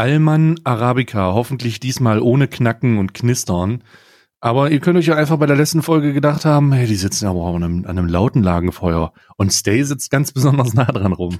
Alman 0.00 0.58
Arabica, 0.64 1.34
hoffentlich 1.34 1.78
diesmal 1.78 2.20
ohne 2.22 2.48
Knacken 2.48 2.96
und 2.96 3.12
Knistern. 3.12 3.84
Aber 4.40 4.70
ihr 4.70 4.80
könnt 4.80 4.96
euch 4.96 5.08
ja 5.08 5.14
einfach 5.14 5.36
bei 5.36 5.44
der 5.44 5.56
letzten 5.56 5.82
Folge 5.82 6.14
gedacht 6.14 6.46
haben, 6.46 6.72
hey, 6.72 6.86
die 6.86 6.94
sitzen 6.94 7.26
aber 7.26 7.44
an 7.44 7.56
einem, 7.56 7.84
an 7.84 7.98
einem 7.98 8.08
lauten 8.08 8.42
Lagenfeuer. 8.42 9.12
Und 9.36 9.52
Stay 9.52 9.82
sitzt 9.82 10.10
ganz 10.10 10.32
besonders 10.32 10.72
nah 10.72 10.86
dran 10.86 11.12
rum. 11.12 11.38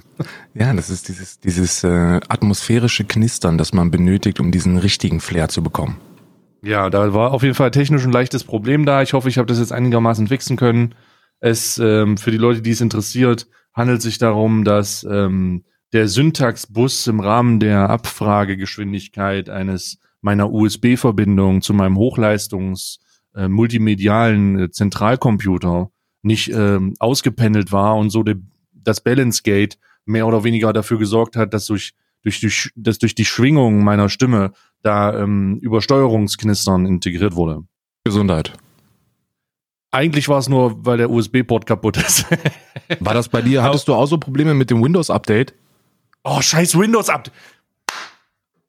Ja, 0.53 0.75
das 0.75 0.91
ist 0.91 1.07
dieses, 1.07 1.39
dieses 1.39 1.83
äh, 1.83 2.19
atmosphärische 2.29 3.03
Knistern, 3.03 3.57
das 3.57 3.73
man 3.73 3.89
benötigt, 3.89 4.39
um 4.39 4.51
diesen 4.51 4.77
richtigen 4.77 5.21
Flair 5.21 5.49
zu 5.49 5.63
bekommen. 5.63 5.97
Ja, 6.61 6.91
da 6.91 7.15
war 7.15 7.31
auf 7.31 7.41
jeden 7.41 7.55
Fall 7.55 7.71
technisch 7.71 8.05
ein 8.05 8.11
leichtes 8.11 8.43
Problem 8.43 8.85
da. 8.85 9.01
Ich 9.01 9.13
hoffe, 9.13 9.27
ich 9.27 9.39
habe 9.39 9.47
das 9.47 9.57
jetzt 9.57 9.73
einigermaßen 9.73 10.27
fixen 10.27 10.55
können. 10.55 10.93
Es 11.39 11.79
ähm, 11.79 12.15
für 12.15 12.29
die 12.29 12.37
Leute, 12.37 12.61
die 12.61 12.69
es 12.69 12.81
interessiert, 12.81 13.47
handelt 13.73 14.03
sich 14.03 14.19
darum, 14.19 14.65
dass 14.65 15.03
ähm, 15.09 15.63
der 15.93 16.07
Syntaxbus 16.07 17.07
im 17.07 17.19
Rahmen 17.19 17.59
der 17.59 17.89
Abfragegeschwindigkeit 17.89 19.49
eines 19.49 19.99
meiner 20.21 20.51
USB-Verbindung 20.51 21.61
zu 21.61 21.73
meinem 21.73 21.97
Hochleistungs 21.97 22.99
äh, 23.35 23.47
multimedialen 23.47 24.59
äh, 24.59 24.71
Zentralcomputer 24.71 25.91
nicht 26.21 26.51
ähm, 26.53 26.93
ausgependelt 26.99 27.71
war 27.71 27.97
und 27.97 28.09
so 28.09 28.23
de, 28.23 28.35
das 28.73 29.01
Balance 29.01 29.41
Gate 29.43 29.79
mehr 30.05 30.27
oder 30.27 30.43
weniger 30.43 30.71
dafür 30.73 30.97
gesorgt 30.99 31.35
hat, 31.35 31.53
dass 31.53 31.65
durch 31.65 31.93
durch 32.23 32.39
die, 32.39 32.51
dass 32.75 32.99
durch 32.99 33.15
die 33.15 33.25
Schwingung 33.25 33.83
meiner 33.83 34.09
Stimme 34.09 34.51
da 34.83 35.17
ähm, 35.19 35.57
Übersteuerungsknistern 35.59 36.85
integriert 36.85 37.35
wurde. 37.35 37.63
Gesundheit. 38.03 38.53
Eigentlich 39.91 40.29
war 40.29 40.39
es 40.39 40.47
nur, 40.47 40.85
weil 40.85 40.97
der 40.97 41.09
USB-Port 41.09 41.65
kaputt 41.65 41.97
ist. 41.97 42.25
war 42.99 43.13
das 43.13 43.27
bei 43.27 43.41
dir? 43.41 43.63
Hattest 43.63 43.87
du 43.87 43.93
auch 43.93 44.05
so 44.05 44.17
Probleme 44.17 44.53
mit 44.53 44.69
dem 44.69 44.83
Windows-Update? 44.83 45.53
Oh, 46.23 46.41
scheiß 46.41 46.77
Windows-Update. 46.77 47.33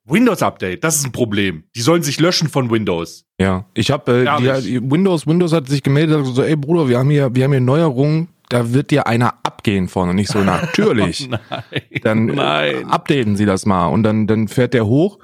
Windows-Update, 0.05 0.83
das 0.83 0.97
ist 0.97 1.07
ein 1.07 1.13
Problem. 1.13 1.65
Die 1.77 1.81
sollen 1.81 2.03
sich 2.03 2.19
löschen 2.19 2.49
von 2.49 2.71
Windows. 2.71 3.25
Ja, 3.39 3.67
ich 3.75 3.91
habe 3.91 4.25
äh, 4.27 4.61
die, 4.61 4.91
Windows, 4.91 5.27
Windows 5.27 5.53
hat 5.53 5.69
sich 5.69 5.83
gemeldet 5.83 6.19
und 6.19 6.35
so, 6.35 6.43
ey 6.43 6.57
Bruder, 6.57 6.89
wir 6.89 6.99
haben 6.99 7.11
hier, 7.11 7.35
wir 7.35 7.45
haben 7.45 7.53
hier 7.53 7.61
Neuerungen, 7.61 8.29
da 8.49 8.73
wird 8.73 8.91
dir 8.91 9.07
einer 9.07 9.35
abgehen 9.45 9.89
von 9.89 10.09
und 10.11 10.17
nicht 10.17 10.31
so 10.31 10.39
natürlich. 10.43 11.29
oh 11.31 11.37
nein, 11.51 11.83
dann 12.03 12.27
nein. 12.27 12.91
updaten 12.91 13.37
Sie 13.37 13.47
das 13.47 13.65
mal 13.65 13.87
und 13.87 14.03
dann 14.03 14.27
dann 14.27 14.49
fährt 14.49 14.75
der 14.75 14.87
hoch 14.87 15.19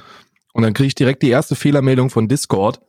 und 0.53 0.63
dann 0.63 0.75
kriege 0.75 0.87
ich 0.87 0.95
direkt 0.95 1.23
die 1.23 1.31
erste 1.31 1.57
Fehlermeldung 1.57 2.11
von 2.11 2.29
Discord. 2.29 2.81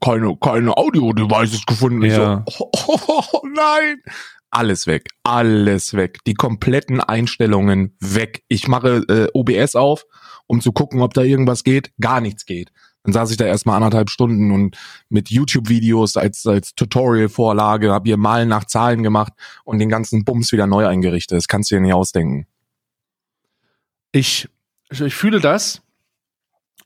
Keine 0.00 0.36
keine 0.40 0.76
Audio-Devices 0.76 1.66
gefunden. 1.66 2.02
Ja. 2.02 2.44
Ich 2.48 2.56
so, 2.56 2.68
oh, 2.72 2.98
oh, 3.06 3.22
oh, 3.32 3.46
nein. 3.46 4.02
Alles 4.52 4.86
weg, 4.86 5.08
alles 5.24 5.94
weg. 5.94 6.18
Die 6.26 6.34
kompletten 6.34 7.00
Einstellungen 7.00 7.96
weg. 7.98 8.44
Ich 8.48 8.68
mache 8.68 9.02
äh, 9.08 9.28
OBS 9.32 9.74
auf 9.74 10.04
um 10.52 10.60
zu 10.60 10.72
gucken, 10.72 11.00
ob 11.00 11.14
da 11.14 11.22
irgendwas 11.22 11.64
geht. 11.64 11.92
Gar 11.98 12.20
nichts 12.20 12.44
geht. 12.44 12.70
Dann 13.04 13.14
saß 13.14 13.30
ich 13.30 13.38
da 13.38 13.46
erstmal 13.46 13.76
anderthalb 13.76 14.10
Stunden 14.10 14.52
und 14.52 14.76
mit 15.08 15.30
YouTube-Videos 15.30 16.16
als, 16.16 16.46
als 16.46 16.74
Tutorial-Vorlage, 16.74 17.90
habe 17.90 18.08
hier 18.08 18.18
Malen 18.18 18.48
nach 18.48 18.64
Zahlen 18.64 19.02
gemacht 19.02 19.32
und 19.64 19.78
den 19.78 19.88
ganzen 19.88 20.24
Bums 20.24 20.52
wieder 20.52 20.66
neu 20.66 20.86
eingerichtet. 20.86 21.38
Das 21.38 21.48
kannst 21.48 21.70
du 21.70 21.76
dir 21.76 21.80
nicht 21.80 21.94
ausdenken. 21.94 22.46
Ich, 24.12 24.48
ich 24.90 25.14
fühle 25.14 25.40
das, 25.40 25.80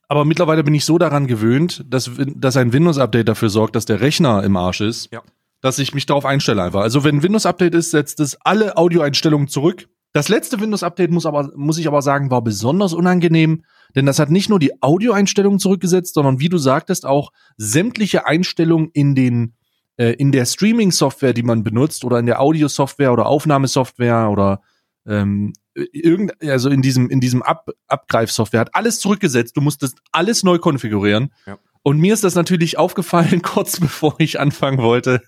aber 0.08 0.24
mittlerweile 0.24 0.62
bin 0.62 0.74
ich 0.74 0.84
so 0.84 0.96
daran 0.96 1.26
gewöhnt, 1.26 1.84
dass, 1.88 2.10
dass 2.16 2.56
ein 2.56 2.72
Windows-Update 2.72 3.28
dafür 3.28 3.50
sorgt, 3.50 3.74
dass 3.74 3.84
der 3.84 4.00
Rechner 4.00 4.44
im 4.44 4.56
Arsch 4.56 4.80
ist, 4.80 5.12
ja. 5.12 5.22
Dass 5.60 5.78
ich 5.78 5.94
mich 5.94 6.06
darauf 6.06 6.24
einstelle 6.24 6.62
einfach. 6.62 6.80
Also 6.80 7.04
wenn 7.04 7.16
ein 7.16 7.22
Windows-Update 7.22 7.74
ist, 7.74 7.90
setzt 7.90 8.20
es 8.20 8.36
alle 8.42 8.76
Audioeinstellungen 8.76 9.48
zurück 9.48 9.88
das 10.16 10.30
letzte 10.30 10.58
Windows-Update 10.58 11.10
muss 11.10 11.26
aber, 11.26 11.52
muss 11.56 11.76
ich 11.76 11.86
aber 11.86 12.00
sagen, 12.00 12.30
war 12.30 12.42
besonders 12.42 12.94
unangenehm, 12.94 13.64
denn 13.94 14.06
das 14.06 14.18
hat 14.18 14.30
nicht 14.30 14.48
nur 14.48 14.58
die 14.58 14.82
Audioeinstellungen 14.82 15.58
zurückgesetzt, 15.58 16.14
sondern 16.14 16.40
wie 16.40 16.48
du 16.48 16.56
sagtest, 16.56 17.04
auch 17.04 17.32
sämtliche 17.58 18.26
Einstellungen 18.26 18.88
in 18.94 19.14
den, 19.14 19.56
äh, 19.98 20.12
in 20.12 20.32
der 20.32 20.46
Streaming-Software, 20.46 21.34
die 21.34 21.42
man 21.42 21.64
benutzt, 21.64 22.02
oder 22.02 22.18
in 22.18 22.24
der 22.24 22.40
Audio-Software 22.40 23.12
oder 23.12 23.26
Aufnahmesoftware 23.26 24.30
oder 24.30 24.62
ähm, 25.06 25.52
irgend, 25.74 26.32
also 26.42 26.70
in 26.70 26.80
diesem, 26.80 27.10
in 27.10 27.20
diesem 27.20 27.42
Ab 27.42 27.68
Abgreifsoftware 27.86 28.60
hat 28.60 28.74
alles 28.74 29.00
zurückgesetzt. 29.00 29.54
Du 29.54 29.60
musstest 29.60 29.98
alles 30.12 30.42
neu 30.44 30.58
konfigurieren. 30.58 31.30
Ja. 31.46 31.58
Und 31.86 32.00
mir 32.00 32.14
ist 32.14 32.24
das 32.24 32.34
natürlich 32.34 32.78
aufgefallen, 32.78 33.42
kurz 33.44 33.78
bevor 33.78 34.16
ich 34.18 34.40
anfangen 34.40 34.78
wollte. 34.78 35.20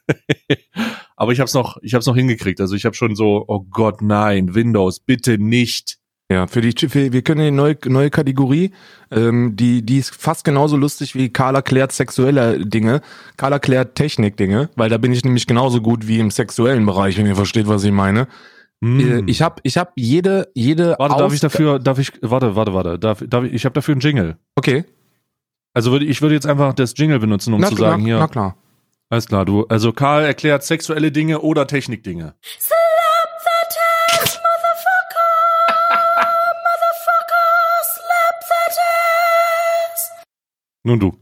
Aber 1.16 1.30
ich 1.30 1.38
habe 1.38 1.46
es 1.46 1.54
noch, 1.54 1.76
ich 1.82 1.94
habe 1.94 2.00
es 2.00 2.06
noch 2.06 2.16
hingekriegt. 2.16 2.60
Also 2.60 2.74
ich 2.74 2.84
habe 2.84 2.96
schon 2.96 3.14
so, 3.14 3.44
oh 3.46 3.60
Gott, 3.70 4.02
nein, 4.02 4.56
Windows, 4.56 4.98
bitte 4.98 5.38
nicht. 5.38 5.98
Ja, 6.28 6.48
für 6.48 6.60
die, 6.60 6.72
für, 6.88 7.12
wir 7.12 7.22
können 7.22 7.42
eine 7.42 7.52
neue, 7.52 7.76
neue 7.86 8.10
Kategorie, 8.10 8.72
ähm, 9.12 9.54
die, 9.54 9.82
die 9.82 9.98
ist 9.98 10.12
fast 10.12 10.44
genauso 10.44 10.76
lustig 10.76 11.14
wie 11.14 11.28
Karl 11.28 11.54
erklärt 11.54 11.92
sexuelle 11.92 12.66
Dinge. 12.66 13.02
Karl 13.36 13.52
erklärt 13.52 13.94
Technik-Dinge, 13.94 14.68
weil 14.74 14.91
da 14.91 14.98
bin 14.98 15.12
ich 15.12 15.24
nämlich 15.24 15.47
genauso 15.47 15.80
gut 15.80 16.08
wie 16.08 16.18
im 16.18 16.32
sexuellen 16.32 16.84
Bereich, 16.84 17.16
wenn 17.18 17.26
ihr 17.26 17.36
versteht, 17.36 17.68
was 17.68 17.84
ich 17.84 17.92
meine. 17.92 18.26
Mm. 18.80 19.28
Ich 19.28 19.42
habe 19.42 19.60
ich 19.62 19.78
hab 19.78 19.92
jede, 19.94 20.50
jede. 20.54 20.97
Warte, 20.98 21.14
Aus 21.14 21.20
darf 21.20 21.34
ich 21.34 21.41
dafür, 21.41 21.78
darf 21.78 22.00
ich, 22.00 22.10
warte, 22.20 22.56
warte, 22.56 22.74
warte, 22.74 22.98
darf, 22.98 23.22
darf 23.24 23.44
ich, 23.44 23.52
ich 23.52 23.64
habe 23.64 23.74
dafür 23.74 23.92
einen 23.92 24.00
Jingle. 24.00 24.38
Okay. 24.56 24.84
Also 25.74 25.92
würde 25.92 26.06
ich 26.06 26.22
würde 26.22 26.34
jetzt 26.34 26.46
einfach 26.46 26.74
das 26.74 26.94
Jingle 26.96 27.18
benutzen, 27.18 27.54
um 27.54 27.60
na, 27.60 27.68
zu 27.68 27.76
sagen 27.76 28.02
na, 28.02 28.06
hier. 28.06 28.18
Na 28.18 28.28
klar. 28.28 28.56
Alles 29.10 29.26
klar, 29.26 29.44
du. 29.44 29.64
Also 29.68 29.92
Karl 29.92 30.24
erklärt 30.24 30.64
sexuelle 30.64 31.10
Dinge 31.10 31.40
oder 31.40 31.66
Technikdinge. 31.66 32.34
Slap 32.42 33.30
the 33.44 34.18
test, 34.18 34.38
motherfucker! 34.42 35.30
motherfucker, 36.66 37.46
slap 37.84 38.42
the 38.42 38.74
test! 39.94 40.12
Nun 40.82 41.00
du. 41.00 41.16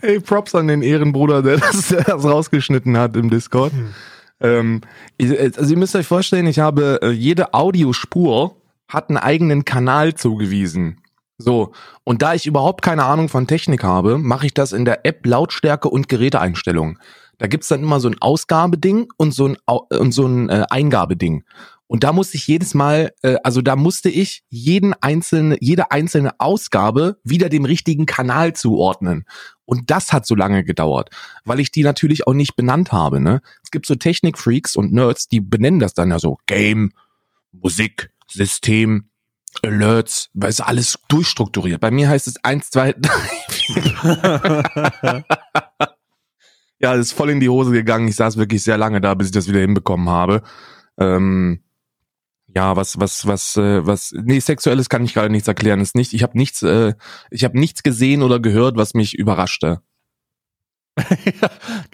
hey, 0.00 0.18
Props 0.18 0.54
an 0.54 0.66
den 0.66 0.82
Ehrenbruder, 0.82 1.42
der 1.42 1.58
das, 1.58 1.88
der 1.88 2.02
das 2.02 2.24
rausgeschnitten 2.24 2.96
hat 2.98 3.16
im 3.16 3.30
Discord. 3.30 3.72
Hm. 3.72 3.94
Ähm, 4.40 4.80
also 5.20 5.70
ihr 5.70 5.78
müsst 5.78 5.94
euch 5.94 6.06
vorstellen, 6.06 6.46
ich 6.46 6.58
habe 6.58 6.98
äh, 7.02 7.10
jede 7.10 7.54
Audiospur 7.54 8.56
hat 8.88 9.08
einen 9.08 9.18
eigenen 9.18 9.64
Kanal 9.64 10.14
zugewiesen. 10.14 11.00
So, 11.36 11.72
und 12.04 12.22
da 12.22 12.34
ich 12.34 12.46
überhaupt 12.46 12.82
keine 12.82 13.04
Ahnung 13.04 13.28
von 13.28 13.46
Technik 13.46 13.82
habe, 13.82 14.18
mache 14.18 14.46
ich 14.46 14.54
das 14.54 14.72
in 14.72 14.84
der 14.84 15.04
App 15.04 15.26
Lautstärke 15.26 15.88
und 15.88 16.08
Geräteeinstellungen. 16.08 16.98
Da 17.38 17.48
gibt's 17.48 17.68
dann 17.68 17.82
immer 17.82 17.98
so 17.98 18.08
ein 18.08 18.20
Ausgabeding 18.20 19.08
und 19.16 19.34
so 19.34 19.48
ein, 19.48 19.56
und 19.66 20.12
so 20.12 20.26
ein 20.26 20.48
äh, 20.48 20.64
Eingabeding. 20.70 21.44
Und 21.86 22.02
da 22.04 22.12
musste 22.12 22.36
ich 22.36 22.46
jedes 22.46 22.74
Mal, 22.74 23.12
äh, 23.22 23.36
also 23.42 23.60
da 23.60 23.76
musste 23.76 24.08
ich 24.08 24.44
jeden 24.48 24.94
einzelne, 24.94 25.56
jede 25.60 25.90
einzelne 25.90 26.32
Ausgabe 26.38 27.18
wieder 27.24 27.48
dem 27.48 27.64
richtigen 27.64 28.06
Kanal 28.06 28.54
zuordnen. 28.54 29.24
Und 29.64 29.90
das 29.90 30.12
hat 30.12 30.26
so 30.26 30.34
lange 30.34 30.64
gedauert, 30.64 31.10
weil 31.44 31.60
ich 31.60 31.72
die 31.72 31.82
natürlich 31.82 32.26
auch 32.26 32.34
nicht 32.34 32.56
benannt 32.56 32.92
habe. 32.92 33.20
Ne? 33.20 33.40
Es 33.62 33.70
gibt 33.70 33.86
so 33.86 33.96
Technikfreaks 33.96 34.76
und 34.76 34.92
Nerds, 34.92 35.28
die 35.28 35.40
benennen 35.40 35.80
das 35.80 35.94
dann 35.94 36.10
ja 36.10 36.18
so 36.18 36.38
Game, 36.46 36.92
Musik, 37.52 38.10
System, 38.28 39.10
Alerts, 39.62 40.30
weil 40.34 40.50
es 40.50 40.60
alles 40.60 40.98
durchstrukturiert. 41.08 41.80
Bei 41.80 41.90
mir 41.90 42.08
heißt 42.08 42.26
es 42.26 42.42
eins, 42.44 42.70
zwei, 42.70 42.92
drei. 42.92 43.24
ja, 46.80 46.94
es 46.94 47.06
ist 47.06 47.12
voll 47.12 47.30
in 47.30 47.40
die 47.40 47.48
Hose 47.48 47.72
gegangen. 47.72 48.08
Ich 48.08 48.16
saß 48.16 48.36
wirklich 48.36 48.62
sehr 48.62 48.78
lange 48.78 49.00
da, 49.00 49.14
bis 49.14 49.28
ich 49.28 49.32
das 49.32 49.48
wieder 49.48 49.60
hinbekommen 49.60 50.08
habe. 50.08 50.42
Ähm, 50.98 51.60
ja, 52.54 52.76
was, 52.76 52.98
was, 53.00 53.26
was, 53.26 53.56
äh, 53.56 53.86
was, 53.86 54.12
nee, 54.16 54.38
sexuelles 54.40 54.88
kann 54.88 55.04
ich 55.04 55.14
gerade 55.14 55.30
nichts 55.30 55.48
erklären. 55.48 55.80
Ist 55.80 55.96
nicht, 55.96 56.12
ich 56.12 56.22
habe 56.22 56.36
nichts, 56.38 56.62
äh, 56.62 56.94
ich 57.30 57.44
habe 57.44 57.58
nichts 57.58 57.82
gesehen 57.82 58.22
oder 58.22 58.40
gehört, 58.40 58.76
was 58.76 58.94
mich 58.94 59.14
überraschte. 59.14 59.80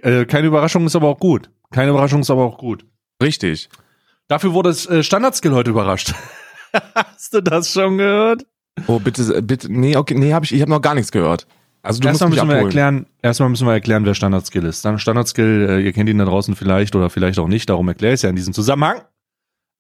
äh, 0.03 0.27
keine 0.27 0.47
Überraschung 0.49 0.85
ist 0.87 0.97
aber 0.97 1.09
auch 1.09 1.19
gut. 1.19 1.51
Keine 1.71 1.91
Überraschung 1.91 2.21
ist 2.21 2.31
aber 2.31 2.45
auch 2.45 2.59
gut. 2.59 2.85
Richtig. 3.23 3.71
Dafür 4.31 4.55
wurde 4.55 4.69
das 4.69 4.87
äh, 4.87 5.03
Standardskill 5.03 5.53
heute 5.55 5.71
überrascht. 5.71 6.15
Hast 6.95 7.35
du 7.35 7.41
das 7.41 7.73
schon 7.73 7.99
gehört? 7.99 8.47
Oh, 8.87 9.01
bitte, 9.01 9.43
bitte, 9.43 9.73
nee, 9.73 9.97
okay, 9.97 10.15
nee, 10.15 10.33
hab 10.33 10.45
ich, 10.45 10.55
ich 10.55 10.61
habe 10.63 10.71
noch 10.71 10.81
gar 10.81 10.95
nichts 10.95 11.11
gehört. 11.11 11.49
Also 11.83 12.01
du 12.01 12.07
erstmal 12.07 12.31
musst 12.31 12.41
müssen 12.41 12.49
wir 12.49 12.63
erklären, 12.63 13.07
erstmal 13.23 13.49
müssen 13.49 13.67
wir 13.67 13.73
erklären, 13.73 14.05
wer 14.05 14.15
Standardskill 14.15 14.65
ist. 14.67 14.85
Dann 14.85 15.01
Standardskill, 15.01 15.67
äh, 15.69 15.81
ihr 15.81 15.93
kennt 15.93 16.09
ihn 16.09 16.19
da 16.19 16.27
draußen 16.27 16.55
vielleicht 16.55 16.95
oder 16.95 17.11
vielleicht 17.11 17.41
auch 17.41 17.49
nicht, 17.49 17.71
darum 17.71 17.89
erkläre 17.89 18.13
ich 18.13 18.19
es 18.19 18.23
ja 18.23 18.31
in 18.31 18.37
diesem 18.37 18.55
Zusammenhang. 18.55 19.03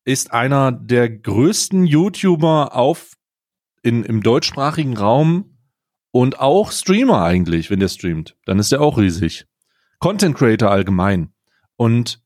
Ist 0.04 0.32
einer 0.32 0.72
der 0.72 1.08
größten 1.08 1.86
YouTuber 1.86 2.74
auf 2.74 3.12
in, 3.84 4.02
im 4.02 4.20
deutschsprachigen 4.20 4.96
Raum 4.96 5.58
und 6.10 6.40
auch 6.40 6.72
Streamer 6.72 7.22
eigentlich, 7.22 7.70
wenn 7.70 7.78
der 7.78 7.88
streamt. 7.88 8.36
Dann 8.46 8.58
ist 8.58 8.72
er 8.72 8.80
auch 8.80 8.98
riesig. 8.98 9.46
Content 10.00 10.36
Creator 10.36 10.72
allgemein. 10.72 11.32
Und 11.76 12.20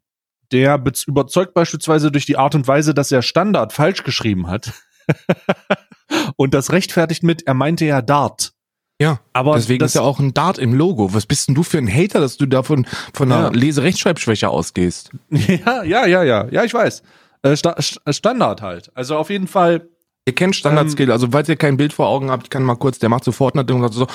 der 0.55 0.81
überzeugt 1.07 1.53
beispielsweise 1.53 2.13
durch 2.13 2.27
die 2.27 2.37
Art 2.37 2.55
und 2.55 2.69
Weise, 2.69 2.95
dass 2.95 3.11
er 3.11 3.23
Standard 3.23 3.73
falsch 3.73 4.05
geschrieben 4.05 4.47
hat. 4.49 4.73
und 6.37 6.55
das 6.55 6.71
rechtfertigt 6.73 7.25
mit, 7.25 7.47
er 7.47 7.55
meinte 7.55 7.85
ja 7.85 8.01
Dart. 8.01 8.53
Ja, 9.01 9.19
aber 9.33 9.57
deswegen 9.57 9.81
das, 9.81 9.91
ist 9.91 9.95
ja 9.97 10.03
auch 10.03 10.21
ein 10.21 10.33
Dart 10.33 10.59
im 10.59 10.73
Logo. 10.73 11.13
Was 11.13 11.27
bist 11.27 11.49
denn 11.49 11.57
du 11.57 11.65
für 11.65 11.79
ein 11.79 11.93
Hater, 11.93 12.21
dass 12.21 12.37
du 12.37 12.47
davon 12.47 12.87
von 13.13 13.31
einer 13.31 13.47
ja. 13.47 13.51
Leserechtschreibschwäche 13.51 14.49
ausgehst? 14.49 15.11
Ja, 15.31 15.83
ja, 15.83 16.07
ja, 16.07 16.23
ja, 16.23 16.47
ja, 16.49 16.65
ich 16.65 16.73
weiß. 16.73 17.03
Äh, 17.43 17.57
Sta 17.57 17.73
St- 17.79 18.13
Standard 18.13 18.63
halt. 18.63 18.93
Also 18.95 19.17
auf 19.17 19.31
jeden 19.31 19.49
Fall. 19.49 19.89
Ihr 20.27 20.35
kennt 20.35 20.57
Standard-Skill, 20.57 21.13
also 21.13 21.29
falls 21.33 21.51
ihr 21.51 21.57
kein 21.57 21.77
Bild 21.77 21.93
vor 21.93 22.07
Augen 22.09 22.31
habt, 22.31 22.45
ich 22.45 22.51
kann 22.51 22.63
mal 22.63 22.77
kurz, 22.77 22.99
der 22.99 23.11
macht 23.11 23.25
sofort 23.25 23.55
eine 23.55 23.65
Ding 23.67 23.77
und 23.77 23.83
sagt 23.83 23.93
so, 23.93 24.07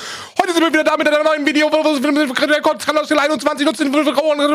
heute 0.41 0.53
sind 0.53 0.63
wir 0.63 0.69
wieder 0.73 0.83
da 0.83 0.97
mit 0.97 1.07
einer 1.07 1.23
neuen 1.23 1.45
Video, 1.45 1.67
Standard-Skill 1.69 3.19
21, 3.19 3.63
nutzen 3.67 3.91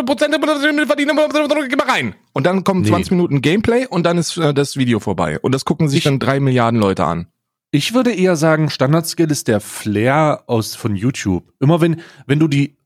Prozent, 0.05 0.35
verdienen, 0.35 1.17
geh 1.69 1.77
mal 1.77 1.89
rein. 1.89 2.17
Und 2.33 2.45
dann 2.45 2.65
kommen 2.65 2.81
Nee. 2.83 2.89
20 2.89 3.13
Minuten 3.13 3.41
Gameplay 3.41 3.87
und 3.87 4.03
dann 4.05 4.19
ist 4.19 4.37
äh, 4.37 4.53
das 4.53 4.77
Video 4.77 4.99
vorbei. 4.99 5.39
Und 5.39 5.53
das 5.55 5.65
gucken 5.65 5.89
sich 5.89 5.99
Ich- 5.99 6.05
dann 6.05 6.19
drei 6.19 6.41
Milliarden 6.41 6.81
Leute 6.81 7.05
an. 7.05 7.29
Ich 7.71 7.95
würde 7.95 8.11
eher 8.13 8.35
sagen, 8.35 8.69
Standard-Skill 8.69 9.31
ist 9.31 9.47
der 9.47 9.61
Flair 9.61 10.43
aus 10.49 10.75
von 10.75 10.97
YouTube. 10.97 11.53
Immer 11.61 11.81
wenn, 11.81 12.01
wenn 12.27 12.41
du 12.41 12.49
die, 12.49 12.79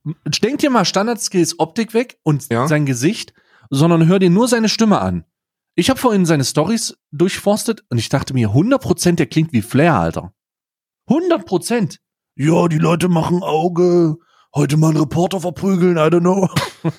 denk 0.43 0.59
dir 0.59 0.69
mal 0.69 0.85
Standard-Skills 0.85 1.59
Optik 1.59 1.95
weg 1.95 2.19
und 2.23 2.47
Ja. 2.53 2.69
sein 2.69 2.85
Gesicht, 2.85 3.33
sondern 3.71 4.07
hör 4.09 4.19
dir 4.19 4.29
nur 4.31 4.47
seine 4.47 4.69
Stimme 4.69 5.01
an. 5.01 5.25
Ich 5.79 5.91
habe 5.91 6.01
vorhin 6.01 6.27
seine 6.27 6.45
Stories 6.45 6.97
durchforstet 7.13 7.85
und 7.89 7.99
ich 7.99 8.09
dachte 8.09 8.35
mir, 8.35 8.49
100% 8.49 9.13
der 9.15 9.27
klingt 9.27 9.53
wie 9.53 9.63
Flair, 9.63 9.95
Alter. 9.95 10.33
100%. 11.09 11.99
Ja, 12.35 12.67
die 12.67 12.79
Leute 12.79 13.09
machen 13.09 13.45
Auge. 13.45 14.17
Heute 14.53 14.77
mal 14.77 14.89
einen 14.89 14.97
Reporter 14.99 15.39
verprügeln, 15.41 15.97
I 15.97 16.01
don't 16.11 16.19
know. 16.23 16.49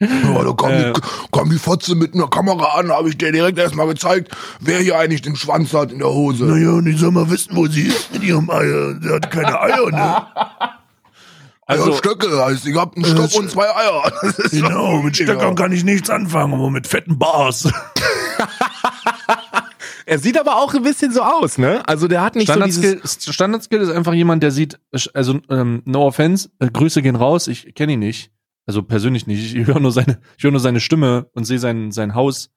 Ja, 0.00 0.44
da 0.44 0.52
kam, 0.52 0.70
Äh. 0.70 0.92
die, 0.92 1.00
kam 1.32 1.48
die 1.48 1.58
Fotze 1.58 1.94
mit 1.94 2.12
einer 2.12 2.28
Kamera 2.28 2.78
an, 2.78 2.90
habe 2.90 3.08
ich 3.08 3.16
dir 3.16 3.32
direkt 3.32 3.58
erstmal 3.58 3.86
gezeigt, 3.86 4.36
wer 4.60 4.80
hier 4.80 4.98
eigentlich 4.98 5.22
den 5.22 5.36
Schwanz 5.36 5.72
hat 5.72 5.90
in 5.90 6.00
der 6.00 6.10
Hose. 6.12 6.44
Naja, 6.44 6.72
und 6.72 6.86
ich 6.86 6.98
soll 6.98 7.10
mal 7.10 7.30
wissen, 7.30 7.56
wo 7.56 7.66
sie 7.68 7.84
ist 7.84 8.12
mit 8.12 8.22
ihrem 8.22 8.50
Eier. 8.50 9.00
Sie 9.00 9.08
hat 9.08 9.30
keine 9.30 9.58
Eier, 9.58 9.90
ne? 9.90 10.26
Also, 11.66 11.90
ja, 11.92 11.96
Stöcke 11.96 12.44
heißt, 12.44 12.66
ich 12.66 12.76
hab 12.76 12.94
einen 12.94 13.04
Stock 13.04 13.32
Äh, 13.32 13.38
und 13.38 13.50
zwei 13.50 13.74
Eier. 13.74 14.12
Genau, 14.50 15.02
mit. 15.02 15.16
Stöckern 15.16 15.54
kann 15.54 15.72
ich 15.72 15.84
nichts 15.84 16.10
anfangen, 16.10 16.54
aber 16.54 16.70
mit 16.70 16.86
fetten 16.86 17.18
Bars. 17.18 17.68
Er 20.06 20.18
sieht 20.18 20.38
aber 20.38 20.56
auch 20.56 20.74
ein 20.74 20.82
bisschen 20.82 21.12
so 21.12 21.22
aus, 21.22 21.56
ne? 21.56 21.82
Also 21.88 22.08
der 22.08 22.20
hat 22.20 22.34
nicht 22.34 22.46
so 22.48 22.52
Standard-Skill 22.52 23.00
dieses... 23.02 23.34
Standard-Skill 23.34 23.80
ist 23.80 23.88
einfach 23.90 24.12
jemand, 24.12 24.42
der 24.42 24.50
sieht, 24.50 24.78
also 25.14 25.40
ähm, 25.48 25.82
no 25.86 26.06
offense, 26.06 26.50
äh, 26.58 26.68
Grüße 26.70 27.00
gehen 27.00 27.16
raus, 27.16 27.48
ich 27.48 27.74
kenne 27.74 27.94
ihn 27.94 28.00
nicht. 28.00 28.30
Also 28.66 28.82
persönlich 28.82 29.26
nicht. 29.26 29.54
Ich 29.54 29.66
höre 29.66 29.80
nur 29.80 29.92
seine, 29.92 30.20
ich 30.36 30.44
höre 30.44 30.50
nur 30.50 30.60
seine 30.60 30.80
Stimme 30.80 31.30
und 31.32 31.44
sehe 31.44 31.58
sein, 31.58 31.90
sein 31.90 32.14
Haus. 32.14 32.50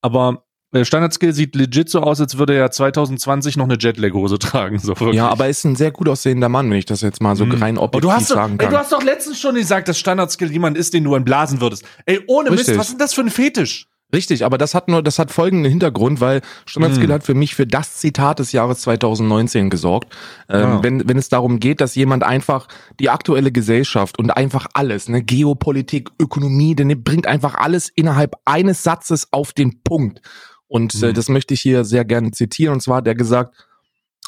Aber 0.00 0.45
Standard-Skill 0.82 1.32
sieht 1.32 1.54
legit 1.54 1.88
so 1.88 2.00
aus, 2.00 2.20
als 2.20 2.38
würde 2.38 2.54
er 2.54 2.70
2020 2.70 3.56
noch 3.56 3.64
eine 3.64 3.76
Jetlag-Hose 3.78 4.38
tragen. 4.38 4.78
So 4.78 4.88
wirklich. 4.88 5.14
Ja, 5.14 5.28
aber 5.28 5.44
er 5.44 5.50
ist 5.50 5.64
ein 5.64 5.76
sehr 5.76 5.90
gut 5.90 6.08
aussehender 6.08 6.48
Mann, 6.48 6.70
wenn 6.70 6.78
ich 6.78 6.84
das 6.86 7.00
jetzt 7.00 7.22
mal 7.22 7.36
so 7.36 7.46
Mhm. 7.46 7.52
rein 7.62 7.76
Aber 7.78 7.84
objektiv 7.84 8.08
du 8.10 8.12
hast, 8.16 8.30
doch, 8.30 8.36
sagen 8.36 8.52
ey, 8.54 8.58
kann. 8.58 8.70
du 8.70 8.78
hast 8.78 8.92
doch 8.92 9.02
letztens 9.02 9.40
schon 9.40 9.54
gesagt, 9.54 9.88
dass 9.88 9.98
Standard-Skill 9.98 10.50
jemand 10.52 10.76
ist, 10.76 10.92
den 10.94 11.04
du 11.04 11.14
entblasen 11.14 11.60
würdest. 11.60 11.84
Ey, 12.04 12.20
ohne 12.26 12.50
Mist, 12.50 12.60
Richtig. 12.62 12.78
was 12.78 12.86
ist 12.88 12.92
denn 12.92 12.98
das 12.98 13.14
für 13.14 13.22
ein 13.22 13.30
Fetisch? 13.30 13.86
Richtig, 14.14 14.44
aber 14.44 14.56
das 14.56 14.74
hat 14.76 14.86
nur, 14.88 15.02
das 15.02 15.18
hat 15.18 15.32
folgenden 15.32 15.68
Hintergrund, 15.68 16.20
weil 16.20 16.40
Standard-Skill 16.66 17.08
Hm. 17.08 17.12
hat 17.14 17.24
für 17.24 17.34
mich 17.34 17.56
für 17.56 17.66
das 17.66 17.96
Zitat 17.96 18.38
des 18.38 18.52
Jahres 18.52 18.80
2019 18.82 19.68
gesorgt. 19.68 20.12
Ähm, 20.48 20.64
Ah. 20.64 20.78
wenn, 20.82 21.08
wenn 21.08 21.18
es 21.18 21.28
darum 21.28 21.58
geht, 21.58 21.80
dass 21.80 21.96
jemand 21.96 22.22
einfach 22.22 22.68
die 23.00 23.10
aktuelle 23.10 23.50
Gesellschaft 23.50 24.16
und 24.18 24.30
einfach 24.36 24.66
alles, 24.74 25.08
ne, 25.08 25.22
Geopolitik, 25.22 26.10
Ökonomie, 26.20 26.76
denn 26.76 26.88
er 26.90 26.96
bringt 26.96 27.26
einfach 27.26 27.54
alles 27.56 27.88
innerhalb 27.88 28.36
eines 28.44 28.84
Satzes 28.84 29.28
auf 29.32 29.52
den 29.52 29.82
Punkt. 29.82 30.20
Und 30.68 30.94
äh, 31.02 31.08
Hm. 31.08 31.14
das 31.14 31.28
möchte 31.28 31.54
ich 31.54 31.60
hier 31.60 31.84
sehr 31.84 32.04
gerne 32.04 32.30
zitieren. 32.32 32.74
Und 32.74 32.80
zwar 32.80 32.98
hat 32.98 33.06
er 33.06 33.14
gesagt, 33.14 33.54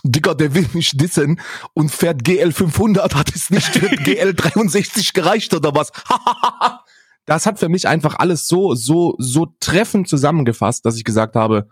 Digga, 0.05 0.35
der 0.35 0.55
will 0.55 0.67
mich 0.75 0.97
dissen 0.97 1.41
und 1.75 1.91
fährt 1.91 2.23
GL 2.23 2.53
500, 2.53 3.15
hat 3.17 3.35
es 3.35 3.51
nicht 3.51 3.67
für 3.67 3.89
GL 4.05 4.35
63 4.35 5.13
gereicht 5.13 5.53
oder 5.55 5.75
was? 5.75 5.91
das 7.25 7.47
hat 7.47 7.59
für 7.59 7.69
mich 7.69 7.89
einfach 7.89 8.15
alles 8.19 8.47
so, 8.47 8.75
so, 8.75 9.17
so 9.19 9.53
treffend 9.61 10.09
zusammengefasst, 10.09 10.85
dass 10.87 10.97
ich 10.97 11.05
gesagt 11.05 11.35
habe, 11.35 11.69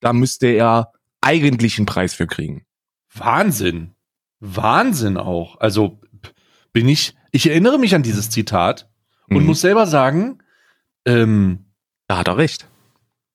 da 0.00 0.12
müsste 0.12 0.48
er 0.48 0.92
eigentlich 1.22 1.78
einen 1.78 1.86
Preis 1.86 2.12
für 2.14 2.26
kriegen. 2.26 2.66
Wahnsinn. 3.14 3.94
Wahnsinn 4.40 5.16
auch. 5.16 5.58
Also 5.60 6.00
bin 6.72 6.88
ich, 6.88 7.14
ich 7.30 7.48
erinnere 7.48 7.78
mich 7.78 7.94
an 7.94 8.02
dieses 8.02 8.28
Zitat 8.28 8.90
und 9.30 9.38
Mhm. 9.42 9.46
muss 9.46 9.60
selber 9.60 9.86
sagen, 9.86 10.38
ähm, 11.06 11.66
Da 12.08 12.18
hat 12.18 12.28
er 12.28 12.36
recht. 12.36 12.68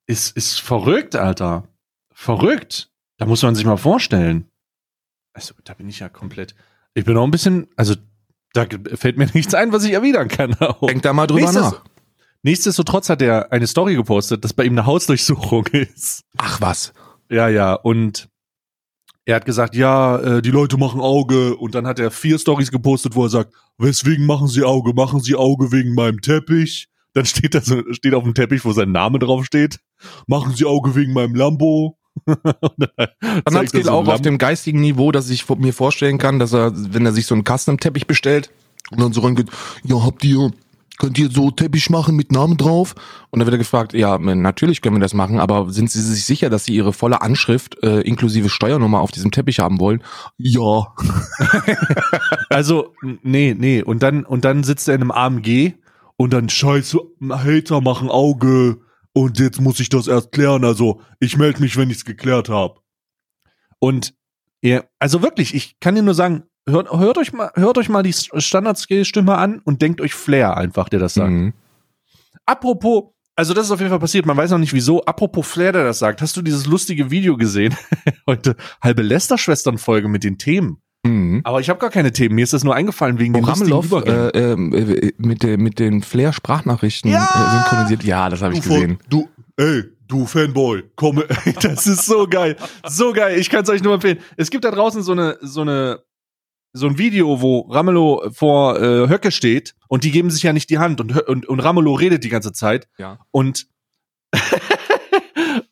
Ist, 0.07 0.35
ist 0.35 0.59
verrückt, 0.59 1.15
Alter. 1.15 1.67
Verrückt. 2.13 2.89
Da 3.17 3.25
muss 3.25 3.43
man 3.43 3.55
sich 3.55 3.65
mal 3.65 3.77
vorstellen. 3.77 4.49
Also, 5.33 5.53
da 5.63 5.73
bin 5.73 5.87
ich 5.89 5.99
ja 5.99 6.09
komplett. 6.09 6.55
Ich 6.93 7.05
bin 7.05 7.15
auch 7.17 7.23
ein 7.23 7.31
bisschen, 7.31 7.67
also, 7.75 7.95
da 8.53 8.65
fällt 8.95 9.17
mir 9.17 9.27
nichts 9.33 9.53
ein, 9.53 9.71
was 9.71 9.83
ich 9.83 9.93
erwidern 9.93 10.27
kann. 10.27 10.55
Auch. 10.55 10.79
Denk 10.87 11.01
da 11.03 11.13
mal 11.13 11.27
drüber 11.27 11.41
Nächstes- 11.41 11.61
nach. 11.71 11.83
Nichtsdestotrotz 12.43 13.09
hat 13.09 13.21
er 13.21 13.51
eine 13.51 13.67
Story 13.67 13.95
gepostet, 13.95 14.43
dass 14.43 14.53
bei 14.53 14.63
ihm 14.63 14.73
eine 14.73 14.85
Hausdurchsuchung 14.85 15.65
ist. 15.73 16.23
Ach 16.37 16.61
was. 16.61 16.93
Ja, 17.29 17.49
ja, 17.49 17.73
und 17.73 18.29
er 19.25 19.35
hat 19.35 19.45
gesagt, 19.45 19.75
ja, 19.75 20.17
äh, 20.19 20.41
die 20.41 20.51
Leute 20.51 20.77
machen 20.77 21.01
Auge 21.01 21.57
und 21.57 21.75
dann 21.75 21.85
hat 21.85 21.99
er 21.99 22.09
vier 22.11 22.39
Stories 22.39 22.71
gepostet, 22.71 23.15
wo 23.15 23.25
er 23.25 23.29
sagt, 23.29 23.53
weswegen 23.77 24.25
machen 24.25 24.47
sie 24.47 24.63
Auge? 24.63 24.93
Machen 24.93 25.19
sie 25.19 25.35
Auge 25.35 25.71
wegen 25.73 25.93
meinem 25.93 26.21
Teppich? 26.21 26.87
Dann 27.17 27.25
steht 27.25 27.55
da 27.55 27.61
so, 27.61 27.81
steht 27.93 28.13
auf 28.13 28.23
dem 28.23 28.35
Teppich, 28.35 28.63
wo 28.63 28.73
sein 28.73 28.91
Name 28.91 29.17
drauf 29.17 29.43
steht. 29.43 29.79
Machen 30.27 30.53
sie 30.53 30.65
Auge 30.65 30.93
wegen 30.93 31.13
meinem 31.13 31.33
Lambo? 31.33 31.97
Dann 32.27 33.55
hat 33.55 33.69
so 33.69 33.79
ein 33.79 33.89
auch 33.89 34.07
auf 34.07 34.21
dem 34.21 34.37
geistigen 34.37 34.81
Niveau, 34.81 35.11
dass 35.11 35.31
ich 35.31 35.49
mir 35.49 35.73
vorstellen 35.73 36.19
kann, 36.19 36.37
dass 36.37 36.53
er, 36.53 36.73
wenn 36.75 37.07
er 37.07 37.13
sich 37.13 37.25
so 37.25 37.33
einen 37.33 37.43
Custom-Teppich 37.43 38.05
bestellt, 38.05 38.51
Und 38.91 39.01
dann 39.01 39.13
so 39.13 39.21
reingeht, 39.21 39.49
ja, 39.83 40.03
habt 40.05 40.23
ihr, 40.25 40.51
könnt 40.99 41.17
ihr 41.17 41.31
so 41.31 41.49
Teppich 41.49 41.89
machen 41.89 42.15
mit 42.15 42.31
Namen 42.31 42.55
drauf? 42.55 42.93
und 43.31 43.39
dann 43.39 43.47
wird 43.47 43.55
er 43.55 43.59
gefragt, 43.59 43.93
ja, 43.95 44.19
natürlich 44.19 44.83
können 44.83 44.97
wir 44.97 44.99
das 44.99 45.15
machen, 45.15 45.39
aber 45.39 45.71
sind 45.71 45.89
Sie 45.89 45.99
sich 45.99 46.23
sicher, 46.23 46.51
dass 46.51 46.65
Sie 46.65 46.75
Ihre 46.75 46.93
volle 46.93 47.23
Anschrift 47.23 47.83
äh, 47.83 48.01
inklusive 48.01 48.49
Steuernummer 48.49 48.99
auf 48.99 49.09
diesem 49.09 49.31
Teppich 49.31 49.57
haben 49.57 49.79
wollen? 49.79 50.03
Ja. 50.37 50.93
Also, 52.49 52.93
nee, 53.23 53.55
nee. 53.57 53.81
Und 53.81 54.03
dann, 54.03 54.23
und 54.23 54.45
dann 54.45 54.63
sitzt 54.63 54.87
er 54.87 54.95
in 54.95 55.01
einem 55.01 55.11
AMG 55.11 55.73
und 56.17 56.33
dann 56.33 56.49
scheiße, 56.49 56.99
Hater 57.29 57.81
machen 57.81 58.09
Auge 58.09 58.81
und 59.13 59.39
jetzt 59.39 59.61
muss 59.61 59.79
ich 59.79 59.89
das 59.89 60.07
erst 60.07 60.31
klären. 60.31 60.65
Also, 60.65 61.01
ich 61.19 61.37
melde 61.37 61.61
mich, 61.61 61.77
wenn 61.77 61.89
ich's 61.89 62.05
geklärt 62.05 62.49
habe. 62.49 62.79
Und 63.79 64.15
er, 64.61 64.89
also 64.99 65.21
wirklich, 65.21 65.53
ich 65.53 65.79
kann 65.79 65.95
dir 65.95 66.01
nur 66.01 66.15
sagen, 66.15 66.43
hört, 66.67 66.91
hört 66.91 67.17
euch 67.17 67.33
mal, 67.33 67.51
hört 67.55 67.77
euch 67.77 67.89
mal 67.89 68.03
die 68.03 68.13
Standard-Skill-Stimme 68.13 69.35
an 69.35 69.59
und 69.59 69.81
denkt 69.81 70.01
euch 70.01 70.13
Flair 70.13 70.57
einfach, 70.57 70.89
der 70.89 70.99
das 70.99 71.13
sagt. 71.13 71.31
Mhm. 71.31 71.53
Apropos, 72.45 73.11
also 73.35 73.53
das 73.53 73.67
ist 73.67 73.71
auf 73.71 73.79
jeden 73.79 73.91
Fall 73.91 73.99
passiert, 73.99 74.25
man 74.25 74.37
weiß 74.37 74.51
noch 74.51 74.57
nicht 74.57 74.73
wieso. 74.73 75.03
Apropos 75.05 75.47
Flair, 75.47 75.71
der 75.71 75.83
das 75.83 75.99
sagt, 75.99 76.21
hast 76.21 76.35
du 76.37 76.41
dieses 76.41 76.65
lustige 76.65 77.11
Video 77.11 77.37
gesehen? 77.37 77.75
Heute 78.27 78.55
halbe 78.81 79.03
Lester-Schwestern-Folge 79.03 80.07
mit 80.07 80.23
den 80.23 80.37
Themen. 80.37 80.81
Mhm. 81.07 81.41
Aber 81.43 81.59
ich 81.59 81.69
habe 81.69 81.79
gar 81.79 81.89
keine 81.89 82.11
Themen. 82.11 82.35
Mir 82.35 82.43
ist 82.43 82.53
das 82.53 82.63
nur 82.63 82.75
eingefallen 82.75 83.19
wegen 83.19 83.33
lustigen 83.33 83.71
Ramelow 83.73 84.01
äh, 84.05 84.51
äh, 84.53 84.55
mit, 85.17 85.43
der, 85.43 85.57
mit 85.57 85.79
den 85.79 86.01
Flair-Sprachnachrichten 86.03 87.11
Ja! 87.11 87.23
äh, 87.23 87.51
synchronisiert. 87.63 88.03
Ja, 88.03 88.29
das 88.29 88.41
habe 88.41 88.53
ich 88.53 88.61
gesehen. 88.61 88.97
du, 89.09 89.27
ey, 89.57 89.83
du 90.07 90.25
Fanboy, 90.25 90.83
komm, 90.95 91.21
ey, 91.45 91.53
Das 91.61 91.87
ist 91.87 92.05
so 92.05 92.27
geil. 92.27 92.55
So 92.87 93.13
geil. 93.13 93.37
Ich 93.39 93.49
kann 93.49 93.63
es 93.63 93.69
euch 93.69 93.83
nur 93.83 93.93
empfehlen. 93.93 94.19
Es 94.37 94.49
gibt 94.49 94.63
da 94.65 94.71
draußen 94.71 95.01
so 95.03 95.11
eine, 95.13 95.37
so 95.41 95.61
eine, 95.61 95.99
so 96.73 96.87
ein 96.87 96.97
Video, 96.97 97.41
wo 97.41 97.61
Ramelow 97.69 98.29
vor 98.33 98.79
äh, 98.81 99.07
Höcke 99.09 99.31
steht 99.31 99.73
und 99.87 100.03
die 100.03 100.11
geben 100.11 100.29
sich 100.29 100.43
ja 100.43 100.53
nicht 100.53 100.69
die 100.69 100.77
Hand 100.77 101.01
und, 101.01 101.17
und, 101.27 101.45
und 101.47 101.59
Ramelow 101.59 101.93
redet 101.95 102.23
die 102.23 102.29
ganze 102.29 102.51
Zeit 102.53 102.87
Ja. 102.97 103.19
und 103.31 103.67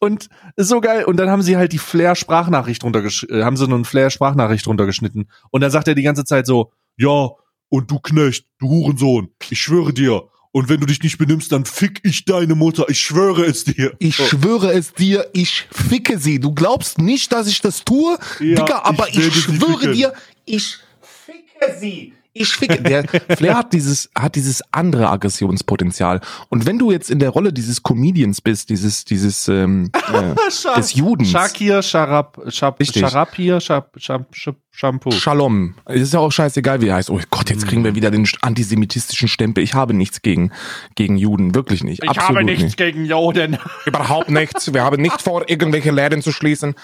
und 0.06 0.30
ist 0.56 0.70
so 0.70 0.80
geil 0.80 1.04
und 1.06 1.18
dann 1.18 1.30
haben 1.30 1.42
sie 1.42 1.58
halt 1.58 1.74
die 1.74 1.78
Flair 1.78 2.16
Sprachnachricht 2.16 2.84
runtergesch 2.84 3.26
äh, 3.30 3.44
haben 3.44 3.58
sie 3.58 3.68
nur 3.68 3.78
eine 3.78 3.86
Flair 3.86 4.10
Sprachnachricht 4.10 4.68
runtergeschnitten 4.68 5.30
und 5.52 5.62
dann 5.62 5.72
sagt 5.72 5.88
er 5.88 5.96
die 5.96 6.04
ganze 6.04 6.24
Zeit 6.24 6.46
so 6.46 6.72
ja, 6.98 7.32
und 7.70 7.92
du 7.92 8.00
Knecht, 8.00 8.46
du 8.60 8.70
Hurensohn, 8.70 9.30
ich 9.50 9.60
schwöre 9.60 9.94
dir, 9.94 10.30
und 10.56 10.70
wenn 10.70 10.80
du 10.80 10.86
dich 10.86 11.04
nicht 11.04 11.18
benimmst, 11.18 11.52
dann 11.52 11.66
fick 11.66 12.00
ich 12.04 12.24
deine 12.24 12.56
Mutter, 12.56 12.86
ich 12.88 13.02
schwöre 13.02 13.44
es 13.44 13.66
dir. 13.66 13.94
Ich 14.00 14.16
schwöre 14.16 14.72
es 14.72 14.94
dir, 14.94 15.30
ich 15.34 15.68
ficke 15.70 16.18
sie. 16.18 16.40
Du 16.40 16.54
glaubst 16.54 16.98
nicht, 16.98 17.34
dass 17.34 17.48
ich 17.48 17.60
das 17.60 17.84
tue? 17.84 18.18
Ja, 18.40 18.56
Digga, 18.56 18.80
aber 18.84 19.10
ich 19.10 19.18
ich, 19.18 19.36
schwöre 19.36 19.92
dir, 19.92 20.14
ich 20.46 20.78
ficke 21.02 21.78
sie. 21.78 22.14
Ich 22.38 22.50
ficke. 22.50 22.82
Der 22.84 23.06
Flair 23.38 23.56
hat 23.56 23.72
dieses, 23.72 24.10
hat 24.14 24.36
dieses 24.36 24.62
andere 24.74 25.10
Aggressionspotenzial. 25.10 26.20
Und 26.50 26.66
wenn 26.66 26.78
du 26.78 26.92
jetzt 26.92 27.10
in 27.10 27.20
der 27.20 27.30
Rolle 27.30 27.54
dieses 27.54 27.82
Comedians 27.82 28.42
bist, 28.42 28.70
dieses, 28.70 29.06
dieses, 29.06 29.48
ähm, 29.48 29.90
äh, 30.12 30.36
des 30.76 30.96
Judens. 30.96 31.32
Shakir 31.32 31.82
Sharab 31.82 32.42
Shab. 32.50 32.84
Sharapir 32.84 33.62
Shab, 33.62 33.96
Shab, 33.98 34.36
Shab, 34.36 34.58
Shampoo. 34.70 35.12
Shalom. 35.12 35.76
Es 35.86 36.02
ist 36.02 36.14
ja 36.14 36.20
auch 36.20 36.32
scheißegal, 36.32 36.82
wie 36.82 36.90
er 36.90 36.96
heißt. 36.96 37.10
Oh 37.10 37.22
Gott, 37.30 37.50
jetzt 37.50 37.66
kriegen 37.66 37.86
wir 37.86 37.96
wieder 37.96 38.12
den 38.12 38.28
antisemitistischen 38.42 39.30
Stempel. 39.30 39.64
Ich 39.64 39.74
habe 39.74 39.94
nichts 39.94 40.22
gegen, 40.22 40.52
gegen 40.96 41.16
Juden. 41.16 41.56
Wirklich 41.56 41.86
nicht. 41.86 42.04
Ich 42.04 42.10
Absolut 42.10 42.40
habe 42.40 42.44
nichts 42.44 42.64
nicht. 42.64 42.78
gegen 42.78 43.06
Juden. 43.06 43.58
Überhaupt 43.86 44.30
nichts. 44.30 44.74
Wir 44.74 44.84
haben 44.84 45.02
nicht 45.02 45.22
vor, 45.22 45.50
irgendwelche 45.50 45.92
Läden 45.92 46.22
zu 46.22 46.34
schließen. 46.34 46.76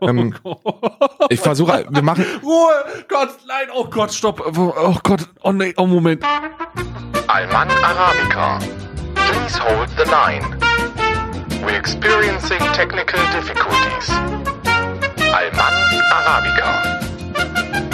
Ähm, 0.00 0.34
ich 1.28 1.40
versuche, 1.40 1.86
wir 1.88 2.02
machen, 2.02 2.24
Ruhe! 2.42 2.72
Gott, 3.08 3.30
nein, 3.46 3.68
oh 3.74 3.84
Gott, 3.84 4.12
stopp. 4.12 4.40
Oh 4.56 4.96
Gott, 5.02 5.28
oh 5.42 5.52
nee, 5.52 5.74
oh 5.76 5.86
Moment. 5.86 6.24
Alman 7.28 7.68
Arabica. 7.82 8.58
Please 9.14 9.58
hold 9.58 9.88
the 9.96 10.04
line. 10.10 10.44
We're 11.62 11.78
experiencing 11.78 12.58
technical 12.72 13.20
difficulties. 13.32 14.10
Alman 15.32 15.74
Arabica. 16.12 17.00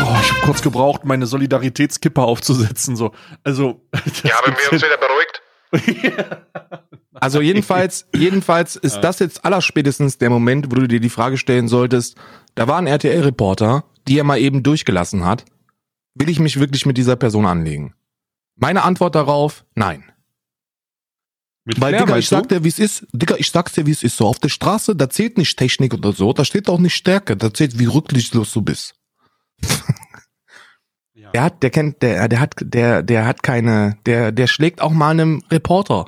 Oh, 0.05 0.17
ich 0.21 0.31
habe 0.33 0.41
kurz 0.45 0.63
gebraucht, 0.63 1.05
meine 1.05 1.27
Solidaritätskipper 1.27 2.23
aufzusetzen. 2.25 2.97
So, 2.97 3.13
also. 3.45 3.81
Ja, 4.25 4.37
haben 4.37 4.55
wir 4.57 4.73
uns 4.73 4.83
wieder 4.83 4.99
beruhigt? 4.99 5.43
Also 7.23 7.41
jedenfalls, 7.51 8.09
jedenfalls 8.15 8.75
ist 8.75 9.01
das 9.01 9.21
jetzt 9.21 9.45
allerspätestens 9.45 10.19
der 10.19 10.29
Moment, 10.29 10.67
wo 10.71 10.75
du 10.75 10.89
dir 10.89 10.99
die 10.99 11.09
Frage 11.09 11.39
stellen 11.39 11.69
solltest, 11.69 12.17
da 12.57 12.67
war 12.67 12.79
ein 12.79 12.89
RTL-Reporter, 12.89 13.85
die 14.09 14.19
er 14.19 14.25
mal 14.25 14.39
eben 14.39 14.65
durchgelassen 14.65 15.25
hat. 15.25 15.45
Will 16.15 16.29
ich 16.29 16.41
mich 16.41 16.59
wirklich 16.59 16.85
mit 16.85 16.99
dieser 16.99 17.15
Person 17.15 17.47
anlegen? 17.47 17.95
Meine 18.57 18.83
Antwort 18.83 19.15
darauf, 19.15 19.65
nein. 19.77 20.05
Mit 21.65 21.81
Weil, 21.81 21.95
Flair, 21.95 22.07
Digga, 22.07 22.19
ich 22.19 22.29
sag 22.29 22.49
dir, 22.49 22.65
wie 22.65 22.69
es 22.69 22.81
ist. 22.81 23.07
Digga, 23.13 23.37
ich 23.39 23.51
sag's 23.51 23.73
dir, 23.73 23.87
wie 23.87 23.93
es 23.93 24.03
ist. 24.03 24.17
So, 24.17 24.27
auf 24.27 24.41
der 24.41 24.49
Straße, 24.49 24.97
da 24.97 25.09
zählt 25.09 25.39
nicht 25.39 25.57
Technik 25.57 25.95
oder 25.95 26.13
so, 26.13 26.33
da 26.33 26.45
steht 26.45 26.69
auch 26.69 26.81
nicht 26.81 26.95
Stärke, 26.95 27.37
da 27.37 27.55
zählt, 27.55 27.79
wie 27.79 27.87
rücklichtlos 27.87 28.53
du 28.53 28.63
bist. 28.63 28.97
Ja. 31.15 31.31
Der 31.31 31.43
hat, 31.45 31.63
der 31.63 31.71
kennt, 31.71 32.03
der, 32.03 32.27
der 32.27 32.41
hat, 32.41 32.57
der, 32.59 33.05
der 33.05 33.27
hat 33.27 33.45
keine, 33.45 33.97
der, 34.07 34.33
der 34.33 34.49
schlägt 34.49 34.81
auch 34.81 34.91
mal 34.91 35.11
einem 35.11 35.45
Reporter. 35.53 36.07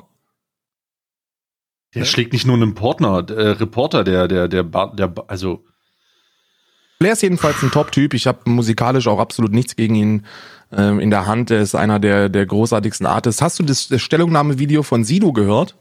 Der 1.95 2.05
schlägt 2.05 2.33
nicht 2.33 2.45
nur 2.45 2.55
einen 2.55 2.75
Partner, 2.75 3.25
äh, 3.29 3.49
Reporter, 3.51 4.03
der, 4.03 4.27
der, 4.27 4.47
der, 4.47 4.63
der, 4.63 5.13
also. 5.27 5.63
Flair 6.97 7.13
ist 7.13 7.21
jedenfalls 7.23 7.61
ein 7.63 7.71
Top-Typ. 7.71 8.13
Ich 8.13 8.27
habe 8.27 8.49
musikalisch 8.49 9.07
auch 9.07 9.19
absolut 9.19 9.51
nichts 9.51 9.75
gegen 9.75 9.95
ihn 9.95 10.25
ähm, 10.71 10.99
in 10.99 11.09
der 11.09 11.25
Hand. 11.25 11.51
Er 11.51 11.61
ist 11.61 11.75
einer 11.75 11.99
der, 11.99 12.29
der 12.29 12.45
großartigsten 12.45 13.05
Artists. 13.05 13.41
Hast 13.41 13.59
du 13.59 13.63
das, 13.63 13.87
das 13.87 14.01
Stellungnahme-Video 14.01 14.83
von 14.83 15.03
Sido 15.03 15.33
gehört? 15.33 15.75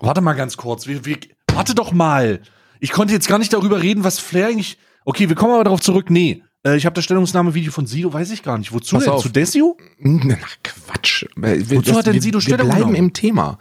Warte 0.00 0.20
mal 0.20 0.34
ganz 0.34 0.56
kurz. 0.56 0.86
Wir, 0.86 1.04
wir, 1.04 1.18
warte 1.52 1.74
doch 1.74 1.92
mal. 1.92 2.40
Ich 2.80 2.92
konnte 2.92 3.12
jetzt 3.12 3.28
gar 3.28 3.38
nicht 3.38 3.52
darüber 3.52 3.82
reden, 3.82 4.04
was 4.04 4.18
Flair 4.18 4.48
eigentlich. 4.48 4.78
Okay, 5.04 5.28
wir 5.28 5.36
kommen 5.36 5.52
aber 5.54 5.64
darauf 5.64 5.80
zurück. 5.80 6.10
Nee. 6.10 6.42
Äh, 6.64 6.76
ich 6.76 6.86
habe 6.86 6.94
das 6.94 7.04
Stellungnahme-Video 7.04 7.72
von 7.72 7.86
Sido, 7.86 8.12
weiß 8.12 8.30
ich 8.30 8.42
gar 8.42 8.56
nicht. 8.58 8.72
Wozu 8.72 8.96
Pass 8.96 9.04
denn? 9.04 9.12
auf. 9.12 9.22
Zu 9.22 9.28
Desio? 9.28 9.76
Ach, 10.02 10.56
Quatsch. 10.62 11.24
Wir- 11.36 11.70
Wozu 11.70 11.94
hat 11.94 12.06
denn 12.06 12.14
wir, 12.14 12.22
Sido 12.22 12.38
Wir 12.38 12.42
Stellung 12.42 12.66
bleiben 12.68 12.80
genommen? 12.80 12.96
im 12.96 13.12
Thema. 13.12 13.58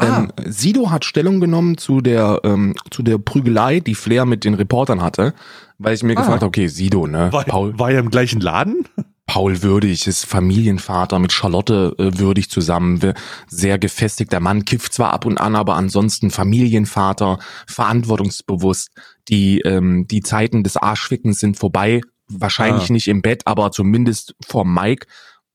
Ähm, 0.00 0.32
Sido 0.46 0.90
hat 0.90 1.04
Stellung 1.04 1.40
genommen 1.40 1.76
zu 1.78 2.00
der, 2.00 2.40
ähm, 2.44 2.74
zu 2.90 3.02
der 3.02 3.18
Prügelei, 3.18 3.80
die 3.80 3.94
Flair 3.94 4.24
mit 4.26 4.44
den 4.44 4.54
Reportern 4.54 5.02
hatte, 5.02 5.34
weil 5.78 5.94
ich 5.94 6.02
mir 6.02 6.12
Ah. 6.16 6.20
gefragt 6.20 6.36
habe, 6.42 6.46
okay, 6.46 6.68
Sido, 6.68 7.06
ne? 7.06 7.32
War, 7.32 7.44
Paul, 7.44 7.78
war 7.78 7.90
er 7.90 8.00
im 8.00 8.10
gleichen 8.10 8.40
Laden? 8.40 8.84
Paul 9.26 9.62
Würdig 9.62 10.06
ist 10.06 10.24
Familienvater 10.24 11.18
mit 11.18 11.32
Charlotte 11.32 11.94
äh, 11.98 12.18
Würdig 12.18 12.48
zusammen, 12.48 13.12
sehr 13.46 13.78
gefestigter 13.78 14.40
Mann, 14.40 14.64
kifft 14.64 14.94
zwar 14.94 15.12
ab 15.12 15.26
und 15.26 15.36
an, 15.38 15.54
aber 15.54 15.74
ansonsten 15.76 16.30
Familienvater, 16.30 17.38
verantwortungsbewusst. 17.66 18.90
Die 19.28 19.60
ähm, 19.60 20.06
die 20.08 20.22
Zeiten 20.22 20.62
des 20.64 20.76
Arschfickens 20.76 21.40
sind 21.40 21.58
vorbei, 21.58 22.00
wahrscheinlich 22.28 22.88
Ah. 22.88 22.92
nicht 22.92 23.08
im 23.08 23.20
Bett, 23.22 23.42
aber 23.46 23.70
zumindest 23.70 24.34
vorm 24.46 24.72
Mike. 24.72 25.06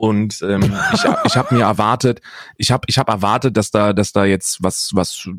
Und 0.04 0.42
ähm, 0.42 0.76
ich, 0.92 1.06
ich 1.24 1.38
habe 1.38 1.56
mir 1.56 1.62
erwartet, 1.62 2.20
ich 2.58 2.74
habe 2.74 2.84
ich 2.90 2.98
hab 2.98 3.08
erwartet, 3.08 3.56
dass 3.56 3.72
da 3.72 3.94
dass 3.94 4.12
da 4.12 4.26
jetzt 4.26 4.62
was 4.62 4.90
was 4.92 5.30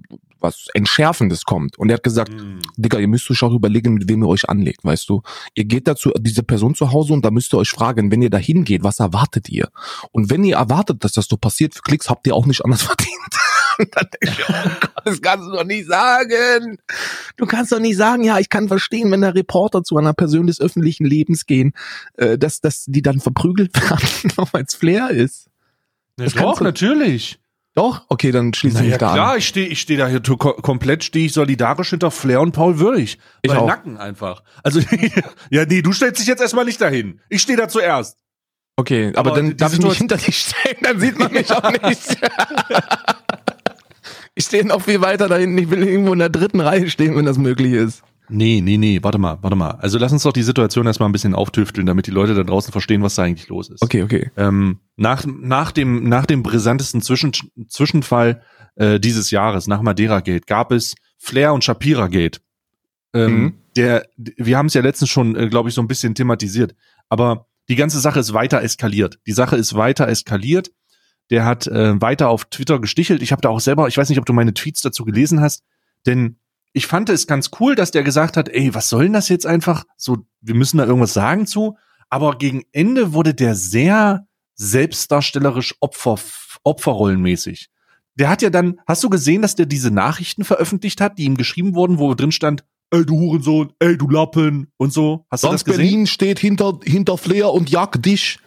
was 0.40 0.68
entschärfendes 0.72 1.44
kommt. 1.44 1.78
Und 1.78 1.90
er 1.90 1.96
hat 1.96 2.02
gesagt, 2.02 2.32
Digga, 2.78 2.98
ihr 2.98 3.08
müsst 3.08 3.30
euch 3.30 3.42
auch 3.42 3.52
überlegen, 3.52 3.92
mit 3.92 4.08
wem 4.08 4.22
ihr 4.22 4.28
euch 4.28 4.48
anlegt, 4.48 4.82
weißt 4.82 5.06
du? 5.10 5.20
Ihr 5.54 5.66
geht 5.66 5.86
dazu, 5.86 6.12
diese 6.18 6.42
Person 6.42 6.74
zu 6.74 6.92
Hause 6.92 7.12
und 7.12 7.26
da 7.26 7.30
müsst 7.30 7.52
ihr 7.52 7.58
euch 7.58 7.68
fragen, 7.68 8.10
wenn 8.10 8.22
ihr 8.22 8.30
da 8.30 8.38
hingeht, 8.38 8.82
was 8.82 9.00
erwartet 9.00 9.50
ihr? 9.50 9.68
Und 10.12 10.30
wenn 10.30 10.44
ihr 10.44 10.56
erwartet, 10.56 11.04
dass 11.04 11.12
das 11.12 11.26
so 11.26 11.36
passiert 11.36 11.74
für 11.74 11.82
Klicks, 11.82 12.08
habt 12.08 12.26
ihr 12.26 12.34
auch 12.34 12.46
nicht 12.46 12.64
anders 12.64 12.82
verdient. 12.90 13.34
Und 13.78 13.88
dann 13.96 14.06
denke 14.22 14.36
ich, 14.42 14.48
oh 14.48 14.52
Gott, 14.80 15.02
das 15.04 15.20
kannst 15.22 15.46
du 15.48 15.52
doch 15.52 15.64
nicht 15.64 15.86
sagen. 15.86 16.78
Du 17.36 17.46
kannst 17.46 17.72
doch 17.72 17.80
nicht 17.80 17.96
sagen, 17.96 18.24
ja, 18.24 18.38
ich 18.38 18.48
kann 18.48 18.68
verstehen, 18.68 19.10
wenn 19.10 19.20
der 19.22 19.34
Reporter 19.34 19.82
zu 19.82 19.96
einer 19.96 20.12
Person 20.14 20.46
des 20.46 20.60
öffentlichen 20.60 21.04
Lebens 21.04 21.46
gehen, 21.46 21.72
äh, 22.16 22.38
dass, 22.38 22.60
dass 22.60 22.84
die 22.86 23.02
dann 23.02 23.20
verprügelt 23.20 23.74
werden, 23.90 24.32
auch 24.36 24.52
weil 24.52 24.64
es 24.66 24.74
Flair 24.74 25.10
ist. 25.10 25.48
Ja, 26.18 26.24
Das 26.26 26.34
doch, 26.34 26.58
du- 26.58 26.64
natürlich. 26.64 27.38
Doch? 27.76 28.04
Okay, 28.08 28.30
dann 28.30 28.54
schließe 28.54 28.76
ich 28.76 28.82
Naja, 28.82 28.90
mich 28.90 28.98
da 28.98 29.12
klar, 29.14 29.32
an. 29.32 29.38
ich 29.38 29.48
stehe 29.48 29.66
ich 29.66 29.80
steh 29.80 29.96
da 29.96 30.06
hier 30.06 30.20
komplett, 30.22 31.02
stehe 31.02 31.26
ich 31.26 31.32
solidarisch 31.32 31.90
hinter 31.90 32.12
Flair 32.12 32.40
und 32.40 32.52
Paul 32.52 32.78
Würdig. 32.78 33.18
Ich 33.42 33.50
Bei 33.50 33.58
auch. 33.58 33.66
Nacken 33.66 33.96
einfach. 33.96 34.44
Also, 34.62 34.78
ja, 35.50 35.64
nee, 35.66 35.82
du 35.82 35.92
stellst 35.92 36.20
dich 36.20 36.28
jetzt 36.28 36.40
erstmal 36.40 36.66
nicht 36.66 36.80
dahin. 36.80 37.20
Ich 37.28 37.42
stehe 37.42 37.58
da 37.58 37.66
zuerst. 37.68 38.16
Okay, 38.76 39.08
aber, 39.16 39.30
Aber 39.32 39.40
dann 39.40 39.56
darf 39.56 39.72
ich 39.72 39.80
mich 39.82 39.98
hinter 39.98 40.16
dich 40.18 40.38
stellen, 40.38 40.76
dann 40.82 41.00
sieht 41.00 41.18
man 41.18 41.32
mich 41.32 41.50
auch 41.50 41.68
nicht. 41.82 42.16
ich 44.34 44.44
stehe 44.44 44.66
noch 44.66 44.82
viel 44.82 45.00
weiter 45.00 45.28
da 45.28 45.36
hinten. 45.36 45.58
Ich 45.58 45.70
will 45.70 45.82
irgendwo 45.82 46.12
in 46.12 46.18
der 46.18 46.28
dritten 46.30 46.60
Reihe 46.60 46.88
stehen, 46.90 47.16
wenn 47.16 47.24
das 47.24 47.38
möglich 47.38 47.72
ist. 47.72 48.02
Nee, 48.30 48.62
nee, 48.62 48.78
nee, 48.78 49.00
warte 49.02 49.18
mal, 49.18 49.38
warte 49.42 49.54
mal. 49.54 49.72
Also 49.72 49.98
lass 49.98 50.10
uns 50.12 50.22
doch 50.22 50.32
die 50.32 50.42
Situation 50.42 50.86
erstmal 50.86 51.08
ein 51.08 51.12
bisschen 51.12 51.34
auftüfteln, 51.34 51.86
damit 51.86 52.06
die 52.06 52.10
Leute 52.10 52.34
da 52.34 52.42
draußen 52.42 52.72
verstehen, 52.72 53.02
was 53.02 53.16
da 53.16 53.22
eigentlich 53.22 53.48
los 53.48 53.68
ist. 53.68 53.82
Okay, 53.82 54.02
okay. 54.02 54.30
Ähm, 54.38 54.80
nach, 54.96 55.24
nach, 55.26 55.72
dem, 55.72 56.08
nach 56.08 56.24
dem 56.24 56.42
brisantesten 56.42 57.02
Zwischen, 57.02 57.32
Zwischenfall 57.68 58.40
äh, 58.76 58.98
dieses 58.98 59.30
Jahres, 59.30 59.66
nach 59.66 59.82
Madeira 59.82 60.20
Gate, 60.20 60.46
gab 60.46 60.72
es 60.72 60.94
Flair 61.18 61.52
und 61.52 61.64
Shapira 61.64 62.08
Gate. 62.08 62.40
Ähm, 63.12 63.42
Mhm. 63.42 63.54
der, 63.76 64.06
wir 64.16 64.56
haben 64.56 64.66
es 64.66 64.74
ja 64.74 64.80
letztens 64.80 65.10
schon, 65.10 65.36
äh, 65.36 65.48
glaube 65.48 65.68
ich, 65.68 65.74
so 65.74 65.82
ein 65.82 65.86
bisschen 65.88 66.14
thematisiert. 66.14 66.74
Aber 67.10 67.46
die 67.68 67.76
ganze 67.76 68.00
Sache 68.00 68.20
ist 68.20 68.32
weiter 68.32 68.62
eskaliert. 68.62 69.18
Die 69.26 69.32
Sache 69.32 69.56
ist 69.56 69.74
weiter 69.74 70.08
eskaliert. 70.08 70.70
Der 71.30 71.44
hat 71.44 71.66
äh, 71.66 72.00
weiter 72.00 72.28
auf 72.28 72.44
Twitter 72.46 72.80
gestichelt. 72.80 73.22
Ich 73.22 73.32
habe 73.32 73.42
da 73.42 73.48
auch 73.48 73.60
selber, 73.60 73.88
ich 73.88 73.96
weiß 73.96 74.08
nicht, 74.08 74.18
ob 74.18 74.26
du 74.26 74.32
meine 74.32 74.54
Tweets 74.54 74.82
dazu 74.82 75.04
gelesen 75.04 75.40
hast, 75.40 75.62
denn 76.06 76.38
ich 76.74 76.86
fand 76.86 77.08
es 77.08 77.26
ganz 77.26 77.50
cool, 77.60 77.76
dass 77.76 77.92
der 77.92 78.02
gesagt 78.02 78.36
hat, 78.36 78.48
ey, 78.48 78.74
was 78.74 78.88
soll 78.88 79.04
denn 79.04 79.12
das 79.12 79.28
jetzt 79.28 79.46
einfach? 79.46 79.84
So, 79.96 80.26
wir 80.40 80.54
müssen 80.54 80.78
da 80.78 80.84
irgendwas 80.84 81.14
sagen 81.14 81.46
zu. 81.46 81.76
Aber 82.10 82.36
gegen 82.36 82.64
Ende 82.72 83.12
wurde 83.12 83.32
der 83.32 83.54
sehr 83.54 84.26
selbstdarstellerisch 84.56 85.76
Opfer, 85.80 86.18
Opferrollenmäßig. 86.64 87.70
Der 88.16 88.28
hat 88.28 88.42
ja 88.42 88.50
dann, 88.50 88.80
hast 88.86 89.02
du 89.02 89.10
gesehen, 89.10 89.42
dass 89.42 89.54
der 89.54 89.66
diese 89.66 89.90
Nachrichten 89.90 90.44
veröffentlicht 90.44 91.00
hat, 91.00 91.18
die 91.18 91.24
ihm 91.24 91.36
geschrieben 91.36 91.74
wurden, 91.74 91.98
wo 91.98 92.14
drin 92.14 92.32
stand, 92.32 92.64
ey 92.90 93.04
du 93.04 93.18
Hurensohn, 93.18 93.72
ey 93.78 93.96
du 93.96 94.08
Lappen 94.08 94.72
und 94.76 94.92
so. 94.92 95.26
Hast 95.30 95.44
du 95.44 95.48
Sonst 95.48 95.62
das 95.62 95.64
gesehen? 95.64 95.84
Berlin 95.84 96.06
steht 96.06 96.38
hinter, 96.38 96.78
hinter 96.84 97.18
Flair 97.18 97.52
und 97.52 97.70
jagt 97.70 98.04
dich. 98.04 98.38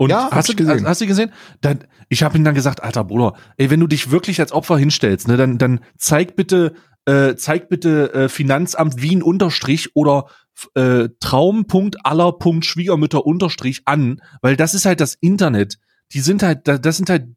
Und 0.00 0.08
Ja, 0.08 0.30
hast, 0.32 0.48
du, 0.48 0.56
gesehen. 0.56 0.86
hast 0.86 1.02
du 1.02 1.06
gesehen? 1.06 1.30
Dann, 1.60 1.80
ich 2.08 2.22
habe 2.22 2.38
ihm 2.38 2.42
dann 2.44 2.54
gesagt, 2.54 2.82
alter 2.82 3.04
Bruder, 3.04 3.34
ey, 3.58 3.68
wenn 3.68 3.80
du 3.80 3.86
dich 3.86 4.10
wirklich 4.10 4.40
als 4.40 4.50
Opfer 4.50 4.78
hinstellst, 4.78 5.28
ne, 5.28 5.36
dann, 5.36 5.58
dann 5.58 5.80
zeig 5.98 6.36
bitte, 6.36 6.72
äh, 7.04 7.34
zeig 7.36 7.68
bitte 7.68 8.10
äh, 8.14 8.28
Finanzamt 8.30 9.02
Wien 9.02 9.22
Unterstrich 9.22 9.94
oder 9.94 10.24
äh, 10.74 11.10
Traum.aller.schwiegermütter 11.20 13.26
Unterstrich 13.26 13.82
an, 13.84 14.20
weil 14.42 14.56
das 14.56 14.74
ist 14.74 14.86
halt 14.86 15.00
das 15.00 15.14
Internet. 15.20 15.78
Die 16.12 16.20
sind 16.20 16.42
halt, 16.42 16.66
da- 16.66 16.78
das 16.78 16.96
sind 16.96 17.10
halt 17.10 17.28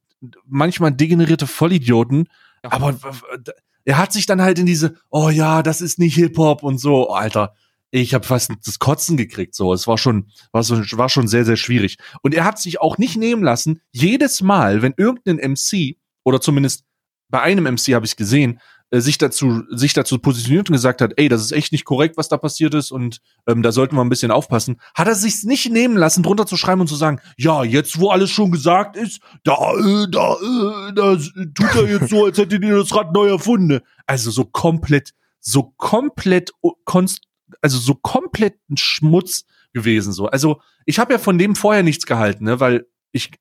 manchmal 0.45 0.91
degenerierte 0.91 1.47
Vollidioten, 1.47 2.27
aber 2.63 2.93
w- 2.93 3.07
w- 3.07 3.51
er 3.85 3.97
hat 3.97 4.13
sich 4.13 4.25
dann 4.25 4.41
halt 4.41 4.59
in 4.59 4.65
diese, 4.65 4.95
oh 5.09 5.29
ja, 5.29 5.61
das 5.63 5.81
ist 5.81 5.99
nicht 5.99 6.15
Hip-Hop 6.15 6.63
und 6.63 6.77
so, 6.77 7.09
Alter. 7.09 7.53
Ich 7.95 8.15
habe 8.15 8.25
fast 8.25 8.51
das 8.65 8.79
Kotzen 8.79 9.17
gekriegt, 9.17 9.53
so. 9.53 9.71
Es 9.71 9.85
war 9.87 9.99
schon, 9.99 10.31
war, 10.51 10.63
so, 10.63 10.77
war 10.77 11.09
schon 11.09 11.27
sehr, 11.27 11.45
sehr 11.45 11.57
schwierig. 11.57 11.97
Und 12.23 12.33
er 12.33 12.43
hat 12.43 12.57
sich 12.57 12.81
auch 12.81 12.97
nicht 12.97 13.17
nehmen 13.17 13.43
lassen, 13.43 13.81
jedes 13.91 14.41
Mal, 14.41 14.81
wenn 14.81 14.95
irgendein 14.97 15.51
MC, 15.51 15.97
oder 16.23 16.41
zumindest 16.41 16.85
bei 17.29 17.41
einem 17.41 17.65
MC 17.65 17.93
habe 17.93 18.07
ich 18.07 18.15
gesehen, 18.15 18.59
äh, 18.89 18.99
sich 18.99 19.19
dazu, 19.19 19.61
sich 19.69 19.93
dazu 19.93 20.17
positioniert 20.17 20.69
und 20.69 20.73
gesagt 20.73 21.01
hat, 21.01 21.13
ey, 21.17 21.29
das 21.29 21.41
ist 21.41 21.51
echt 21.51 21.71
nicht 21.71 21.85
korrekt, 21.85 22.17
was 22.17 22.29
da 22.29 22.37
passiert 22.37 22.73
ist 22.73 22.89
und 22.89 23.21
ähm, 23.45 23.61
da 23.61 23.71
sollten 23.71 23.95
wir 23.95 24.01
ein 24.01 24.09
bisschen 24.09 24.31
aufpassen, 24.31 24.81
hat 24.95 25.07
er 25.07 25.13
sich's 25.13 25.43
nicht 25.43 25.71
nehmen 25.71 25.95
lassen, 25.95 26.23
drunter 26.23 26.47
zu 26.47 26.57
schreiben 26.57 26.81
und 26.81 26.87
zu 26.87 26.95
sagen, 26.95 27.19
ja, 27.37 27.63
jetzt 27.63 27.99
wo 27.99 28.09
alles 28.09 28.31
schon 28.31 28.51
gesagt 28.51 28.95
ist, 28.95 29.21
da, 29.43 29.53
äh, 29.73 30.07
da, 30.09 30.33
äh, 30.33 30.93
da 30.95 31.15
tut 31.53 31.75
er 31.75 31.87
jetzt 31.87 32.09
so, 32.09 32.25
als 32.25 32.39
hättet 32.39 32.63
ihr 32.63 32.75
das 32.75 32.95
Rad 32.95 33.13
neu 33.13 33.27
erfunden. 33.27 33.81
Also 34.07 34.31
so 34.31 34.45
komplett, 34.45 35.11
so 35.41 35.75
komplett 35.77 36.53
konst 36.85 37.21
also 37.61 37.77
so 37.77 37.95
kompletten 37.95 38.77
Schmutz 38.77 39.45
gewesen 39.73 40.13
so. 40.13 40.27
Also 40.27 40.61
ich 40.85 40.99
habe 40.99 41.13
ja 41.13 41.19
von 41.19 41.37
dem 41.37 41.55
vorher 41.55 41.83
nichts 41.83 42.05
gehalten, 42.05 42.45
ne, 42.45 42.59
weil 42.59 42.87
ich 43.11 43.31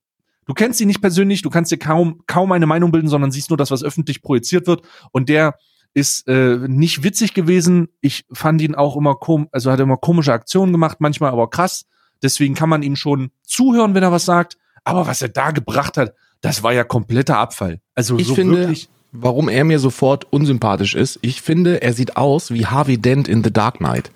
du 0.47 0.55
kennst 0.55 0.81
ihn 0.81 0.89
nicht 0.89 1.01
persönlich, 1.01 1.43
du 1.43 1.51
kannst 1.51 1.73
dir 1.73 1.79
kaum 1.79 2.23
kaum 2.27 2.53
eine 2.53 2.67
Meinung 2.67 2.91
bilden, 2.91 3.09
sondern 3.09 3.31
siehst 3.31 3.51
nur 3.51 3.57
das, 3.57 3.71
was 3.71 3.83
öffentlich 3.83 4.23
projiziert 4.23 4.67
wird 4.67 4.83
und 5.13 5.29
der 5.29 5.57
ist 5.95 6.27
äh, 6.27 6.57
nicht 6.69 7.05
witzig 7.05 7.35
gewesen. 7.35 7.89
Ich 8.01 8.25
fand 8.33 8.63
ihn 8.63 8.75
auch 8.75 8.97
immer 8.97 9.15
kom 9.15 9.49
also 9.53 9.71
hat 9.71 9.81
immer 9.81 9.99
komische 9.99 10.33
Aktionen 10.33 10.73
gemacht, 10.73 10.99
manchmal 11.01 11.31
aber 11.31 11.51
krass. 11.51 11.85
Deswegen 12.23 12.55
kann 12.55 12.69
man 12.69 12.83
ihm 12.83 12.97
schon 12.97 13.31
zuhören, 13.43 13.95
wenn 13.95 14.03
er 14.03 14.13
was 14.13 14.25
sagt. 14.25 14.57
Aber 14.85 15.07
was 15.07 15.23
er 15.23 15.29
da 15.29 15.51
gebracht 15.51 15.97
hat, 15.97 16.15
das 16.41 16.63
war 16.63 16.73
ja 16.73 16.85
kompletter 16.85 17.39
Abfall. 17.39 17.81
Also 17.95 18.19
Ich 18.19 18.27
so 18.27 18.35
finde, 18.35 18.59
wirklich. 18.59 18.89
Warum 19.13 19.49
er 19.49 19.65
mir 19.65 19.79
sofort 19.79 20.27
unsympathisch 20.33 20.95
ist, 20.95 21.19
ich 21.23 21.43
finde, 21.43 21.83
er 21.83 21.93
sieht 21.93 22.17
aus 22.17 22.51
wie 22.51 22.67
Harvey 22.67 22.99
Dent 22.99 23.29
in 23.29 23.45
The 23.45 23.53
Dark 23.53 23.79
Knight. 23.79 24.11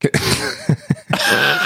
Ke- 0.00 0.10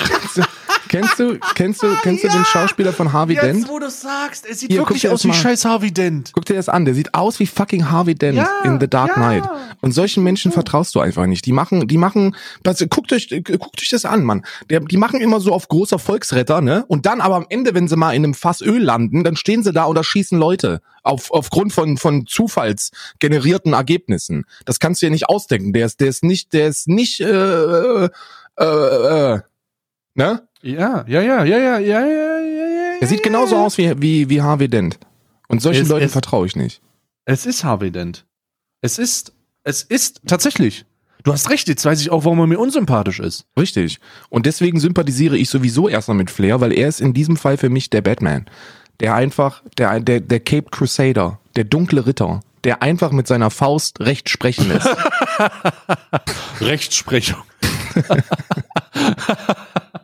kennst, 0.09 0.37
du, 0.39 0.43
Kennst 0.89 1.19
du, 1.19 1.39
kennst 1.55 1.83
du, 1.83 2.29
du 2.29 2.35
den 2.35 2.45
Schauspieler 2.45 2.93
von 2.93 3.13
Harvey 3.13 3.35
Dent? 3.35 3.61
Jetzt, 3.61 3.69
wo 3.69 3.79
du 3.79 3.91
sagst, 3.91 4.47
er 4.47 4.55
sieht 4.55 4.71
Hier, 4.71 4.81
wirklich 4.81 5.09
aus 5.09 5.25
wie 5.25 5.33
scheiß 5.33 5.65
Harvey 5.65 5.93
Dent. 5.93 6.31
Guck 6.33 6.47
dir 6.47 6.55
das 6.55 6.69
an, 6.69 6.85
der 6.85 6.95
sieht 6.95 7.15
aus 7.15 7.39
wie 7.41 7.47
fucking 7.47 7.91
Harvey 7.91 8.15
Dent 8.15 8.39
Ja, 8.39 8.49
in 8.65 8.81
The 8.81 8.89
Dark 8.89 9.09
ja. 9.09 9.15
Knight. 9.15 9.45
Und 9.81 9.93
solchen 9.93 10.23
Menschen 10.23 10.51
vertraust 10.53 10.95
du 10.95 11.01
einfach 11.01 11.27
nicht. 11.27 11.45
Die 11.47 11.53
machen, 11.53 11.87
die 11.87 11.99
machen, 11.99 12.35
das, 12.63 12.85
guckt 12.89 13.13
euch, 13.13 13.29
guckt 13.29 13.81
euch 13.81 13.89
das 13.91 14.05
an, 14.05 14.25
Mann. 14.25 14.45
Der, 14.71 14.81
die 14.81 14.97
machen 14.97 15.21
immer 15.21 15.41
so 15.41 15.53
auf 15.53 15.69
großer 15.69 15.99
Volksretter, 15.99 16.61
ne? 16.61 16.85
Und 16.89 17.07
dann 17.07 17.21
aber 17.21 17.37
am 17.37 17.47
Ende, 17.49 17.75
wenn 17.75 17.89
sie 17.89 17.97
mal 17.97 18.13
in 18.13 18.25
einem 18.25 18.35
Fass 18.35 18.61
Öl 18.61 18.83
landen, 18.83 19.25
dann 19.25 19.37
stehen 19.37 19.63
sie 19.63 19.73
da 19.73 19.85
und 19.85 19.97
erschießen 19.97 20.39
Leute 20.39 20.81
auf, 21.09 21.31
aufgrund 21.31 21.73
von, 21.73 21.97
von 21.97 22.27
zufallsgenerierten 22.27 23.73
Ergebnissen. 23.73 24.45
Das 24.65 24.79
kannst 24.79 25.03
du 25.03 25.07
dir 25.07 25.11
nicht 25.11 25.29
ausdenken. 25.29 25.73
Der 25.73 25.87
ist, 25.87 26.01
der 26.01 26.09
ist 26.09 26.23
nicht, 26.23 26.53
der 26.53 26.69
ist 26.69 26.89
nicht, 26.89 27.21
äh, 27.21 28.05
äh, 28.05 28.09
äh, 28.59 29.41
ne? 30.15 30.49
Ja, 30.61 31.05
ja, 31.07 31.23
ja, 31.23 31.45
ja, 31.45 31.45
ja, 31.45 31.79
ja, 31.79 31.79
ja, 31.79 32.07
ja. 32.07 32.41
ja. 32.41 32.97
Er 33.01 33.07
sieht 33.07 33.23
genauso 33.23 33.57
aus 33.57 33.79
wie, 33.79 34.01
wie, 34.01 34.29
wie 34.29 34.43
Harvey 34.43 34.69
Dent. 34.69 34.99
Und 35.49 35.63
solchen 35.63 35.83
es, 35.83 35.89
Leuten 35.89 36.07
es, 36.07 36.13
vertraue 36.13 36.47
ich 36.47 36.57
nicht. 36.57 36.83
Es 37.25 37.47
ist 37.47 37.65
Harvey 37.65 37.91
Dent. 37.91 38.27
Es 38.81 38.99
ist, 38.99 39.33
es 39.65 39.83
ist 39.83 40.21
tatsächlich. 40.27 40.85
Du 41.25 41.33
hast 41.33 41.51
recht, 41.51 41.69
jetzt 41.69 41.85
weiß 41.85 42.01
ich 42.01 42.11
auch, 42.11 42.25
warum 42.25 42.41
er 42.41 42.47
mir 42.47 42.59
unsympathisch 42.59 43.21
ist. 43.21 43.45
Richtig. 43.59 43.99
Und 44.29 44.47
deswegen 44.47 44.79
sympathisiere 44.79 45.37
ich 45.37 45.51
sowieso 45.51 45.89
erstmal 45.89 46.17
mit 46.17 46.31
Flair, 46.31 46.61
weil 46.61 46.73
er 46.73 46.89
ist 46.89 47.01
in 47.01 47.13
diesem 47.13 47.37
Fall 47.37 47.57
für 47.57 47.69
mich 47.69 47.91
der 47.91 48.03
Batman. 48.03 48.47
Der 49.01 49.15
einfach, 49.15 49.63
der, 49.77 50.01
der, 50.01 50.21
der 50.21 50.41
Cape 50.41 50.71
Crusader, 50.71 51.41
der 51.57 51.65
dunkle 51.65 52.07
Ritter, 52.07 52.41
der 52.65 52.83
einfach 52.83 53.13
mit 53.13 53.27
seiner 53.27 53.51
Faust 53.51 54.01
recht 54.01 54.29
sprechen 54.29 54.69
lässt. 54.69 54.89
Rechtsprechung. 56.61 57.43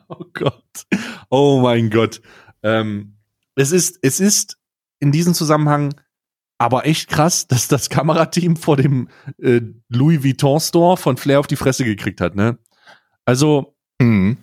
oh 0.08 0.24
Gott. 0.32 0.86
Oh 1.30 1.60
mein 1.60 1.90
Gott. 1.90 2.20
Ähm, 2.62 3.16
es 3.56 3.72
ist, 3.72 3.98
es 4.02 4.20
ist 4.20 4.58
in 5.00 5.12
diesem 5.12 5.34
Zusammenhang 5.34 5.94
aber 6.58 6.86
echt 6.86 7.08
krass, 7.08 7.46
dass 7.46 7.68
das 7.68 7.90
Kamerateam 7.90 8.56
vor 8.56 8.76
dem 8.76 9.08
äh, 9.38 9.60
Louis 9.88 10.22
Vuitton 10.22 10.60
Store 10.60 10.96
von 10.96 11.16
Flair 11.16 11.40
auf 11.40 11.46
die 11.46 11.56
Fresse 11.56 11.84
gekriegt 11.84 12.20
hat, 12.20 12.36
ne? 12.36 12.58
Also, 13.24 13.74
mhm. 14.00 14.36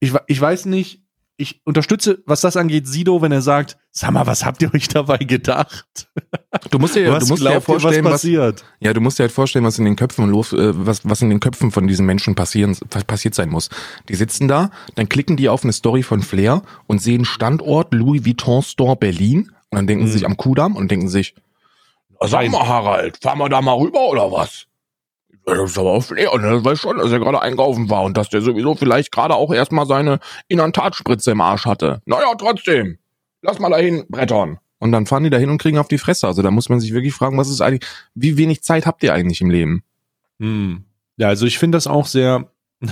ich, 0.00 0.12
ich 0.26 0.40
weiß 0.40 0.66
nicht, 0.66 1.03
ich 1.36 1.60
unterstütze, 1.64 2.22
was 2.26 2.40
das 2.40 2.56
angeht, 2.56 2.86
Sido, 2.86 3.20
wenn 3.20 3.32
er 3.32 3.42
sagt, 3.42 3.76
sag 3.90 4.12
mal, 4.12 4.26
was 4.26 4.44
habt 4.44 4.62
ihr 4.62 4.72
euch 4.72 4.88
dabei 4.88 5.18
gedacht? 5.18 6.08
Du 6.70 6.78
musst 6.78 6.94
dir, 6.94 7.10
was 7.10 7.24
du 7.24 7.30
musst 7.30 7.42
dir 7.42 7.50
ja 7.50 7.56
was 7.56 7.64
vorstellen, 7.64 8.04
was, 8.04 8.12
passiert? 8.12 8.64
ja, 8.78 8.92
du 8.92 9.00
musst 9.00 9.18
dir 9.18 9.24
halt 9.24 9.32
vorstellen, 9.32 9.64
was 9.64 9.78
in 9.78 9.84
den 9.84 9.96
Köpfen 9.96 10.28
los, 10.28 10.52
äh, 10.52 10.72
was, 10.74 11.08
was 11.08 11.22
in 11.22 11.30
den 11.30 11.40
Köpfen 11.40 11.72
von 11.72 11.88
diesen 11.88 12.06
Menschen 12.06 12.34
passieren, 12.36 12.76
was 12.90 13.04
passiert 13.04 13.34
sein 13.34 13.50
muss. 13.50 13.68
Die 14.08 14.14
sitzen 14.14 14.46
da, 14.46 14.70
dann 14.94 15.08
klicken 15.08 15.36
die 15.36 15.48
auf 15.48 15.64
eine 15.64 15.72
Story 15.72 16.04
von 16.04 16.22
Flair 16.22 16.62
und 16.86 17.02
sehen 17.02 17.24
Standort 17.24 17.92
Louis 17.92 18.24
Vuitton 18.24 18.62
Store 18.62 18.96
Berlin 18.96 19.50
und 19.70 19.76
dann 19.76 19.86
denken 19.88 20.06
sie 20.06 20.12
sich 20.12 20.26
am 20.26 20.36
Kudamm 20.36 20.76
und 20.76 20.90
denken 20.90 21.08
sich, 21.08 21.34
Sag 22.20 22.48
mal, 22.50 22.66
Harald, 22.66 23.18
fahren 23.20 23.38
wir 23.38 23.48
da 23.48 23.60
mal 23.60 23.74
rüber 23.74 24.08
oder 24.08 24.30
was? 24.30 24.66
Ja, 25.46 25.54
Das 25.56 25.70
ist 25.72 25.78
aber 25.78 25.90
auch 25.92 26.02
Flair, 26.02 26.32
und 26.32 26.42
er 26.44 26.64
weiß 26.64 26.80
schon, 26.80 26.98
dass 26.98 27.12
er 27.12 27.18
gerade 27.20 27.40
einkaufen 27.42 27.90
war 27.90 28.02
und 28.04 28.16
dass 28.16 28.28
der 28.30 28.40
sowieso 28.40 28.74
vielleicht 28.74 29.12
gerade 29.12 29.34
auch 29.34 29.52
erstmal 29.52 29.86
seine 29.86 30.18
Inantatspritze 30.48 31.30
im 31.32 31.40
Arsch 31.40 31.66
hatte. 31.66 32.00
Naja, 32.06 32.34
trotzdem. 32.38 32.98
Lass 33.42 33.58
mal 33.58 33.70
dahin 33.70 34.04
brettern. 34.08 34.58
Und 34.78 34.92
dann 34.92 35.06
fahren 35.06 35.24
die 35.24 35.30
da 35.30 35.36
hin 35.38 35.50
und 35.50 35.58
kriegen 35.58 35.78
auf 35.78 35.88
die 35.88 35.98
Fresse. 35.98 36.26
Also 36.26 36.42
da 36.42 36.50
muss 36.50 36.68
man 36.68 36.80
sich 36.80 36.92
wirklich 36.92 37.14
fragen, 37.14 37.36
was 37.38 37.48
ist 37.48 37.60
eigentlich, 37.60 37.88
wie 38.14 38.36
wenig 38.36 38.62
Zeit 38.62 38.86
habt 38.86 39.02
ihr 39.02 39.12
eigentlich 39.14 39.40
im 39.40 39.50
Leben? 39.50 39.82
Hm. 40.40 40.84
Ja, 41.16 41.28
also 41.28 41.46
ich 41.46 41.58
finde 41.58 41.76
das 41.76 41.86
auch 41.86 42.06
sehr 42.06 42.50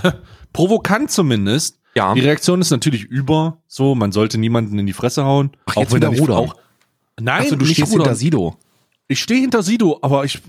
provokant 0.52 1.10
zumindest. 1.10 1.80
Ja. 1.94 2.14
Die 2.14 2.20
Reaktion 2.20 2.60
ist 2.60 2.70
natürlich 2.70 3.04
über, 3.04 3.58
so, 3.66 3.94
man 3.94 4.12
sollte 4.12 4.38
niemanden 4.38 4.78
in 4.78 4.86
die 4.86 4.92
Fresse 4.94 5.24
hauen. 5.24 5.50
Ach, 5.66 5.76
auch 5.76 5.92
wenn 5.92 6.02
er 6.02 6.10
nicht 6.10 6.20
rudern. 6.22 6.36
auch. 6.36 6.56
Nein, 7.20 7.42
Achso, 7.42 7.56
du 7.56 7.64
nicht 7.66 7.74
stehst 7.76 7.92
rudern. 7.92 8.04
hinter 8.06 8.16
Sido. 8.16 8.56
Ich 9.08 9.20
stehe 9.20 9.40
hinter 9.40 9.62
Sido, 9.62 9.98
aber 10.02 10.24
ich. 10.24 10.40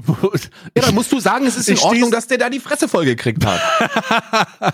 Ja, 0.75 0.83
dann 0.83 0.95
musst 0.95 1.11
du 1.11 1.19
sagen, 1.19 1.45
es 1.45 1.57
ist 1.57 1.69
in 1.69 1.77
Ordnung, 1.79 2.11
dass 2.11 2.27
der 2.27 2.37
da 2.37 2.49
die 2.49 2.59
Fresse 2.59 2.87
voll 2.87 3.05
gekriegt 3.05 3.45
hat. 3.45 3.59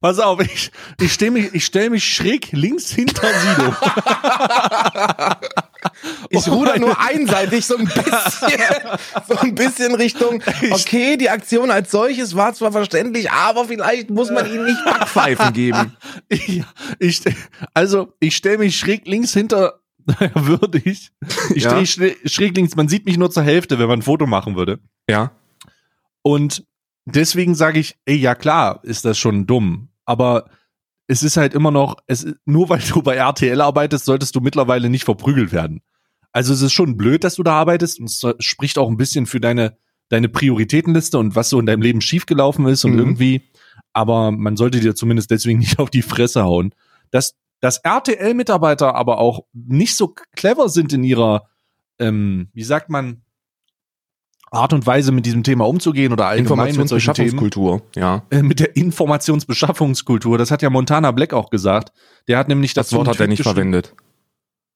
Pass 0.00 0.18
auf, 0.18 0.40
ich, 0.40 0.70
ich 1.00 1.12
stehe 1.12 1.30
mich, 1.30 1.54
ich 1.54 1.64
stell 1.64 1.90
mich 1.90 2.04
schräg 2.04 2.52
links 2.52 2.90
hinter 2.90 3.26
Sido. 3.26 3.74
Ich 6.30 6.48
Oh 6.48 6.54
ruder 6.54 6.78
nur 6.78 6.98
einseitig 6.98 7.64
so 7.66 7.76
ein 7.76 7.84
bisschen, 7.84 8.08
so 9.28 9.36
ein 9.38 9.54
bisschen 9.54 9.94
Richtung, 9.94 10.42
okay, 10.70 11.16
die 11.16 11.30
Aktion 11.30 11.70
als 11.70 11.90
solches 11.90 12.34
war 12.34 12.54
zwar 12.54 12.72
verständlich, 12.72 13.30
aber 13.30 13.66
vielleicht 13.66 14.10
muss 14.10 14.30
man 14.30 14.46
ihnen 14.46 14.64
nicht 14.64 14.84
Backpfeifen 14.84 15.52
geben. 15.52 15.96
ich, 16.28 16.62
ich, 16.98 17.22
also, 17.74 18.14
ich 18.20 18.36
stelle 18.36 18.58
mich 18.58 18.78
schräg 18.78 19.06
links 19.06 19.32
hinter. 19.32 19.80
Naja, 20.06 20.30
würde 20.46 20.78
ich. 20.84 21.10
Ich 21.54 21.64
Ja. 21.64 21.84
stehe 21.84 22.16
schräg, 22.26 22.56
links. 22.56 22.76
Man 22.76 22.88
sieht 22.88 23.06
mich 23.06 23.16
nur 23.18 23.30
zur 23.30 23.42
Hälfte, 23.42 23.78
wenn 23.78 23.88
man 23.88 24.00
ein 24.00 24.02
Foto 24.02 24.26
machen 24.26 24.56
würde. 24.56 24.80
Ja. 25.08 25.32
Und 26.22 26.64
deswegen 27.04 27.54
sage 27.54 27.78
ich, 27.80 27.96
ey, 28.06 28.16
ja 28.16 28.34
klar, 28.34 28.80
ist 28.82 29.04
das 29.04 29.18
schon 29.18 29.46
dumm. 29.46 29.88
Aber 30.04 30.48
es 31.06 31.22
ist 31.22 31.36
halt 31.36 31.54
immer 31.54 31.70
noch, 31.70 31.96
es, 32.06 32.26
nur 32.44 32.68
weil 32.68 32.80
du 32.80 33.02
bei 33.02 33.16
RTL 33.16 33.60
arbeitest, 33.60 34.04
solltest 34.06 34.34
du 34.34 34.40
mittlerweile 34.40 34.88
nicht 34.88 35.04
verprügelt 35.04 35.52
werden. 35.52 35.82
Also 36.32 36.52
es 36.52 36.62
ist 36.62 36.72
schon 36.72 36.96
blöd, 36.96 37.24
dass 37.24 37.36
du 37.36 37.42
da 37.42 37.52
arbeitest 37.52 38.00
und 38.00 38.06
es 38.06 38.22
spricht 38.40 38.78
auch 38.78 38.88
ein 38.88 38.96
bisschen 38.96 39.26
für 39.26 39.38
deine, 39.40 39.76
deine 40.08 40.28
Prioritätenliste 40.28 41.18
und 41.18 41.36
was 41.36 41.48
so 41.50 41.60
in 41.60 41.66
deinem 41.66 41.82
Leben 41.82 42.00
schiefgelaufen 42.00 42.66
ist 42.66 42.84
und 42.84 42.92
Mhm. 42.92 42.98
irgendwie, 42.98 43.42
aber 43.92 44.30
man 44.32 44.56
sollte 44.56 44.80
dir 44.80 44.94
zumindest 44.94 45.30
deswegen 45.30 45.58
nicht 45.60 45.78
auf 45.78 45.90
die 45.90 46.02
Fresse 46.02 46.42
hauen. 46.42 46.74
Dass, 47.10 47.34
dass 47.64 47.78
RTL-Mitarbeiter 47.78 48.94
aber 48.94 49.18
auch 49.18 49.44
nicht 49.54 49.96
so 49.96 50.14
clever 50.36 50.68
sind 50.68 50.92
in 50.92 51.02
ihrer, 51.02 51.48
ähm, 51.98 52.48
wie 52.52 52.62
sagt 52.62 52.90
man, 52.90 53.22
Art 54.50 54.74
und 54.74 54.86
Weise 54.86 55.12
mit 55.12 55.24
diesem 55.24 55.42
Thema 55.42 55.66
umzugehen 55.66 56.12
oder 56.12 56.26
allgemein 56.26 56.76
mit 56.76 56.88
solchen 56.88 57.14
Themen 57.14 57.30
Informationsbeschaffungskultur, 57.30 57.82
ja. 57.96 58.22
äh, 58.28 58.42
mit 58.42 58.60
der 58.60 58.76
Informationsbeschaffungskultur. 58.76 60.36
Das 60.36 60.50
hat 60.50 60.60
ja 60.60 60.68
Montana 60.68 61.10
Black 61.12 61.32
auch 61.32 61.48
gesagt. 61.48 61.92
Der 62.28 62.36
hat 62.36 62.48
nämlich 62.48 62.74
Das 62.74 62.92
Wort 62.92 63.08
hat 63.08 63.18
er 63.18 63.28
nicht 63.28 63.42
verwendet. 63.42 63.94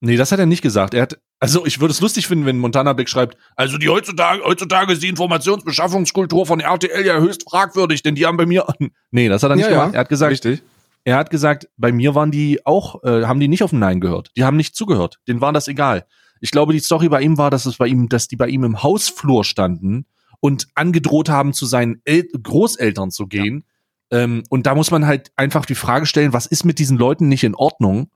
Nee, 0.01 0.17
das 0.17 0.31
hat 0.31 0.39
er 0.39 0.47
nicht 0.47 0.63
gesagt. 0.63 0.95
Er 0.95 1.03
hat, 1.03 1.19
also 1.39 1.67
ich 1.67 1.79
würde 1.79 1.91
es 1.91 2.01
lustig 2.01 2.25
finden, 2.25 2.47
wenn 2.47 2.57
Montana 2.57 2.93
Black 2.93 3.09
schreibt, 3.09 3.37
also 3.55 3.77
die 3.77 3.89
heutzutage, 3.89 4.43
heutzutage 4.43 4.93
ist 4.93 5.03
die 5.03 5.09
Informationsbeschaffungskultur 5.09 6.47
von 6.47 6.59
RTL 6.59 7.05
ja 7.05 7.19
höchst 7.19 7.47
fragwürdig, 7.47 8.01
denn 8.01 8.15
die 8.15 8.25
haben 8.25 8.37
bei 8.37 8.47
mir, 8.47 8.65
nee, 9.11 9.29
das 9.29 9.43
hat 9.43 9.51
er 9.51 9.57
nicht 9.57 9.65
Ja, 9.65 9.71
ja. 9.71 9.77
gemacht. 9.81 9.93
Er 9.93 9.99
hat 9.99 10.09
gesagt, 10.09 10.31
Richtig. 10.31 10.63
Er 11.03 11.17
hat 11.17 11.29
gesagt, 11.29 11.69
bei 11.77 11.91
mir 11.91 12.13
waren 12.15 12.31
die 12.31 12.65
auch, 12.65 13.03
äh, 13.03 13.23
haben 13.25 13.39
die 13.39 13.47
nicht 13.47 13.63
auf 13.63 13.69
den 13.71 13.79
Nein 13.79 13.99
gehört. 13.99 14.31
Die 14.37 14.43
haben 14.43 14.57
nicht 14.57 14.75
zugehört. 14.75 15.19
Denen 15.27 15.41
war 15.41 15.53
das 15.53 15.67
egal. 15.67 16.05
Ich 16.41 16.51
glaube, 16.51 16.73
die 16.73 16.79
Story 16.79 17.09
bei 17.09 17.21
ihm 17.21 17.37
war, 17.37 17.49
dass 17.49 17.65
es 17.65 17.77
bei 17.77 17.87
ihm, 17.87 18.09
dass 18.09 18.27
die 18.27 18.35
bei 18.35 18.47
ihm 18.47 18.63
im 18.63 18.81
Hausflur 18.83 19.43
standen 19.43 20.05
und 20.39 20.67
angedroht 20.75 21.29
haben, 21.29 21.53
zu 21.53 21.65
seinen 21.65 22.01
El 22.05 22.23
Großeltern 22.41 23.11
zu 23.11 23.27
gehen. 23.27 23.65
Ähm, 24.11 24.43
und 24.49 24.65
da 24.65 24.73
muss 24.75 24.89
man 24.91 25.05
halt 25.05 25.31
einfach 25.35 25.65
die 25.65 25.75
Frage 25.75 26.05
stellen, 26.05 26.31
was 26.33 26.45
ist 26.45 26.63
mit 26.63 26.79
diesen 26.79 26.97
Leuten 26.97 27.27
nicht 27.27 27.43
in 27.43 27.55
Ordnung? 27.55 28.09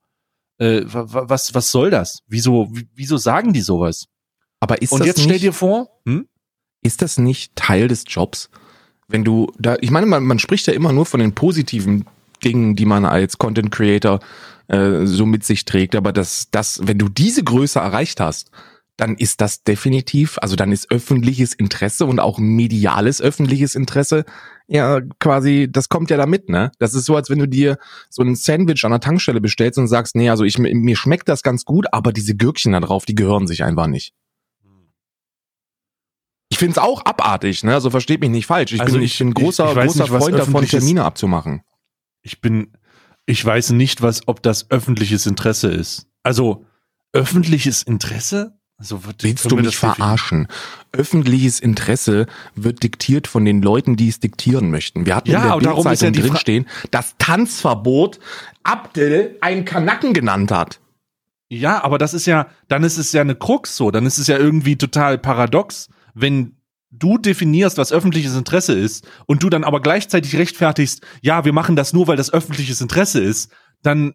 Äh, 0.58 0.84
wa- 0.86 1.06
wa- 1.14 1.24
was, 1.28 1.54
was 1.54 1.72
soll 1.72 1.90
das? 1.90 2.20
Wieso, 2.28 2.70
wie- 2.72 2.88
wieso 2.96 3.18
sagen 3.18 3.54
die 3.54 3.62
sowas? 3.62 4.08
Aber 4.60 4.82
ist 4.82 4.92
und 4.94 5.00
das 5.00 5.08
jetzt 5.08 5.18
nicht, 5.18 5.26
stell 5.26 5.40
dir 5.40 5.54
vor, 5.54 5.90
hm? 6.06 6.28
ist 6.82 7.02
das 7.02 7.18
nicht 7.18 7.56
Teil 7.56 7.88
des 7.90 8.06
Jobs? 8.08 8.50
Wenn 9.10 9.24
du 9.26 9.52
da, 9.60 9.76
ich 9.82 9.92
meine, 9.92 10.06
man, 10.06 10.24
man 10.24 10.40
spricht 10.40 10.66
ja 10.68 10.74
immer 10.74 10.94
nur 10.94 11.06
von 11.06 11.20
den 11.20 11.34
positiven 11.36 12.06
Dingen, 12.44 12.76
die 12.76 12.86
man 12.86 13.06
als 13.06 13.38
Content 13.38 13.72
Creator 13.72 14.20
äh, 14.68 15.06
so 15.06 15.26
mit 15.26 15.44
sich 15.44 15.66
trägt, 15.66 15.96
aber 15.96 16.12
das, 16.14 16.48
das, 16.52 16.80
wenn 16.84 16.98
du 17.00 17.10
diese 17.10 17.44
Größe 17.44 17.80
erreicht 17.80 18.20
hast, 18.20 18.52
dann 18.98 19.16
ist 19.16 19.42
das 19.42 19.64
definitiv, 19.64 20.38
also 20.42 20.56
dann 20.56 20.72
ist 20.72 20.92
öffentliches 20.92 21.54
Interesse 21.54 22.06
und 22.06 22.20
auch 22.20 22.38
mediales 22.38 23.22
öffentliches 23.22 23.74
Interesse 23.74 24.24
ja 24.68 25.02
quasi, 25.20 25.68
das 25.70 25.90
kommt 25.90 26.10
ja 26.12 26.18
da 26.18 26.26
mit, 26.28 26.48
ne? 26.48 26.72
Das 26.80 26.94
ist 26.94 27.06
so, 27.06 27.16
als 27.16 27.30
wenn 27.30 27.40
du 27.40 27.48
dir 27.48 27.78
so 28.10 28.22
ein 28.22 28.36
Sandwich 28.36 28.86
an 28.86 28.92
der 28.92 29.00
Tankstelle 29.00 29.42
bestellst 29.42 29.80
und 29.80 29.88
sagst, 29.88 30.16
nee, 30.16 30.30
also 30.30 30.44
ich, 30.44 30.58
mir 30.60 30.96
schmeckt 30.96 31.28
das 31.28 31.42
ganz 31.42 31.66
gut, 31.66 31.88
aber 31.92 32.14
diese 32.14 32.36
Gürkchen 32.36 32.72
da 32.74 32.80
drauf, 32.80 33.06
die 33.06 33.16
gehören 33.16 33.48
sich 33.48 33.64
einfach 33.64 33.88
nicht. 33.88 34.14
Ich 36.50 36.60
find's 36.60 36.78
auch 36.78 37.04
abartig, 37.06 37.64
ne? 37.64 37.74
Also 37.74 37.90
versteht 37.90 38.22
mich 38.22 38.30
nicht 38.30 38.46
falsch. 38.46 38.74
Ich 38.74 38.82
Also 38.82 38.94
bin, 38.98 39.04
ich- 39.04 39.14
ich 39.14 39.18
bin 39.20 39.34
großer, 39.34 39.70
ich 39.70 39.74
großer 39.88 40.04
nicht, 40.04 40.10
Freund 40.12 40.38
davon, 40.38 40.66
Termine 40.68 41.04
abzumachen. 41.04 41.62
Ich 42.24 42.42
bin, 42.42 42.72
ich 43.26 43.44
weiß 43.46 43.72
nicht, 43.72 44.02
was, 44.02 44.28
ob 44.28 44.42
das 44.42 44.72
öffentliches 44.72 45.26
Interesse 45.28 45.70
ist. 45.70 46.08
Also, 46.24 46.66
öffentliches 47.12 47.84
Interesse? 47.84 48.58
Also, 48.78 49.06
wird, 49.06 49.24
Willst 49.24 49.50
du 49.52 49.56
mich 49.58 49.78
verarschen? 49.78 50.48
Öffentliches 50.92 51.60
Interesse 51.60 52.26
wird 52.56 52.82
diktiert 52.84 53.28
von 53.28 53.46
den 53.46 53.62
Leuten, 53.62 53.96
die 53.96 54.10
es 54.10 54.20
diktieren 54.20 54.72
möchten. 54.72 55.06
Wir 55.06 55.16
hatten 55.16 55.30
Ja, 55.30 55.40
in 55.42 55.46
der 55.48 55.56
und 55.58 55.66
darum 55.66 55.88
ist 55.88 56.02
ja 56.02 56.10
Bildzeitung 56.10 56.22
Fra- 56.24 56.28
drinstehen, 56.34 56.66
dass 56.92 57.16
Tanzverbot 57.20 58.20
Abdel 58.64 59.38
einen 59.42 59.64
Kanacken 59.66 60.14
genannt 60.14 60.52
hat. 60.52 60.80
Ja, 61.50 61.84
aber 61.84 61.98
das 62.00 62.14
ist 62.16 62.26
ja, 62.26 62.48
dann 62.68 62.84
ist 62.84 62.98
es 62.98 63.12
ja 63.12 63.22
eine 63.22 63.36
Krux 63.36 63.78
so, 63.78 63.92
dann 63.92 64.06
ist 64.08 64.18
es 64.18 64.28
ja 64.28 64.38
irgendwie 64.38 64.76
total 64.76 65.18
paradox, 65.20 65.88
wenn 66.16 66.58
du 66.94 67.18
definierst, 67.18 67.78
was 67.78 67.92
öffentliches 67.92 68.36
Interesse 68.36 68.74
ist 68.74 69.08
und 69.26 69.44
du 69.44 69.50
dann 69.50 69.64
aber 69.64 69.82
gleichzeitig 69.82 70.36
rechtfertigst, 70.36 71.02
ja, 71.22 71.44
wir 71.46 71.54
machen 71.54 71.76
das 71.76 71.94
nur, 71.94 72.08
weil 72.08 72.18
das 72.18 72.32
öffentliches 72.32 72.82
Interesse 72.82 73.22
ist, 73.22 73.52
dann 73.82 74.14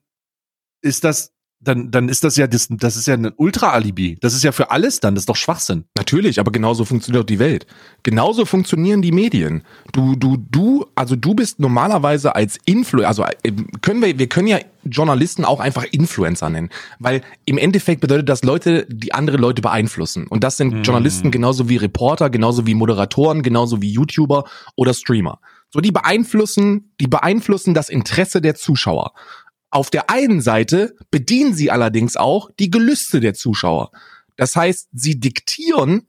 ist 0.81 1.05
das 1.05 1.33
dann, 1.61 1.90
dann 1.90 2.09
ist 2.09 2.23
das 2.23 2.37
ja, 2.37 2.47
das, 2.47 2.68
das 2.71 2.97
ist 2.97 3.07
ja 3.07 3.14
ein 3.14 3.33
Ultra-Alibi. 3.37 4.18
Das 4.21 4.35
ist 4.35 4.44
ja 4.44 4.53
für 4.53 4.71
alles 4.71 5.01
dann, 5.01 5.14
das 5.14 5.23
ist 5.23 5.29
doch 5.29 5.37
Schwachsinn. 5.37 5.85
Natürlich, 5.97 6.38
aber 6.38 6.53
genauso 6.53 6.85
funktioniert 6.85 7.25
auch 7.25 7.27
die 7.27 7.40
Welt. 7.40 7.66
Genauso 8.05 8.44
funktionieren 8.44 9.03
die 9.03 9.11
Medien. 9.11 9.64
Du, 9.92 10.14
du, 10.14 10.37
du, 10.37 10.87
also 10.94 11.16
du 11.16 11.35
bist 11.35 11.59
normalerweise 11.59 12.37
als 12.37 12.59
Influencer, 12.64 13.09
also 13.09 13.25
äh, 13.25 13.53
können 13.83 14.03
wir, 14.03 14.18
wir 14.18 14.29
können 14.29 14.47
ja 14.47 14.59
Journalisten 14.85 15.44
auch 15.44 15.59
einfach 15.59 15.85
Influencer 15.85 16.49
nennen, 16.49 16.71
weil 17.01 17.23
im 17.44 17.59
Endeffekt 17.59 18.01
bedeutet 18.01 18.29
das 18.29 18.44
Leute, 18.44 18.87
die 18.88 19.12
andere 19.12 19.37
Leute 19.37 19.61
beeinflussen. 19.61 20.29
Und 20.29 20.44
das 20.44 20.57
sind 20.57 20.87
Journalisten 20.87 21.31
genauso 21.31 21.68
wie 21.68 21.77
Reporter, 21.77 22.31
genauso 22.31 22.66
wie 22.66 22.75
Moderatoren, 22.75 23.42
genauso 23.42 23.83
wie 23.83 23.90
YouTuber 23.90 24.44
oder 24.77 24.94
Streamer. 24.94 25.40
So, 25.71 25.81
die 25.81 25.92
beeinflussen, 25.92 26.92
die 26.99 27.09
beeinflussen 27.09 27.75
das 27.75 27.90
Interesse 27.90 28.40
der 28.40 28.55
Zuschauer. 28.55 29.12
Auf 29.70 29.90
der 29.90 30.11
einen 30.11 30.40
Seite 30.40 30.96
bedienen 31.11 31.54
sie 31.54 31.70
allerdings 31.70 32.16
auch 32.16 32.50
die 32.59 32.70
Gelüste 32.70 33.20
der 33.20 33.35
Zuschauer. 33.35 33.90
Das 34.37 34.57
heißt, 34.57 34.88
sie 34.92 35.20
diktieren, 35.20 36.07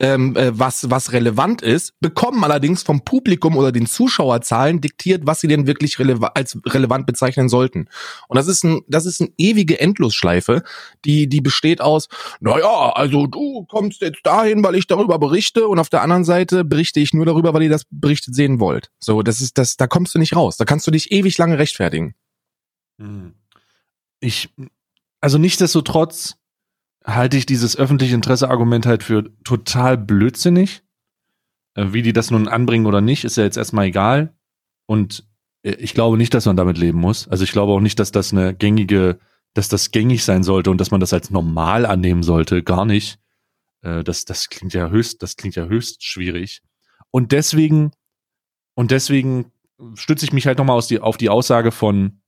ähm, 0.00 0.34
äh, 0.36 0.58
was, 0.58 0.88
was 0.90 1.12
relevant 1.12 1.60
ist, 1.60 1.92
bekommen 2.00 2.42
allerdings 2.42 2.82
vom 2.82 3.04
Publikum 3.04 3.56
oder 3.56 3.70
den 3.70 3.86
Zuschauerzahlen 3.86 4.80
diktiert, 4.80 5.22
was 5.26 5.40
sie 5.40 5.48
denn 5.48 5.66
wirklich 5.66 5.98
releva 5.98 6.28
als 6.34 6.58
relevant 6.66 7.06
bezeichnen 7.06 7.48
sollten. 7.48 7.88
Und 8.28 8.36
das 8.36 8.46
ist 8.46 8.64
ein, 8.64 8.80
das 8.88 9.06
ist 9.06 9.20
eine 9.20 9.30
ewige 9.36 9.78
Endlosschleife, 9.78 10.62
die, 11.04 11.28
die 11.28 11.40
besteht 11.40 11.80
aus, 11.80 12.08
naja, 12.40 12.92
also 12.94 13.26
du 13.26 13.66
kommst 13.66 14.00
jetzt 14.00 14.20
dahin, 14.24 14.64
weil 14.64 14.74
ich 14.74 14.86
darüber 14.86 15.18
berichte 15.18 15.68
und 15.68 15.78
auf 15.78 15.90
der 15.90 16.02
anderen 16.02 16.24
Seite 16.24 16.64
berichte 16.64 17.00
ich 17.00 17.12
nur 17.12 17.26
darüber, 17.26 17.52
weil 17.52 17.64
ihr 17.64 17.70
das 17.70 17.82
berichtet 17.90 18.34
sehen 18.34 18.58
wollt. 18.58 18.90
So, 19.00 19.22
das 19.22 19.40
ist, 19.40 19.58
das, 19.58 19.76
da 19.76 19.86
kommst 19.86 20.14
du 20.14 20.18
nicht 20.18 20.34
raus. 20.34 20.56
Da 20.56 20.64
kannst 20.64 20.86
du 20.86 20.90
dich 20.90 21.12
ewig 21.12 21.36
lange 21.36 21.58
rechtfertigen. 21.58 22.14
Ich, 24.20 24.50
also 25.20 25.38
nichtsdestotrotz 25.38 26.36
halte 27.04 27.36
ich 27.36 27.46
dieses 27.46 27.76
öffentliche 27.76 28.14
Interesse-Argument 28.14 28.86
halt 28.86 29.02
für 29.02 29.32
total 29.44 29.96
blödsinnig. 29.96 30.82
Äh, 31.74 31.92
Wie 31.92 32.02
die 32.02 32.12
das 32.12 32.30
nun 32.30 32.48
anbringen 32.48 32.86
oder 32.86 33.00
nicht, 33.00 33.24
ist 33.24 33.36
ja 33.36 33.44
jetzt 33.44 33.56
erstmal 33.56 33.86
egal. 33.86 34.34
Und 34.86 35.26
äh, 35.62 35.72
ich 35.72 35.94
glaube 35.94 36.16
nicht, 36.18 36.34
dass 36.34 36.46
man 36.46 36.56
damit 36.56 36.78
leben 36.78 36.98
muss. 36.98 37.28
Also 37.28 37.44
ich 37.44 37.52
glaube 37.52 37.72
auch 37.72 37.80
nicht, 37.80 37.98
dass 37.98 38.12
das 38.12 38.32
eine 38.32 38.54
gängige, 38.54 39.18
dass 39.54 39.68
das 39.68 39.90
gängig 39.90 40.24
sein 40.24 40.42
sollte 40.42 40.70
und 40.70 40.78
dass 40.78 40.90
man 40.90 41.00
das 41.00 41.12
als 41.12 41.30
normal 41.30 41.86
annehmen 41.86 42.22
sollte. 42.22 42.62
Gar 42.62 42.84
nicht. 42.84 43.18
Äh, 43.82 44.04
Das, 44.04 44.24
das 44.26 44.48
klingt 44.50 44.74
ja 44.74 44.90
höchst, 44.90 45.22
das 45.22 45.36
klingt 45.36 45.56
ja 45.56 45.64
höchst 45.64 46.04
schwierig. 46.04 46.62
Und 47.10 47.32
deswegen, 47.32 47.92
und 48.74 48.90
deswegen 48.90 49.52
stütze 49.94 50.24
ich 50.24 50.32
mich 50.32 50.46
halt 50.46 50.58
nochmal 50.58 50.80
die, 50.88 51.00
auf 51.00 51.16
die 51.16 51.30
Aussage 51.30 51.72
von, 51.72 52.19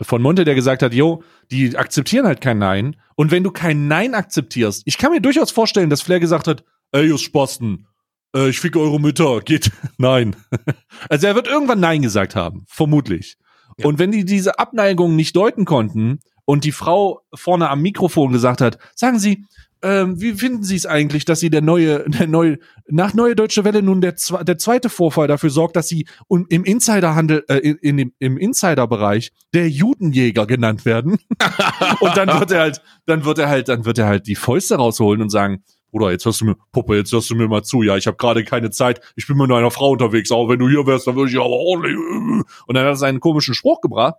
von 0.00 0.22
Monte, 0.22 0.44
der 0.44 0.54
gesagt 0.54 0.82
hat, 0.82 0.94
jo, 0.94 1.22
die 1.50 1.76
akzeptieren 1.76 2.26
halt 2.26 2.40
kein 2.40 2.58
Nein. 2.58 2.96
Und 3.14 3.30
wenn 3.30 3.44
du 3.44 3.50
kein 3.50 3.88
Nein 3.88 4.14
akzeptierst, 4.14 4.82
ich 4.84 4.98
kann 4.98 5.12
mir 5.12 5.20
durchaus 5.20 5.50
vorstellen, 5.50 5.90
dass 5.90 6.02
Flair 6.02 6.20
gesagt 6.20 6.48
hat, 6.48 6.64
ey, 6.92 7.08
ihr 7.08 7.18
Spasten, 7.18 7.86
äh, 8.34 8.48
ich 8.48 8.60
ficke 8.60 8.80
eure 8.80 9.00
Mütter, 9.00 9.40
geht, 9.40 9.70
nein. 9.98 10.36
also 11.08 11.26
er 11.26 11.34
wird 11.34 11.46
irgendwann 11.46 11.80
Nein 11.80 12.02
gesagt 12.02 12.34
haben, 12.34 12.64
vermutlich. 12.68 13.36
Und 13.82 13.98
wenn 13.98 14.12
die 14.12 14.24
diese 14.24 14.58
Abneigung 14.58 15.16
nicht 15.16 15.34
deuten 15.34 15.64
konnten 15.64 16.20
und 16.44 16.64
die 16.64 16.72
Frau 16.72 17.22
vorne 17.34 17.70
am 17.70 17.80
Mikrofon 17.80 18.32
gesagt 18.32 18.60
hat, 18.60 18.78
sagen 18.94 19.18
Sie, 19.18 19.46
ähm, 19.82 20.20
wie 20.20 20.34
finden 20.34 20.62
Sie 20.62 20.76
es 20.76 20.86
eigentlich, 20.86 21.24
dass 21.24 21.40
Sie 21.40 21.50
der 21.50 21.60
neue, 21.60 22.04
der 22.08 22.26
neue, 22.26 22.58
nach 22.88 23.14
Neue 23.14 23.34
Deutsche 23.34 23.64
Welle 23.64 23.82
nun 23.82 24.00
der, 24.00 24.14
der 24.42 24.58
zweite 24.58 24.88
Vorfall 24.88 25.28
dafür 25.28 25.50
sorgt, 25.50 25.76
dass 25.76 25.88
Sie 25.88 26.06
im 26.28 26.64
Insiderhandel, 26.64 27.44
äh, 27.48 27.58
in, 27.58 27.98
in 27.98 28.12
im 28.18 28.38
Insiderbereich 28.38 29.32
der 29.52 29.68
Judenjäger 29.68 30.46
genannt 30.46 30.84
werden? 30.84 31.18
und 32.00 32.16
dann 32.16 32.40
wird 32.40 32.50
er 32.52 32.60
halt, 32.60 32.82
dann 33.06 33.24
wird 33.24 33.38
er 33.38 33.48
halt, 33.48 33.68
dann 33.68 33.84
wird 33.84 33.98
er 33.98 34.06
halt 34.06 34.26
die 34.26 34.36
Fäuste 34.36 34.76
rausholen 34.76 35.20
und 35.20 35.30
sagen, 35.30 35.64
Bruder, 35.90 36.10
jetzt 36.10 36.24
hörst 36.24 36.40
du 36.40 36.46
mir, 36.46 36.56
Puppe, 36.72 36.96
jetzt 36.96 37.12
hörst 37.12 37.28
du 37.28 37.34
mir 37.34 37.48
mal 37.48 37.62
zu, 37.62 37.82
ja, 37.82 37.96
ich 37.96 38.06
habe 38.06 38.16
gerade 38.16 38.44
keine 38.44 38.70
Zeit, 38.70 39.00
ich 39.14 39.26
bin 39.26 39.36
mit 39.36 39.50
einer 39.52 39.70
Frau 39.70 39.90
unterwegs, 39.90 40.30
auch 40.30 40.48
wenn 40.48 40.58
du 40.58 40.68
hier 40.68 40.86
wärst, 40.86 41.06
dann 41.06 41.16
würde 41.16 41.30
ich 41.30 41.36
aber 41.36 41.50
ordentlich. 41.50 41.96
Und 41.96 42.76
dann 42.76 42.84
hat 42.84 42.92
er 42.92 42.96
seinen 42.96 43.20
komischen 43.20 43.54
Spruch 43.54 43.82
gebracht. 43.82 44.14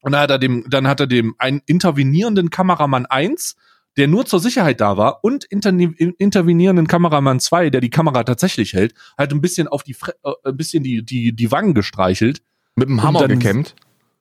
Und 0.00 0.12
dann 0.12 0.22
hat 0.22 0.30
er 0.30 0.38
dem, 0.38 0.64
dann 0.70 0.88
hat 0.88 1.00
er 1.00 1.06
dem 1.06 1.34
einen 1.36 1.60
intervenierenden 1.66 2.48
Kameramann 2.48 3.04
eins, 3.04 3.56
der 3.96 4.08
nur 4.08 4.24
zur 4.26 4.40
Sicherheit 4.40 4.80
da 4.80 4.96
war, 4.96 5.24
und 5.24 5.46
interni- 5.48 6.14
intervenierenden 6.18 6.86
Kameramann 6.86 7.40
zwei, 7.40 7.70
der 7.70 7.80
die 7.80 7.90
Kamera 7.90 8.24
tatsächlich 8.24 8.72
hält, 8.72 8.94
halt 9.18 9.32
ein 9.32 9.40
bisschen 9.40 9.68
auf 9.68 9.82
die, 9.82 9.94
Fre 9.94 10.14
äh, 10.24 10.32
ein 10.44 10.56
bisschen 10.56 10.82
die, 10.82 11.04
die, 11.04 11.34
die 11.34 11.50
Wangen 11.50 11.74
gestreichelt. 11.74 12.42
Mit 12.76 12.88
dem 12.88 12.98
Und 12.98 13.02
Hammer 13.02 13.20
dann- 13.20 13.38
gekämmt. 13.38 13.74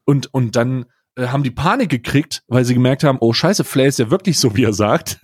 Und, 0.05 0.33
und 0.33 0.55
dann 0.55 0.85
äh, 1.15 1.27
haben 1.27 1.43
die 1.43 1.51
Panik 1.51 1.89
gekriegt, 1.89 2.43
weil 2.47 2.65
sie 2.65 2.73
gemerkt 2.73 3.03
haben, 3.03 3.19
oh 3.21 3.31
scheiße, 3.31 3.63
Flair 3.63 3.87
ist 3.87 3.99
ja 3.99 4.09
wirklich 4.09 4.39
so, 4.39 4.55
wie 4.55 4.63
er 4.63 4.73
sagt. 4.73 5.19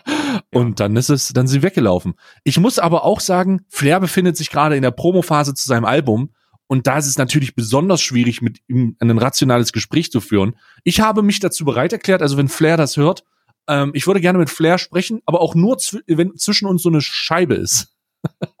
und 0.50 0.80
dann 0.80 0.96
ist 0.96 1.10
es, 1.10 1.28
dann 1.28 1.46
sind 1.46 1.60
sie 1.60 1.62
weggelaufen. 1.66 2.14
Ich 2.44 2.58
muss 2.58 2.78
aber 2.78 3.04
auch 3.04 3.20
sagen, 3.20 3.66
Flair 3.68 4.00
befindet 4.00 4.36
sich 4.36 4.50
gerade 4.50 4.76
in 4.76 4.82
der 4.82 4.90
Promophase 4.92 5.54
zu 5.54 5.66
seinem 5.68 5.84
Album. 5.84 6.30
Und 6.66 6.86
da 6.86 6.98
ist 6.98 7.06
es 7.06 7.18
natürlich 7.18 7.54
besonders 7.54 8.00
schwierig, 8.00 8.42
mit 8.42 8.60
ihm 8.68 8.96
ein 9.00 9.18
rationales 9.18 9.72
Gespräch 9.72 10.10
zu 10.12 10.20
führen. 10.20 10.54
Ich 10.84 11.00
habe 11.00 11.22
mich 11.22 11.40
dazu 11.40 11.64
bereit 11.64 11.92
erklärt, 11.92 12.22
also 12.22 12.36
wenn 12.36 12.48
Flair 12.48 12.76
das 12.76 12.96
hört, 12.96 13.24
ähm, 13.70 13.92
ich 13.94 14.06
würde 14.06 14.20
gerne 14.20 14.38
mit 14.38 14.50
Flair 14.50 14.78
sprechen, 14.78 15.22
aber 15.24 15.40
auch 15.40 15.54
nur, 15.54 15.78
zw 15.78 16.00
wenn 16.06 16.36
zwischen 16.36 16.66
uns 16.66 16.82
so 16.82 16.88
eine 16.88 17.00
Scheibe 17.00 17.54
ist. 17.54 17.94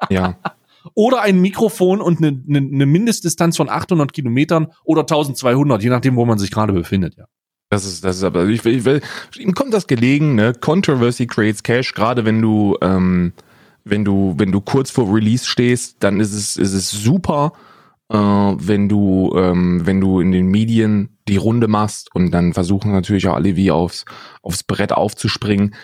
Ja. 0.08 0.38
Oder 0.94 1.20
ein 1.20 1.42
Mikrofon 1.42 2.00
und 2.00 2.18
eine, 2.18 2.42
eine, 2.48 2.58
eine 2.58 2.86
Mindestdistanz 2.86 3.58
von 3.58 3.68
800 3.68 4.14
Kilometern 4.14 4.68
oder 4.82 5.02
1200, 5.02 5.82
je 5.82 5.90
nachdem, 5.90 6.16
wo 6.16 6.24
man 6.24 6.38
sich 6.38 6.50
gerade 6.50 6.72
befindet, 6.72 7.16
ja. 7.18 7.26
Das 7.68 7.84
ist, 7.84 8.02
das 8.02 8.16
ist 8.16 8.24
aber, 8.24 8.46
ich 8.46 8.64
will, 8.64 8.78
ich 8.78 8.84
will, 8.86 9.02
ihm 9.36 9.54
kommt 9.54 9.74
das 9.74 9.86
gelegen, 9.86 10.36
ne? 10.36 10.54
Controversy 10.58 11.26
creates 11.26 11.62
cash, 11.62 11.92
gerade 11.92 12.24
wenn 12.24 12.40
du, 12.40 12.78
ähm, 12.80 13.34
wenn 13.84 14.06
du, 14.06 14.34
wenn 14.38 14.50
du 14.50 14.62
kurz 14.62 14.90
vor 14.90 15.14
Release 15.14 15.46
stehst, 15.46 15.96
dann 16.00 16.18
ist 16.18 16.32
es, 16.32 16.56
ist 16.56 16.72
es 16.72 16.90
super, 16.90 17.52
äh, 18.08 18.16
wenn 18.16 18.88
du, 18.88 19.34
ähm, 19.36 19.82
wenn 19.84 20.00
du 20.00 20.20
in 20.20 20.32
den 20.32 20.46
Medien 20.46 21.18
die 21.30 21.36
Runde 21.36 21.68
machst 21.68 22.14
und 22.14 22.30
dann 22.32 22.52
versuchen 22.52 22.92
natürlich 22.92 23.26
auch 23.28 23.34
alle 23.34 23.56
wie 23.56 23.70
aufs, 23.70 24.04
aufs 24.42 24.62
Brett 24.62 24.92
aufzuspringen. 24.92 25.74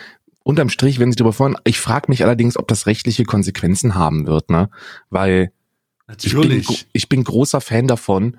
Unterm 0.42 0.68
Strich, 0.68 0.98
wenn 0.98 1.10
sie 1.10 1.16
darüber 1.16 1.32
freuen, 1.32 1.56
ich 1.64 1.80
frage 1.80 2.06
mich 2.08 2.22
allerdings, 2.24 2.56
ob 2.56 2.68
das 2.68 2.86
rechtliche 2.86 3.24
Konsequenzen 3.24 3.94
haben 3.94 4.26
wird, 4.26 4.50
ne? 4.50 4.70
Weil 5.10 5.52
ich 6.22 6.34
bin, 6.34 6.64
ich 6.92 7.08
bin 7.08 7.24
großer 7.24 7.60
Fan 7.60 7.88
davon, 7.88 8.38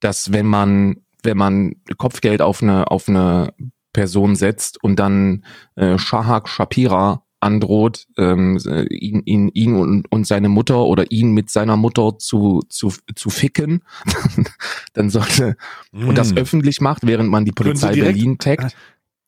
dass 0.00 0.32
wenn 0.32 0.46
man, 0.46 1.00
wenn 1.22 1.38
man 1.38 1.76
Kopfgeld 1.96 2.42
auf 2.42 2.62
eine, 2.62 2.90
auf 2.90 3.08
eine 3.08 3.54
Person 3.92 4.36
setzt 4.36 4.82
und 4.82 4.96
dann 4.96 5.44
äh, 5.76 5.98
Shahak 5.98 6.48
Shapira 6.48 7.24
androht, 7.40 8.06
ähm, 8.16 8.58
äh, 8.66 8.84
ihn, 8.92 9.22
ihn, 9.24 9.48
ihn 9.54 9.76
und, 9.76 10.10
und 10.10 10.26
seine 10.26 10.48
Mutter 10.48 10.80
oder 10.84 11.10
ihn 11.10 11.32
mit 11.32 11.50
seiner 11.50 11.76
Mutter 11.76 12.18
zu, 12.18 12.62
zu, 12.68 12.92
zu 13.14 13.30
ficken, 13.30 13.82
dann 14.92 15.10
sollte, 15.10 15.56
und 15.92 16.16
das 16.18 16.32
Mm. 16.34 16.38
öffentlich 16.38 16.80
macht, 16.80 17.06
während 17.06 17.30
man 17.30 17.44
die 17.44 17.52
Polizei 17.52 17.92
direkt- 17.92 18.14
Berlin 18.14 18.38
taggt. 18.38 18.76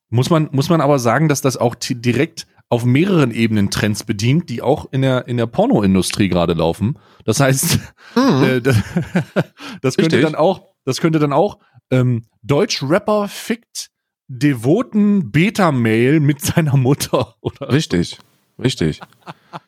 Muss 0.09 0.29
man, 0.29 0.49
muss 0.51 0.69
man 0.69 0.81
aber 0.81 0.99
sagen, 0.99 1.29
dass 1.29 1.41
das 1.41 1.57
auch 1.57 1.77
direkt 1.79 2.49
auf 2.69 2.85
mehreren 2.85 3.31
Ebenen 3.31 3.71
Trends 3.71 4.03
bedient, 4.05 4.49
die 4.49 4.61
auch 4.63 4.87
in 4.93 5.03
der, 5.03 5.29
in 5.29 5.37
der 5.37 5.47
Pornoindustrie 5.47 6.29
gerade 6.29 6.53
laufen. 6.55 6.99
Das 7.25 7.39
heißt, 7.41 7.79
äh, 8.17 8.61
das, 8.61 8.77
das 9.83 9.97
könnte 9.97 10.17
Richtig. 10.17 10.23
dann 10.23 10.35
auch, 10.35 10.67
das 10.85 11.01
könnte 11.01 11.19
dann 11.21 11.33
auch, 11.33 11.59
ähm, 11.93 12.23
Deutsch-Rapper 12.43 13.29
fickt 13.29 13.91
devoten 14.31 15.33
Beta-Mail 15.33 16.21
mit 16.21 16.41
seiner 16.41 16.77
Mutter, 16.77 17.35
oder? 17.41 17.73
Richtig, 17.73 18.19
richtig. 18.63 19.01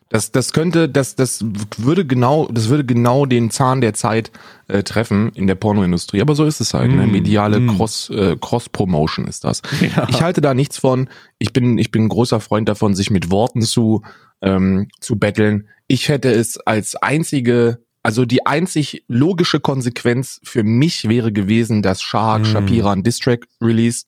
Das, 0.07 0.31
das 0.31 0.53
könnte, 0.53 0.87
das, 0.87 1.15
das 1.15 1.43
würde 1.77 2.05
genau, 2.05 2.47
das 2.49 2.69
würde 2.69 2.85
genau 2.85 3.25
den 3.25 3.51
Zahn 3.51 3.81
der 3.81 3.93
Zeit 3.93 4.31
äh, 4.67 4.81
treffen 4.83 5.31
in 5.33 5.47
der 5.47 5.55
Pornoindustrie. 5.55 6.21
Aber 6.21 6.35
so 6.35 6.45
ist 6.45 6.61
es 6.61 6.73
halt. 6.73 6.91
Ne? 6.91 7.05
Mm, 7.05 7.11
Mediale 7.11 7.59
mm. 7.59 7.75
Cross, 7.75 8.09
äh, 8.11 8.37
Cross-Promotion 8.39 9.27
ist 9.27 9.43
das. 9.43 9.61
Ja. 9.81 10.07
Ich 10.09 10.21
halte 10.21 10.39
da 10.39 10.53
nichts 10.53 10.77
von. 10.77 11.09
Ich 11.39 11.51
bin, 11.51 11.77
ich 11.77 11.91
bin 11.91 12.05
ein 12.05 12.09
großer 12.09 12.39
Freund 12.39 12.69
davon, 12.69 12.95
sich 12.95 13.09
mit 13.09 13.31
Worten 13.31 13.61
zu, 13.63 14.03
ähm, 14.41 14.87
zu 15.01 15.17
betteln. 15.17 15.67
Ich 15.87 16.07
hätte 16.07 16.31
es 16.31 16.57
als 16.57 16.95
einzige, 16.95 17.83
also 18.03 18.23
die 18.23 18.45
einzig 18.45 19.03
logische 19.07 19.59
Konsequenz 19.59 20.39
für 20.43 20.63
mich 20.63 21.09
wäre 21.09 21.33
gewesen, 21.33 21.81
dass 21.81 22.01
Shahak 22.01 22.43
Mm. 22.43 22.45
Shapira 22.45 22.91
einen 22.93 23.03
Distrack 23.03 23.47
released 23.59 24.07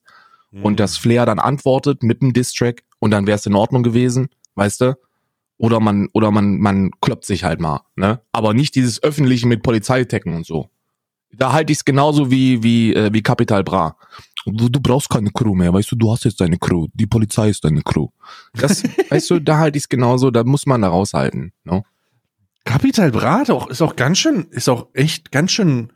und 0.62 0.80
dass 0.80 0.96
Flair 0.96 1.26
dann 1.26 1.38
antwortet 1.38 2.02
mit 2.02 2.22
einem 2.22 2.32
Distrack 2.32 2.82
und 2.98 3.10
dann 3.10 3.26
wäre 3.26 3.36
es 3.36 3.46
in 3.46 3.54
Ordnung 3.54 3.82
gewesen, 3.82 4.28
weißt 4.54 4.80
du? 4.80 4.98
Oder 5.58 5.80
man, 5.80 6.08
oder 6.12 6.30
man, 6.30 6.58
man 6.58 6.90
kloppt 7.00 7.24
sich 7.24 7.44
halt 7.44 7.60
mal, 7.60 7.80
ne? 7.94 8.20
Aber 8.32 8.52
nicht 8.52 8.74
dieses 8.74 9.02
öffentliche 9.02 9.46
mit 9.46 9.62
Polizeitecken 9.62 10.34
und 10.34 10.46
so. 10.46 10.68
Da 11.32 11.52
halte 11.52 11.72
ich 11.72 11.78
es 11.78 11.84
genauso 11.84 12.30
wie, 12.30 12.62
wie, 12.62 12.94
äh, 12.94 13.12
wie 13.12 13.22
Capital 13.22 13.64
Bra. 13.64 13.96
du, 14.44 14.68
du 14.68 14.80
brauchst 14.80 15.10
keine 15.10 15.30
Crew 15.30 15.54
mehr, 15.54 15.72
weißt 15.72 15.92
du, 15.92 15.96
du 15.96 16.12
hast 16.12 16.24
jetzt 16.24 16.40
deine 16.40 16.58
Crew, 16.58 16.86
die 16.94 17.06
Polizei 17.06 17.48
ist 17.48 17.64
deine 17.64 17.82
Crew. 17.82 18.08
Das, 18.54 18.82
weißt 19.10 19.30
du, 19.30 19.40
da 19.40 19.58
halte 19.58 19.78
ich 19.78 19.84
es 19.84 19.88
genauso, 19.88 20.30
da 20.30 20.44
muss 20.44 20.66
man 20.66 20.82
da 20.82 20.88
raushalten. 20.88 21.52
No? 21.64 21.84
Capital 22.64 23.10
Bra 23.10 23.42
auch, 23.48 23.68
ist 23.68 23.82
auch 23.82 23.96
ganz 23.96 24.18
schön, 24.18 24.46
ist 24.50 24.68
auch 24.68 24.88
echt 24.92 25.32
ganz 25.32 25.52
schön 25.52 25.92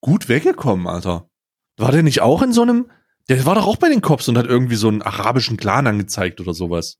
gut 0.00 0.28
weggekommen, 0.28 0.86
Alter. 0.86 1.28
War 1.76 1.92
der 1.92 2.02
nicht 2.02 2.20
auch 2.20 2.42
in 2.42 2.52
so 2.52 2.62
einem, 2.62 2.90
der 3.28 3.44
war 3.46 3.54
doch 3.54 3.66
auch 3.66 3.76
bei 3.76 3.88
den 3.88 4.00
Cops 4.00 4.28
und 4.28 4.38
hat 4.38 4.46
irgendwie 4.46 4.76
so 4.76 4.88
einen 4.88 5.02
arabischen 5.02 5.56
Clan 5.56 5.86
angezeigt 5.86 6.40
oder 6.40 6.54
sowas. 6.54 6.98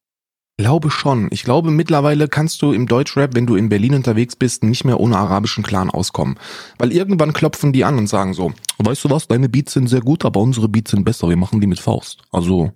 Glaube 0.59 0.91
schon. 0.91 1.29
Ich 1.31 1.45
glaube, 1.45 1.71
mittlerweile 1.71 2.27
kannst 2.27 2.63
du 2.63 2.73
im 2.73 2.89
Deutschrap, 2.89 3.37
wenn 3.37 3.47
du 3.47 3.55
in 3.55 3.69
Berlin 3.69 3.95
unterwegs 3.95 4.35
bist, 4.35 4.65
nicht 4.65 4.85
mehr 4.85 4.99
ohne 4.99 5.17
arabischen 5.17 5.63
Clan 5.63 5.89
auskommen. 5.89 6.37
Weil 6.79 6.93
irgendwann 6.93 7.33
klopfen 7.33 7.73
die 7.73 7.85
an 7.85 7.97
und 7.97 8.09
sagen 8.09 8.35
so, 8.35 8.53
weißt 8.79 9.05
du 9.05 9.11
was, 9.11 9.29
deine 9.29 9.49
Beats 9.49 9.73
sind 9.73 9.87
sehr 9.87 10.01
gut, 10.01 10.25
aber 10.25 10.41
unsere 10.41 10.69
Beats 10.69 10.91
sind 10.91 11.05
besser, 11.05 11.29
wir 11.29 11.37
machen 11.37 11.61
die 11.61 11.69
mit 11.69 11.79
Faust. 11.79 12.23
Also, 12.33 12.73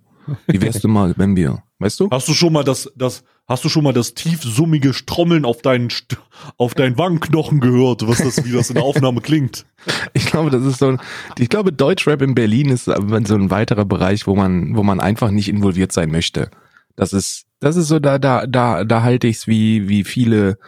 wie 0.46 0.60
wär's 0.62 0.80
denn 0.80 0.92
mal, 0.92 1.12
wenn 1.16 1.34
wir, 1.34 1.64
weißt 1.80 1.98
du? 1.98 2.08
Hast 2.10 2.28
du 2.28 2.34
schon 2.34 2.52
mal 2.52 2.62
das, 2.62 2.88
das, 2.94 3.24
hast 3.48 3.64
du 3.64 3.68
schon 3.68 3.84
mal 3.84 3.92
das 3.92 4.14
tiefsummige 4.14 4.94
Strommeln 4.94 5.44
auf 5.44 5.62
deinen, 5.62 5.88
St- 5.88 6.16
auf 6.56 6.74
deinen 6.74 6.96
Wangenknochen 6.96 7.60
gehört, 7.60 8.06
was 8.06 8.18
das, 8.18 8.44
wie 8.44 8.52
das 8.52 8.70
in 8.70 8.74
der 8.74 8.84
Aufnahme 8.84 9.20
klingt? 9.20 9.66
Ich 10.14 10.26
glaube, 10.26 10.50
das 10.50 10.62
ist 10.64 10.78
so 10.78 10.86
ein, 10.88 11.00
ich 11.38 11.48
glaube, 11.48 11.72
Deutschrap 11.72 12.22
in 12.22 12.34
Berlin 12.36 12.68
ist 12.70 12.84
so 12.84 12.92
ein 12.92 13.50
weiterer 13.50 13.84
Bereich, 13.84 14.26
wo 14.28 14.36
man, 14.36 14.76
wo 14.76 14.82
man 14.84 15.00
einfach 15.00 15.30
nicht 15.32 15.48
involviert 15.48 15.90
sein 15.90 16.10
möchte. 16.12 16.50
Das 16.94 17.12
ist, 17.12 17.46
das 17.58 17.74
ist 17.76 17.88
so, 17.88 17.98
da, 17.98 18.18
da, 18.20 18.46
da, 18.46 18.84
da 18.84 19.02
halte 19.02 19.26
ich's 19.26 19.48
wie, 19.48 19.88
wie 19.88 20.04
viele, 20.04 20.58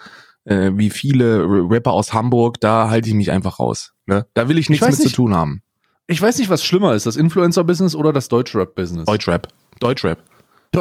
äh, 0.47 0.73
wie 0.75 0.91
viele 0.91 1.45
Rapper 1.47 1.93
aus 1.93 2.13
Hamburg, 2.13 2.61
da 2.61 2.89
halte 2.91 3.09
ich 3.09 3.15
mich 3.15 3.31
einfach 3.31 3.61
raus. 3.61 3.93
Ne? 4.07 4.27
Da 4.35 4.49
will 4.49 4.59
ich 4.59 4.69
nichts 4.69 4.85
weiß 4.85 4.95
mit 4.95 5.03
zu 5.03 5.05
nicht. 5.09 5.17
tun 5.17 5.33
haben. 5.35 5.63
Ich 6.09 6.21
weiß 6.21 6.39
nicht, 6.39 6.51
was 6.51 6.65
schlimmer 6.65 6.95
ist, 6.95 7.07
das 7.07 7.17
Influencer-Business 7.17 7.95
oder 7.95 8.13
das 8.13 8.29
Deutschrap-Business. 8.29 9.05
Deutschrap. 9.07 9.47
Deutschrap. 9.79 10.19
Mit 10.19 10.27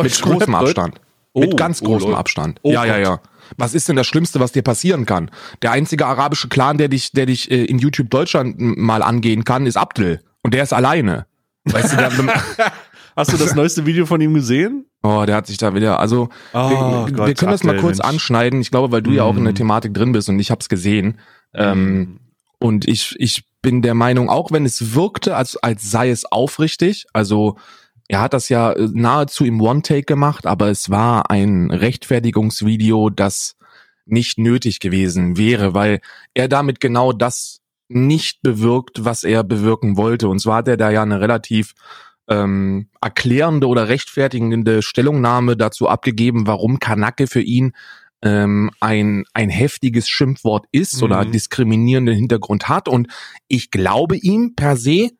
Deutschrap, 0.05 0.31
großem 0.31 0.53
Deut- 0.53 0.61
Abstand. 0.63 1.01
Oh, 1.33 1.41
Mit 1.41 1.57
ganz 1.57 1.81
oh, 1.81 1.85
großem 1.85 2.09
Leute. 2.09 2.19
Abstand. 2.19 2.59
Oh 2.63 2.71
ja, 2.71 2.85
ja, 2.85 2.97
ja. 2.97 3.19
Was 3.57 3.73
ist 3.73 3.89
denn 3.89 3.95
das 3.95 4.07
Schlimmste, 4.07 4.39
was 4.39 4.51
dir 4.51 4.61
passieren 4.61 5.05
kann? 5.05 5.29
Der 5.61 5.71
einzige 5.71 6.05
arabische 6.05 6.47
Clan, 6.47 6.77
der 6.77 6.87
dich, 6.87 7.11
der 7.11 7.25
dich 7.25 7.51
äh, 7.51 7.65
in 7.65 7.79
YouTube 7.79 8.09
Deutschland 8.09 8.55
mal 8.59 9.01
angehen 9.03 9.43
kann, 9.43 9.65
ist 9.65 9.77
Abdel. 9.77 10.21
Und 10.41 10.53
der 10.53 10.63
ist 10.63 10.73
alleine. 10.73 11.25
Weißt 11.65 11.93
du, 11.93 11.97
der, 11.97 12.11
Hast 13.15 13.31
du 13.31 13.37
das 13.37 13.53
neueste 13.55 13.85
Video 13.85 14.05
von 14.05 14.19
ihm 14.21 14.33
gesehen? 14.33 14.85
oh, 15.03 15.23
der 15.25 15.35
hat 15.35 15.47
sich 15.47 15.57
da 15.57 15.75
wieder, 15.75 15.99
also 15.99 16.29
Oh 16.53 16.69
wir, 16.69 17.07
wir 17.07 17.13
Gott, 17.13 17.37
können 17.37 17.51
das 17.51 17.63
mal 17.63 17.77
kurz 17.77 17.97
Mensch. 17.97 18.09
anschneiden. 18.09 18.61
Ich 18.61 18.71
glaube, 18.71 18.91
weil 18.91 19.01
du 19.01 19.11
ja 19.11 19.23
auch 19.23 19.35
in 19.35 19.43
der 19.43 19.53
Mm. 19.53 19.57
Thematik 19.57 19.93
drin 19.93 20.13
bist 20.13 20.29
und 20.29 20.39
ich 20.39 20.49
hab's 20.49 20.69
gesehen. 20.69 21.19
Ähm, 21.53 22.19
und 22.59 22.87
ich, 22.87 23.15
ich 23.19 23.43
bin 23.61 23.81
der 23.81 23.93
Meinung, 23.93 24.29
auch 24.29 24.51
wenn 24.51 24.65
es 24.65 24.95
wirkte, 24.95 25.35
als, 25.35 25.57
als 25.57 25.89
sei 25.91 26.09
es 26.09 26.25
aufrichtig, 26.25 27.05
also 27.13 27.57
er 28.07 28.21
hat 28.21 28.33
das 28.33 28.49
ja 28.49 28.71
äh, 28.73 28.89
nahezu 28.93 29.45
im 29.45 29.61
One-Take 29.61 30.03
gemacht, 30.03 30.45
aber 30.45 30.69
es 30.69 30.89
war 30.89 31.29
ein 31.29 31.71
Rechtfertigungsvideo, 31.71 33.09
das 33.09 33.55
nicht 34.05 34.37
nötig 34.37 34.79
gewesen 34.79 35.37
wäre, 35.37 35.73
weil 35.73 36.01
er 36.33 36.47
damit 36.47 36.79
genau 36.79 37.13
das 37.13 37.61
nicht 37.87 38.41
bewirkt, 38.41 39.05
was 39.05 39.23
er 39.23 39.43
bewirken 39.43 39.97
wollte. 39.97 40.27
Und 40.27 40.39
zwar 40.39 40.57
hat 40.57 40.67
er 40.67 40.77
da 40.77 40.89
ja 40.89 41.03
eine 41.03 41.21
relativ 41.21 41.73
ähm, 42.27 42.87
erklärende 43.01 43.67
oder 43.67 43.87
rechtfertigende 43.87 44.81
Stellungnahme 44.81 45.55
dazu 45.57 45.87
abgegeben, 45.87 46.47
warum 46.47 46.79
Kanacke 46.79 47.27
für 47.27 47.41
ihn 47.41 47.73
ähm, 48.21 48.71
ein, 48.79 49.25
ein 49.33 49.49
heftiges 49.49 50.07
Schimpfwort 50.07 50.65
ist 50.71 51.03
oder 51.03 51.23
Mhm. 51.25 51.31
diskriminierenden 51.33 52.15
Hintergrund 52.15 52.69
hat. 52.69 52.87
Und 52.87 53.07
ich 53.47 53.71
glaube 53.71 54.15
ihm 54.17 54.55
per 54.55 54.77
se, 54.77 55.11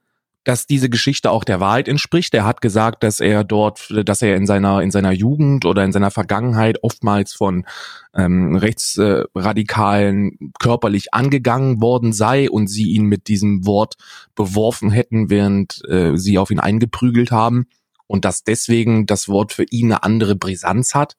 dass 0.44 0.68
diese 0.68 0.90
Geschichte 0.90 1.32
auch 1.32 1.44
der 1.46 1.60
Wahrheit 1.60 1.88
entspricht. 1.88 2.34
Er 2.34 2.46
hat 2.46 2.62
gesagt, 2.62 3.04
dass 3.04 3.20
er 3.20 3.44
dort, 3.44 3.94
dass 4.06 4.22
er 4.22 4.36
in 4.36 4.46
seiner 4.46 4.82
in 4.82 4.92
seiner 4.92 5.12
Jugend 5.12 5.66
oder 5.66 5.84
in 5.86 5.92
seiner 5.94 6.12
Vergangenheit 6.12 6.84
oftmals 6.84 7.34
von 7.34 7.66
ähm, 8.14 8.56
Rechtsradikalen 8.56 10.52
körperlich 10.60 11.14
angegangen 11.14 11.82
worden 11.82 12.12
sei 12.12 12.50
und 12.50 12.68
sie 12.68 12.92
ihn 12.92 13.06
mit 13.06 13.28
diesem 13.28 13.66
Wort 13.66 13.96
beworfen 14.36 14.92
hätten, 14.92 15.30
während 15.30 15.82
äh, 15.88 16.18
sie 16.18 16.38
auf 16.38 16.52
ihn 16.52 16.60
eingeprügelt 16.60 17.32
haben 17.32 17.68
und 18.08 18.26
dass 18.26 18.44
deswegen 18.44 19.06
das 19.06 19.30
Wort 19.30 19.54
für 19.54 19.66
ihn 19.70 19.92
eine 19.92 20.04
andere 20.04 20.36
Brisanz 20.36 20.94
hat. 20.94 21.16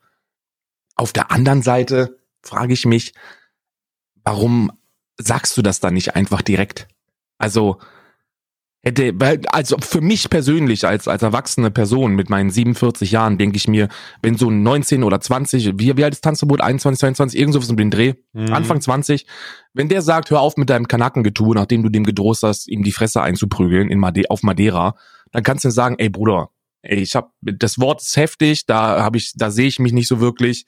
Auf 0.97 1.13
der 1.13 1.31
anderen 1.31 1.63
Seite 1.63 2.19
frage 2.43 2.75
ich 2.75 2.85
mich, 2.85 3.15
warum 4.23 4.71
sagst 5.19 5.57
du 5.57 5.63
das 5.63 5.81
dann 5.81 5.95
nicht 5.95 6.15
einfach 6.15 6.43
direkt? 6.43 6.89
Also 7.39 7.79
hätte, 8.85 9.12
weil- 9.20 9.40
also 9.49 9.77
für 9.81 10.01
mich 10.01 10.31
persönlich 10.31 10.87
als, 10.87 11.09
als 11.09 11.23
erwachsene 11.23 11.70
Person 11.70 12.14
mit 12.14 12.31
meinen 12.31 12.51
47 12.51 13.11
Jahren 13.11 13.38
denke 13.38 13.57
ich 13.57 13.66
mir, 13.66 13.88
wenn 14.23 14.37
so 14.37 14.51
ein 14.51 14.62
19 14.62 15.03
oder 15.03 15.20
20, 15.20 15.73
wie, 15.79 15.97
wie 15.97 16.05
alt 16.05 16.14
ist 16.14 16.23
Tanzverbot? 16.23 16.61
21, 16.61 17.01
22, 17.01 17.38
irgend 17.40 17.55
sowas 17.55 17.70
um 17.70 17.77
den 17.77 17.90
Dreh, 17.90 18.14
Mhm. 18.33 18.53
Anfang 18.53 18.81
20, 18.81 19.27
wenn 19.73 19.88
der 19.88 20.03
sagt, 20.03 20.31
hör 20.31 20.40
auf 20.40 20.57
mit 20.57 20.70
deinem 20.70 20.87
Kanackengetue, 20.88 21.55
nachdem 21.55 21.83
du 21.83 21.88
dem 21.88 22.05
gedroht 22.05 22.38
hast, 22.42 22.68
ihm 22.68 22.83
die 22.83 22.92
Fresse 22.92 23.23
einzuprügeln 23.23 23.88
in 23.88 23.99
Made 23.99 24.23
auf 24.29 24.42
Madeira, 24.42 24.94
dann 25.33 25.42
kannst 25.42 25.64
du 25.64 25.70
sagen, 25.70 25.97
ey 25.99 26.09
Bruder, 26.11 26.51
ey, 26.83 26.99
ich 27.01 27.14
hab, 27.16 27.33
das 27.40 27.79
Wort 27.79 28.03
ist 28.03 28.16
heftig, 28.16 28.66
da 28.66 29.03
habe 29.03 29.16
ich, 29.18 29.33
da 29.35 29.51
sehe 29.51 29.66
ich 29.66 29.79
mich 29.79 29.92
nicht 29.92 30.09
so 30.09 30.20
wirklich. 30.20 30.66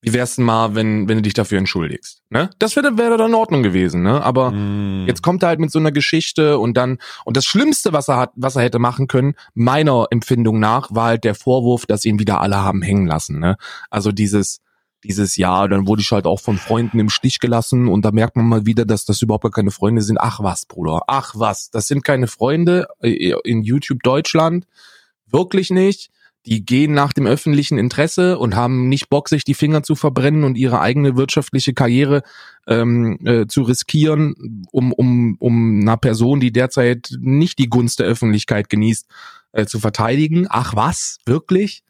Wie 0.00 0.12
wär's 0.12 0.36
denn 0.36 0.44
mal, 0.44 0.76
wenn, 0.76 1.08
wenn 1.08 1.16
du 1.16 1.22
dich 1.22 1.34
dafür 1.34 1.58
entschuldigst? 1.58 2.22
Ne? 2.30 2.50
Das 2.60 2.76
wäre 2.76 2.96
wäre 2.98 3.16
dann 3.16 3.30
in 3.30 3.34
Ordnung 3.34 3.62
gewesen, 3.64 4.02
ne? 4.02 4.22
Aber 4.22 4.52
Mhm. 4.52 5.06
Jetzt 5.08 5.22
kommt 5.22 5.42
er 5.42 5.48
halt 5.48 5.58
mit 5.58 5.72
so 5.72 5.78
einer 5.78 5.90
Geschichte 5.92 6.58
und 6.58 6.76
dann, 6.76 6.98
und 7.24 7.36
das 7.36 7.44
Schlimmste, 7.44 7.92
was 7.92 8.08
er 8.08 8.16
hat, 8.18 8.30
was 8.36 8.56
er 8.56 8.62
hätte 8.62 8.78
machen 8.78 9.08
können, 9.08 9.34
meiner 9.54 10.06
Empfindung 10.10 10.60
nach, 10.60 10.94
war 10.94 11.06
halt 11.06 11.24
der 11.24 11.34
Vorwurf, 11.34 11.86
dass 11.86 12.04
ihn 12.04 12.18
wieder 12.18 12.40
alle 12.40 12.56
haben 12.56 12.82
hängen 12.82 13.06
lassen, 13.06 13.40
ne? 13.40 13.56
Also 13.90 14.12
dieses, 14.12 14.60
dieses 15.04 15.36
Jahr, 15.36 15.68
dann 15.68 15.86
wurde 15.86 16.02
ich 16.02 16.10
halt 16.12 16.26
auch 16.26 16.40
von 16.40 16.58
Freunden 16.58 16.98
im 16.98 17.08
Stich 17.08 17.40
gelassen 17.40 17.88
und 17.88 18.04
da 18.04 18.10
merkt 18.12 18.36
man 18.36 18.46
mal 18.46 18.66
wieder, 18.66 18.84
dass 18.84 19.04
das 19.04 19.22
überhaupt 19.22 19.44
gar 19.44 19.50
keine 19.52 19.70
Freunde 19.70 20.02
sind. 20.02 20.18
Ach 20.20 20.40
was, 20.40 20.66
Bruder, 20.66 21.02
ach 21.06 21.34
was, 21.36 21.70
das 21.70 21.86
sind 21.86 22.04
keine 22.04 22.26
Freunde 22.26 22.86
äh, 23.00 23.34
in 23.44 23.62
YouTube 23.62 24.02
Deutschland. 24.02 24.66
Wirklich 25.26 25.70
nicht. 25.70 26.10
Die 26.46 26.64
gehen 26.64 26.94
nach 26.94 27.12
dem 27.12 27.26
öffentlichen 27.26 27.78
Interesse 27.78 28.38
und 28.38 28.56
haben 28.56 28.88
nicht 28.88 29.10
Bock, 29.10 29.28
sich 29.28 29.44
die 29.44 29.54
Finger 29.54 29.82
zu 29.82 29.94
verbrennen 29.94 30.44
und 30.44 30.56
ihre 30.56 30.80
eigene 30.80 31.16
wirtschaftliche 31.16 31.74
Karriere 31.74 32.22
ähm, 32.66 33.18
äh, 33.24 33.46
zu 33.46 33.62
riskieren, 33.62 34.64
um, 34.70 34.92
um, 34.92 35.36
um 35.38 35.80
einer 35.80 35.96
Person, 35.96 36.40
die 36.40 36.52
derzeit 36.52 37.10
nicht 37.20 37.58
die 37.58 37.68
Gunst 37.68 37.98
der 37.98 38.06
Öffentlichkeit 38.06 38.68
genießt, 38.68 39.06
äh, 39.52 39.66
zu 39.66 39.78
verteidigen. 39.78 40.46
Ach 40.48 40.74
was, 40.74 41.18
wirklich? 41.26 41.82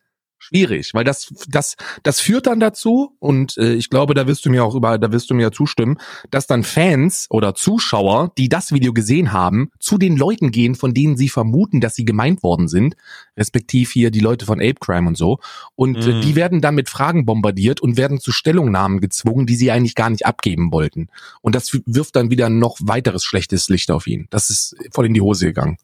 Schwierig, 0.48 0.94
weil 0.94 1.04
das, 1.04 1.32
das, 1.46 1.76
das 2.02 2.20
führt 2.20 2.46
dann 2.46 2.58
dazu, 2.58 3.14
und 3.18 3.56
äh, 3.58 3.74
ich 3.74 3.90
glaube, 3.90 4.14
da 4.14 4.26
wirst 4.26 4.46
du 4.46 4.50
mir 4.50 4.64
auch 4.64 4.74
über, 4.74 4.98
da 4.98 5.12
wirst 5.12 5.28
du 5.28 5.34
mir 5.34 5.42
ja 5.42 5.52
zustimmen, 5.52 5.98
dass 6.30 6.46
dann 6.46 6.64
Fans 6.64 7.26
oder 7.28 7.54
Zuschauer, 7.54 8.32
die 8.38 8.48
das 8.48 8.72
Video 8.72 8.92
gesehen 8.92 9.32
haben, 9.32 9.70
zu 9.78 9.98
den 9.98 10.16
Leuten 10.16 10.50
gehen, 10.50 10.74
von 10.74 10.94
denen 10.94 11.16
sie 11.16 11.28
vermuten, 11.28 11.80
dass 11.80 11.94
sie 11.94 12.04
gemeint 12.06 12.42
worden 12.42 12.66
sind, 12.68 12.96
respektiv 13.36 13.92
hier 13.92 14.10
die 14.10 14.20
Leute 14.20 14.46
von 14.46 14.58
Ape 14.60 14.76
Crime 14.80 15.06
und 15.08 15.16
so, 15.18 15.38
und 15.74 15.96
äh, 16.06 16.14
Mhm. 16.14 16.20
die 16.22 16.34
werden 16.34 16.60
dann 16.60 16.74
mit 16.74 16.88
Fragen 16.88 17.26
bombardiert 17.26 17.80
und 17.80 17.96
werden 17.96 18.18
zu 18.20 18.32
Stellungnahmen 18.32 19.00
gezwungen, 19.00 19.46
die 19.46 19.56
sie 19.56 19.70
eigentlich 19.70 19.94
gar 19.94 20.08
nicht 20.08 20.24
abgeben 20.24 20.72
wollten. 20.72 21.08
Und 21.42 21.54
das 21.54 21.78
wirft 21.84 22.16
dann 22.16 22.30
wieder 22.30 22.48
noch 22.48 22.78
weiteres 22.80 23.22
schlechtes 23.24 23.68
Licht 23.68 23.90
auf 23.90 24.06
ihn. 24.06 24.26
Das 24.30 24.48
ist 24.48 24.74
voll 24.92 25.06
in 25.06 25.14
die 25.14 25.20
Hose 25.20 25.46
gegangen. 25.46 25.76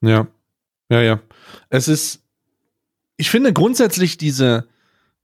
Ja. 0.00 0.26
Ja, 0.90 1.02
ja. 1.02 1.20
Es 1.68 1.86
ist, 1.86 2.22
ich 3.18 3.30
finde 3.30 3.52
grundsätzlich 3.52 4.16
diese, 4.16 4.68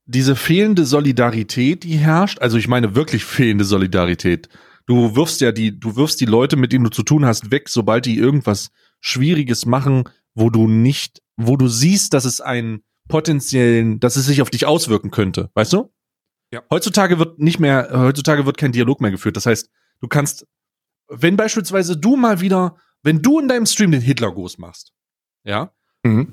diese 0.05 0.37
fehlende 0.37 0.85
Solidarität, 0.85 1.85
die 1.85 1.97
herrscht, 1.97 2.41
also 2.41 2.59
ich 2.59 2.69
meine 2.69 2.95
wirklich 2.95 3.25
fehlende 3.25 3.65
Solidarität. 3.65 4.49
Du 4.87 5.17
wirfst 5.17 5.41
ja 5.41 5.53
die, 5.53 5.79
du 5.79 5.97
wirfst 5.97 6.21
die 6.21 6.27
Leute, 6.27 6.57
mit 6.57 6.73
denen 6.73 6.85
du 6.85 6.91
zu 6.91 7.05
tun 7.05 7.25
hast, 7.25 7.51
weg, 7.51 7.71
sobald 7.71 8.05
die 8.05 8.19
irgendwas 8.19 8.71
Schwieriges 9.01 9.65
machen, 9.65 10.05
wo 10.35 10.51
du 10.51 10.67
nicht, 10.69 11.23
wo 11.37 11.57
du 11.57 11.69
siehst, 11.69 12.13
dass 12.13 12.27
es 12.27 12.41
einen 12.41 12.83
potenziellen, 13.09 14.01
dass 14.01 14.17
es 14.17 14.27
sich 14.27 14.43
auf 14.43 14.51
dich 14.51 14.67
auswirken 14.67 15.11
könnte, 15.11 15.51
weißt 15.55 15.73
du? 15.73 15.93
Ja. 16.53 16.63
Heutzutage 16.71 17.19
wird 17.19 17.39
nicht 17.39 17.61
mehr, 17.61 17.91
heutzutage 17.93 18.45
wird 18.45 18.59
kein 18.59 18.73
Dialog 18.73 19.01
mehr 19.01 19.11
geführt. 19.11 19.37
Das 19.37 19.47
heißt, 19.47 19.71
du 20.01 20.09
kannst, 20.09 20.47
wenn 21.09 21.37
beispielsweise 21.37 21.97
du 21.97 22.17
mal 22.17 22.41
wieder, 22.41 22.77
wenn 23.03 23.23
du 23.23 23.39
in 23.39 23.49
deinem 23.49 23.67
Stream 23.67 23.93
den 23.93 24.01
Hitlergruß 24.01 24.59
machst, 24.59 24.93
ja, 25.45 25.73
Mhm. 26.05 26.29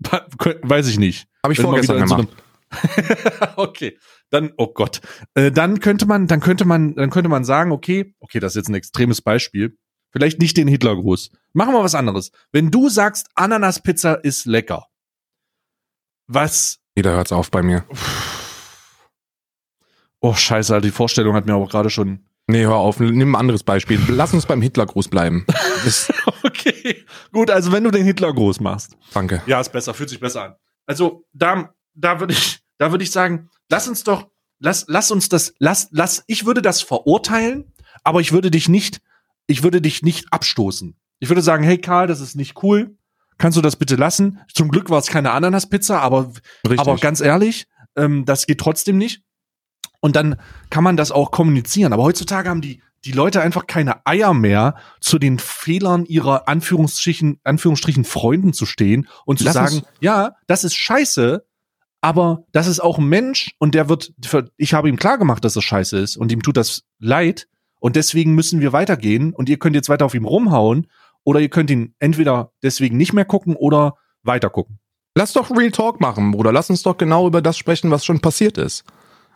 weiß 0.62 0.88
ich 0.88 0.98
nicht. 0.98 1.28
Habe 1.42 1.52
ich 1.52 1.60
vorgestern 1.60 2.06
so 2.06 2.16
gemacht. 2.16 2.28
einem- 2.28 2.42
okay, 3.56 3.98
dann, 4.30 4.52
oh 4.58 4.68
Gott, 4.74 5.00
äh, 5.34 5.50
dann 5.50 5.80
könnte 5.80 6.04
man, 6.06 6.26
dann 6.26 6.40
könnte 6.40 6.64
man, 6.66 6.94
dann 6.94 7.08
könnte 7.10 7.30
man 7.30 7.44
sagen, 7.44 7.72
okay, 7.72 8.14
okay, 8.20 8.40
das 8.40 8.52
ist 8.52 8.56
jetzt 8.56 8.68
ein 8.68 8.74
extremes 8.74 9.22
Beispiel. 9.22 9.78
Vielleicht 10.10 10.38
nicht 10.40 10.56
den 10.56 10.68
Hitlergruß. 10.68 11.30
Machen 11.52 11.74
wir 11.74 11.82
was 11.82 11.94
anderes. 11.94 12.30
Wenn 12.52 12.70
du 12.70 12.88
sagst, 12.88 13.28
Ananaspizza 13.34 14.14
ist 14.14 14.46
lecker, 14.46 14.86
was 16.26 16.78
Jeder 16.96 17.12
hört's 17.12 17.32
auf 17.32 17.50
bei 17.50 17.62
mir. 17.62 17.84
Oh, 20.20 20.34
scheiße, 20.34 20.74
Alter, 20.74 20.86
die 20.86 20.90
Vorstellung 20.92 21.34
hat 21.34 21.46
mir 21.46 21.54
aber 21.54 21.66
gerade 21.66 21.90
schon. 21.90 22.27
Nee, 22.50 22.62
hör 22.64 22.76
auf, 22.76 22.98
nimm 22.98 23.32
ein 23.32 23.38
anderes 23.38 23.62
Beispiel. 23.62 24.00
Lass 24.08 24.32
uns 24.32 24.46
beim 24.46 24.62
Hitlergruß 24.62 25.08
bleiben. 25.08 25.46
Das, 25.84 26.10
Okay, 26.42 27.04
gut, 27.32 27.50
also 27.50 27.70
wenn 27.72 27.84
du 27.84 27.90
den 27.90 28.04
Hitler 28.04 28.32
groß 28.32 28.60
machst. 28.60 28.96
danke. 29.14 29.42
Ja, 29.46 29.60
ist 29.60 29.70
besser, 29.70 29.94
fühlt 29.94 30.08
sich 30.08 30.18
besser 30.18 30.42
an. 30.44 30.54
Also 30.86 31.24
da, 31.32 31.72
da 31.94 32.20
würde 32.20 32.32
ich, 32.32 32.60
da 32.78 32.90
würde 32.90 33.04
ich 33.04 33.10
sagen, 33.10 33.48
lass 33.70 33.86
uns 33.86 34.02
doch, 34.02 34.28
lass, 34.58 34.86
lass 34.88 35.10
uns 35.10 35.28
das, 35.28 35.54
lass, 35.58 35.88
lass, 35.92 36.24
ich 36.26 36.46
würde 36.46 36.62
das 36.62 36.82
verurteilen, 36.82 37.72
aber 38.02 38.20
ich 38.20 38.32
würde 38.32 38.50
dich 38.50 38.68
nicht, 38.68 39.00
ich 39.46 39.62
würde 39.62 39.80
dich 39.80 40.02
nicht 40.02 40.32
abstoßen. 40.32 40.96
Ich 41.20 41.28
würde 41.28 41.42
sagen, 41.42 41.64
hey 41.64 41.78
Karl, 41.78 42.06
das 42.06 42.20
ist 42.20 42.34
nicht 42.34 42.62
cool. 42.62 42.96
Kannst 43.36 43.56
du 43.56 43.62
das 43.62 43.76
bitte 43.76 43.96
lassen? 43.96 44.40
Zum 44.52 44.68
Glück 44.70 44.90
war 44.90 44.98
es 44.98 45.06
keine 45.06 45.30
Ananaspizza, 45.30 46.00
aber, 46.00 46.32
Richtig. 46.64 46.80
aber 46.80 46.96
ganz 46.96 47.20
ehrlich, 47.20 47.66
ähm, 47.96 48.24
das 48.24 48.46
geht 48.46 48.58
trotzdem 48.58 48.98
nicht. 48.98 49.22
Und 50.00 50.16
dann 50.16 50.36
kann 50.70 50.84
man 50.84 50.96
das 50.96 51.10
auch 51.10 51.30
kommunizieren. 51.30 51.92
Aber 51.92 52.04
heutzutage 52.04 52.48
haben 52.48 52.60
die, 52.60 52.80
die 53.04 53.12
Leute 53.12 53.40
einfach 53.40 53.66
keine 53.66 54.06
Eier 54.06 54.34
mehr, 54.34 54.76
zu 55.00 55.18
den 55.18 55.38
Fehlern 55.38 56.04
ihrer 56.04 56.48
Anführungsstrichen, 56.48 57.40
Anführungsstrichen 57.44 58.04
Freunden 58.04 58.52
zu 58.52 58.66
stehen 58.66 59.08
und 59.24 59.38
zu 59.38 59.44
Lass 59.44 59.54
sagen, 59.54 59.82
ja, 60.00 60.36
das 60.46 60.64
ist 60.64 60.74
scheiße, 60.74 61.44
aber 62.00 62.44
das 62.52 62.66
ist 62.66 62.80
auch 62.80 62.98
ein 62.98 63.08
Mensch 63.08 63.54
und 63.58 63.74
der 63.74 63.88
wird, 63.88 64.12
ich 64.56 64.74
habe 64.74 64.88
ihm 64.88 64.96
klar 64.96 65.18
gemacht, 65.18 65.44
dass 65.44 65.54
das 65.54 65.64
scheiße 65.64 65.98
ist 65.98 66.16
und 66.16 66.30
ihm 66.30 66.42
tut 66.42 66.56
das 66.56 66.84
leid 66.98 67.48
und 67.80 67.96
deswegen 67.96 68.34
müssen 68.34 68.60
wir 68.60 68.72
weitergehen 68.72 69.32
und 69.32 69.48
ihr 69.48 69.58
könnt 69.58 69.76
jetzt 69.76 69.88
weiter 69.88 70.04
auf 70.04 70.14
ihm 70.14 70.24
rumhauen 70.24 70.86
oder 71.24 71.40
ihr 71.40 71.48
könnt 71.48 71.70
ihn 71.70 71.94
entweder 71.98 72.52
deswegen 72.62 72.96
nicht 72.96 73.12
mehr 73.12 73.24
gucken 73.24 73.56
oder 73.56 73.96
weiter 74.22 74.50
gucken. 74.50 74.78
Lass 75.14 75.32
doch 75.32 75.50
Real 75.50 75.72
Talk 75.72 76.00
machen, 76.00 76.30
Bruder. 76.30 76.52
Lass 76.52 76.70
uns 76.70 76.82
doch 76.82 76.96
genau 76.96 77.26
über 77.26 77.42
das 77.42 77.58
sprechen, 77.58 77.90
was 77.90 78.04
schon 78.04 78.20
passiert 78.20 78.58
ist. 78.58 78.84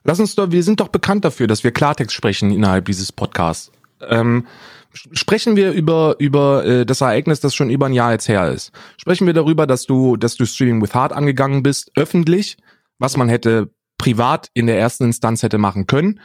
Lass 0.04 0.20
uns 0.20 0.34
doch, 0.34 0.50
wir 0.50 0.62
sind 0.62 0.80
doch 0.80 0.88
bekannt 0.88 1.24
dafür, 1.24 1.46
dass 1.46 1.64
wir 1.64 1.70
Klartext 1.70 2.14
sprechen 2.14 2.50
innerhalb 2.50 2.86
dieses 2.86 3.12
Podcasts. 3.12 3.70
Ähm, 4.00 4.46
sprechen 4.92 5.56
wir 5.56 5.72
über 5.72 6.16
über 6.18 6.64
äh, 6.64 6.86
das 6.86 7.00
Ereignis, 7.00 7.40
das 7.40 7.54
schon 7.54 7.70
über 7.70 7.86
ein 7.86 7.92
Jahr 7.92 8.12
jetzt 8.12 8.28
her 8.28 8.50
ist. 8.50 8.72
Sprechen 8.96 9.26
wir 9.26 9.34
darüber, 9.34 9.66
dass 9.66 9.86
du 9.86 10.16
dass 10.16 10.36
du 10.36 10.44
Streaming 10.44 10.82
with 10.82 10.94
Heart 10.94 11.12
angegangen 11.12 11.62
bist, 11.62 11.92
öffentlich, 11.96 12.56
was 12.98 13.16
man 13.16 13.28
hätte 13.28 13.70
privat 13.98 14.48
in 14.54 14.66
der 14.66 14.78
ersten 14.78 15.04
Instanz 15.04 15.42
hätte 15.42 15.58
machen 15.58 15.86
können 15.86 16.20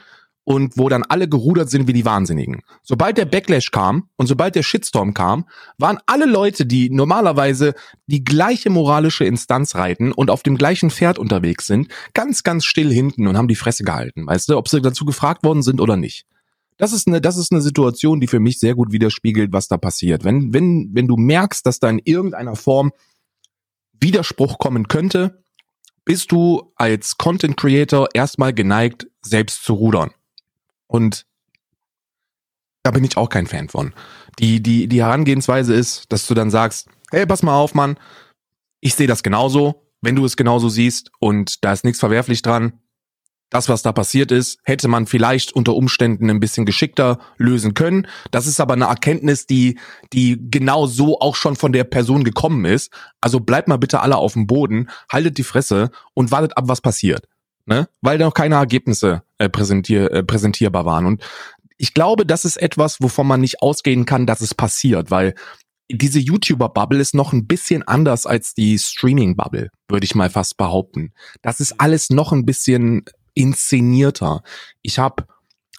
und 0.47 0.77
wo 0.77 0.87
dann 0.87 1.03
alle 1.03 1.27
gerudert 1.27 1.69
sind 1.69 1.89
wie 1.89 1.93
die 1.93 2.05
Wahnsinnigen. 2.05 2.61
Sobald 2.81 3.17
der 3.17 3.25
Backlash 3.25 3.69
kam 3.71 4.07
und 4.15 4.27
sobald 4.27 4.55
der 4.55 4.63
Shitstorm 4.63 5.13
kam, 5.13 5.43
waren 5.77 5.99
alle 6.05 6.25
Leute, 6.25 6.65
die 6.65 6.89
normalerweise 6.89 7.73
die 8.05 8.23
gleiche 8.23 8.69
moralische 8.69 9.25
Instanz 9.25 9.75
reiten 9.75 10.13
und 10.13 10.29
auf 10.29 10.43
dem 10.43 10.57
gleichen 10.57 10.89
Pferd 10.89 11.19
unterwegs 11.19 11.67
sind, 11.67 11.89
ganz, 12.13 12.43
ganz 12.43 12.63
still 12.63 12.93
hinten 12.93 13.27
und 13.27 13.35
haben 13.35 13.49
die 13.49 13.55
Fresse 13.55 13.83
gehalten, 13.83 14.25
weißt 14.25 14.47
du, 14.47 14.57
ob 14.57 14.69
sie 14.69 14.81
dazu 14.81 15.03
gefragt 15.03 15.43
worden 15.43 15.63
sind 15.63 15.81
oder 15.81 15.97
nicht. 15.97 16.25
Das 16.77 16.93
ist 16.93 17.07
eine, 17.07 17.19
das 17.19 17.35
ist 17.35 17.51
eine 17.51 17.61
Situation, 17.61 18.21
die 18.21 18.27
für 18.27 18.39
mich 18.39 18.57
sehr 18.57 18.73
gut 18.73 18.93
widerspiegelt, 18.93 19.51
was 19.51 19.67
da 19.67 19.75
passiert. 19.75 20.23
Wenn, 20.23 20.53
wenn, 20.53 20.91
wenn 20.93 21.09
du 21.09 21.17
merkst, 21.17 21.65
dass 21.65 21.81
da 21.81 21.89
in 21.89 21.99
irgendeiner 22.05 22.55
Form 22.55 22.93
Widerspruch 23.99 24.59
kommen 24.59 24.87
könnte, 24.87 25.43
bist 26.05 26.31
du 26.31 26.71
als 26.77 27.17
Content 27.17 27.57
Creator 27.57 28.07
erstmal 28.13 28.53
geneigt, 28.53 29.07
selbst 29.21 29.65
zu 29.65 29.73
rudern. 29.73 30.11
Und 30.87 31.25
da 32.83 32.91
bin 32.91 33.03
ich 33.03 33.17
auch 33.17 33.29
kein 33.29 33.47
Fan 33.47 33.69
von. 33.69 33.93
Die, 34.39 34.61
die, 34.63 34.87
die 34.87 35.01
Herangehensweise 35.01 35.73
ist, 35.73 36.11
dass 36.11 36.25
du 36.25 36.33
dann 36.33 36.49
sagst, 36.49 36.87
hey, 37.11 37.25
pass 37.25 37.43
mal 37.43 37.55
auf, 37.55 37.73
Mann, 37.73 37.97
ich 38.79 38.95
sehe 38.95 39.07
das 39.07 39.23
genauso, 39.23 39.87
wenn 40.01 40.15
du 40.15 40.25
es 40.25 40.37
genauso 40.37 40.69
siehst 40.69 41.11
und 41.19 41.63
da 41.63 41.73
ist 41.73 41.83
nichts 41.83 41.99
verwerflich 41.99 42.41
dran. 42.41 42.79
Das, 43.49 43.69
was 43.69 43.81
da 43.81 43.93
passiert 43.93 44.31
ist, 44.31 44.59
hätte 44.63 44.89
man 44.89 45.05
vielleicht 45.05 45.53
unter 45.53 45.73
Umständen 45.73 46.29
ein 46.29 46.41
bisschen 46.41 46.65
geschickter 46.65 47.19
lösen 47.37 47.73
können. 47.73 48.07
Das 48.31 48.45
ist 48.45 48.59
aber 48.59 48.73
eine 48.73 48.85
Erkenntnis, 48.85 49.45
die, 49.47 49.79
die 50.11 50.37
genau 50.51 50.85
so 50.85 51.19
auch 51.19 51.35
schon 51.35 51.55
von 51.55 51.71
der 51.71 51.85
Person 51.85 52.25
gekommen 52.25 52.65
ist. 52.65 52.91
Also 53.21 53.39
bleibt 53.39 53.69
mal 53.69 53.77
bitte 53.77 54.01
alle 54.01 54.17
auf 54.17 54.33
dem 54.33 54.47
Boden, 54.47 54.89
haltet 55.09 55.37
die 55.37 55.43
Fresse 55.43 55.91
und 56.13 56.31
wartet 56.31 56.57
ab, 56.57 56.65
was 56.67 56.81
passiert. 56.81 57.25
Ne? 57.67 57.87
Weil 58.01 58.17
da 58.17 58.25
noch 58.25 58.33
keine 58.33 58.55
Ergebnisse 58.55 59.23
äh, 59.37 59.49
präsentier, 59.49 60.11
äh, 60.11 60.23
präsentierbar 60.23 60.85
waren. 60.85 61.05
Und 61.05 61.21
ich 61.77 61.93
glaube, 61.93 62.25
das 62.25 62.45
ist 62.45 62.57
etwas, 62.57 63.01
wovon 63.01 63.27
man 63.27 63.41
nicht 63.41 63.61
ausgehen 63.61 64.05
kann, 64.05 64.25
dass 64.25 64.41
es 64.41 64.55
passiert, 64.55 65.11
weil 65.11 65.35
diese 65.89 66.19
YouTuber-Bubble 66.19 66.99
ist 66.99 67.13
noch 67.13 67.33
ein 67.33 67.45
bisschen 67.45 67.83
anders 67.83 68.25
als 68.25 68.53
die 68.53 68.79
Streaming-Bubble, 68.79 69.69
würde 69.87 70.05
ich 70.05 70.15
mal 70.15 70.29
fast 70.29 70.57
behaupten. 70.57 71.13
Das 71.41 71.59
ist 71.59 71.79
alles 71.79 72.09
noch 72.09 72.31
ein 72.31 72.45
bisschen 72.45 73.03
inszenierter. 73.33 74.43
Ich 74.81 74.97
habe 74.97 75.27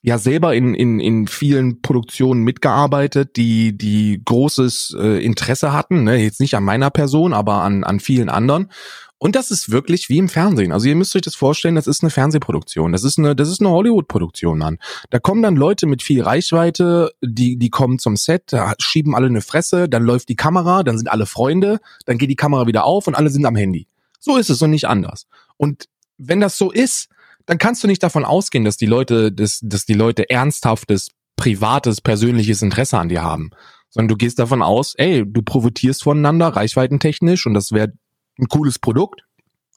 ja 0.02 0.18
selber 0.18 0.54
in, 0.54 0.74
in, 0.74 1.00
in 1.00 1.26
vielen 1.26 1.82
Produktionen 1.82 2.42
mitgearbeitet, 2.42 3.36
die, 3.36 3.76
die 3.76 4.22
großes 4.24 4.96
äh, 4.98 5.24
Interesse 5.24 5.72
hatten, 5.72 6.04
ne? 6.04 6.16
jetzt 6.16 6.40
nicht 6.40 6.54
an 6.54 6.64
meiner 6.64 6.90
Person, 6.90 7.32
aber 7.32 7.62
an, 7.62 7.82
an 7.84 7.98
vielen 7.98 8.28
anderen. 8.28 8.70
Und 9.18 9.34
das 9.34 9.50
ist 9.50 9.70
wirklich 9.70 10.08
wie 10.08 10.18
im 10.18 10.28
Fernsehen. 10.28 10.72
Also 10.72 10.86
ihr 10.86 10.94
müsst 10.94 11.14
euch 11.16 11.22
das 11.22 11.34
vorstellen, 11.34 11.74
das 11.74 11.88
ist 11.88 12.02
eine 12.02 12.10
Fernsehproduktion. 12.10 12.92
Das 12.92 13.02
ist 13.02 13.18
eine, 13.18 13.34
das 13.34 13.48
ist 13.48 13.60
eine 13.60 13.70
Hollywood-Produktion, 13.70 14.58
Mann. 14.58 14.78
Da 15.10 15.18
kommen 15.18 15.42
dann 15.42 15.56
Leute 15.56 15.86
mit 15.86 16.02
viel 16.02 16.22
Reichweite, 16.22 17.10
die, 17.20 17.58
die 17.58 17.70
kommen 17.70 17.98
zum 17.98 18.16
Set, 18.16 18.44
da 18.52 18.74
schieben 18.78 19.16
alle 19.16 19.26
eine 19.26 19.40
Fresse, 19.40 19.88
dann 19.88 20.04
läuft 20.04 20.28
die 20.28 20.36
Kamera, 20.36 20.84
dann 20.84 20.96
sind 20.96 21.08
alle 21.08 21.26
Freunde, 21.26 21.80
dann 22.06 22.16
geht 22.16 22.30
die 22.30 22.36
Kamera 22.36 22.68
wieder 22.68 22.84
auf 22.84 23.08
und 23.08 23.16
alle 23.16 23.30
sind 23.30 23.44
am 23.44 23.56
Handy. 23.56 23.88
So 24.20 24.36
ist 24.36 24.50
es 24.50 24.62
und 24.62 24.70
nicht 24.70 24.86
anders. 24.86 25.26
Und 25.56 25.86
wenn 26.16 26.40
das 26.40 26.56
so 26.56 26.70
ist, 26.70 27.08
dann 27.46 27.58
kannst 27.58 27.82
du 27.82 27.88
nicht 27.88 28.02
davon 28.02 28.24
ausgehen, 28.24 28.64
dass 28.64 28.76
die 28.76 28.86
Leute, 28.86 29.32
dass, 29.32 29.60
dass 29.62 29.84
die 29.84 29.94
Leute 29.94 30.30
ernsthaftes, 30.30 31.08
privates, 31.36 32.00
persönliches 32.00 32.62
Interesse 32.62 32.98
an 32.98 33.08
dir 33.08 33.22
haben. 33.22 33.50
Sondern 33.90 34.08
du 34.08 34.16
gehst 34.16 34.38
davon 34.38 34.62
aus, 34.62 34.94
ey, 34.96 35.24
du 35.26 35.42
profitierst 35.42 36.02
voneinander, 36.02 36.48
reichweitentechnisch, 36.48 37.46
und 37.46 37.54
das 37.54 37.72
wäre 37.72 37.92
ein 38.38 38.48
cooles 38.48 38.78
Produkt, 38.78 39.22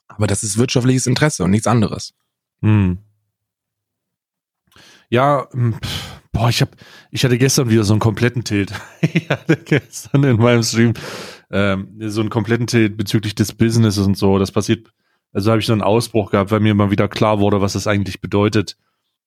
aber 0.08 0.26
das 0.26 0.42
ist 0.42 0.58
wirtschaftliches 0.58 1.06
Interesse 1.06 1.44
und 1.44 1.50
nichts 1.50 1.66
anderes. 1.66 2.14
Hm. 2.60 2.98
Ja, 5.08 5.48
hm, 5.52 5.74
pff, 5.74 6.20
boah, 6.32 6.48
ich 6.48 6.62
hab, 6.62 6.76
ich 7.10 7.24
hatte 7.24 7.38
gestern 7.38 7.68
wieder 7.68 7.84
so 7.84 7.92
einen 7.92 8.00
kompletten 8.00 8.44
Tilt. 8.44 8.72
ich 9.00 9.28
hatte 9.28 9.56
gestern 9.56 10.24
in 10.24 10.36
meinem 10.36 10.62
Stream 10.62 10.94
ähm, 11.50 11.98
so 12.00 12.20
einen 12.20 12.30
kompletten 12.30 12.66
Tilt 12.66 12.96
bezüglich 12.96 13.34
des 13.34 13.52
Businesses 13.52 14.06
und 14.06 14.16
so. 14.16 14.38
Das 14.38 14.52
passiert, 14.52 14.88
also 15.32 15.50
habe 15.50 15.60
ich 15.60 15.66
so 15.66 15.72
einen 15.72 15.82
Ausbruch 15.82 16.30
gehabt, 16.30 16.50
weil 16.50 16.60
mir 16.60 16.74
mal 16.74 16.90
wieder 16.90 17.08
klar 17.08 17.40
wurde, 17.40 17.60
was 17.60 17.74
das 17.74 17.86
eigentlich 17.86 18.20
bedeutet, 18.20 18.76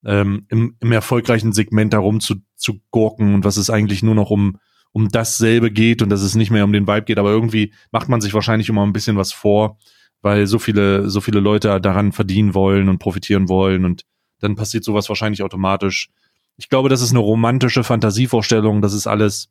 ähm, 0.06 0.46
im, 0.50 0.76
im 0.80 0.92
erfolgreichen 0.92 1.54
Segment 1.54 1.94
darum 1.94 2.20
zu, 2.20 2.36
zu 2.56 2.80
gurken 2.92 3.36
und 3.36 3.44
was 3.44 3.58
es 3.58 3.70
eigentlich 3.70 4.04
nur 4.04 4.16
noch 4.16 4.30
um, 4.30 4.58
um 4.96 5.10
dasselbe 5.10 5.72
geht 5.72 6.02
und 6.02 6.08
dass 6.08 6.22
es 6.22 6.36
nicht 6.36 6.52
mehr 6.52 6.64
um 6.64 6.72
den 6.72 6.88
Vibe 6.88 7.02
geht. 7.02 7.18
Aber 7.20 7.30
irgendwie 7.30 7.74
macht 7.92 8.08
man 8.08 8.22
sich 8.22 8.34
wahrscheinlich 8.34 8.70
immer 8.70 8.86
ein 8.86 8.94
bisschen 8.94 9.18
was 9.18 9.34
vor, 9.34 9.78
weil 10.22 10.48
so 10.48 10.58
viele, 10.58 11.10
so 11.10 11.20
viele 11.20 11.42
Leute 11.42 11.82
daran 11.82 12.14
verdienen 12.14 12.54
wollen 12.54 12.88
und 12.88 12.98
profitieren 12.98 13.50
wollen 13.50 13.84
und 13.84 14.06
dann 14.40 14.56
passiert 14.56 14.86
sowas 14.86 15.10
wahrscheinlich 15.10 15.44
automatisch. 15.44 16.08
Ich 16.56 16.70
glaube, 16.70 16.88
das 16.88 17.02
ist 17.02 17.10
eine 17.10 17.20
romantische 17.20 17.84
Fantasievorstellung, 17.84 18.82
dass 18.82 18.94
es 18.94 19.06
alles, 19.06 19.50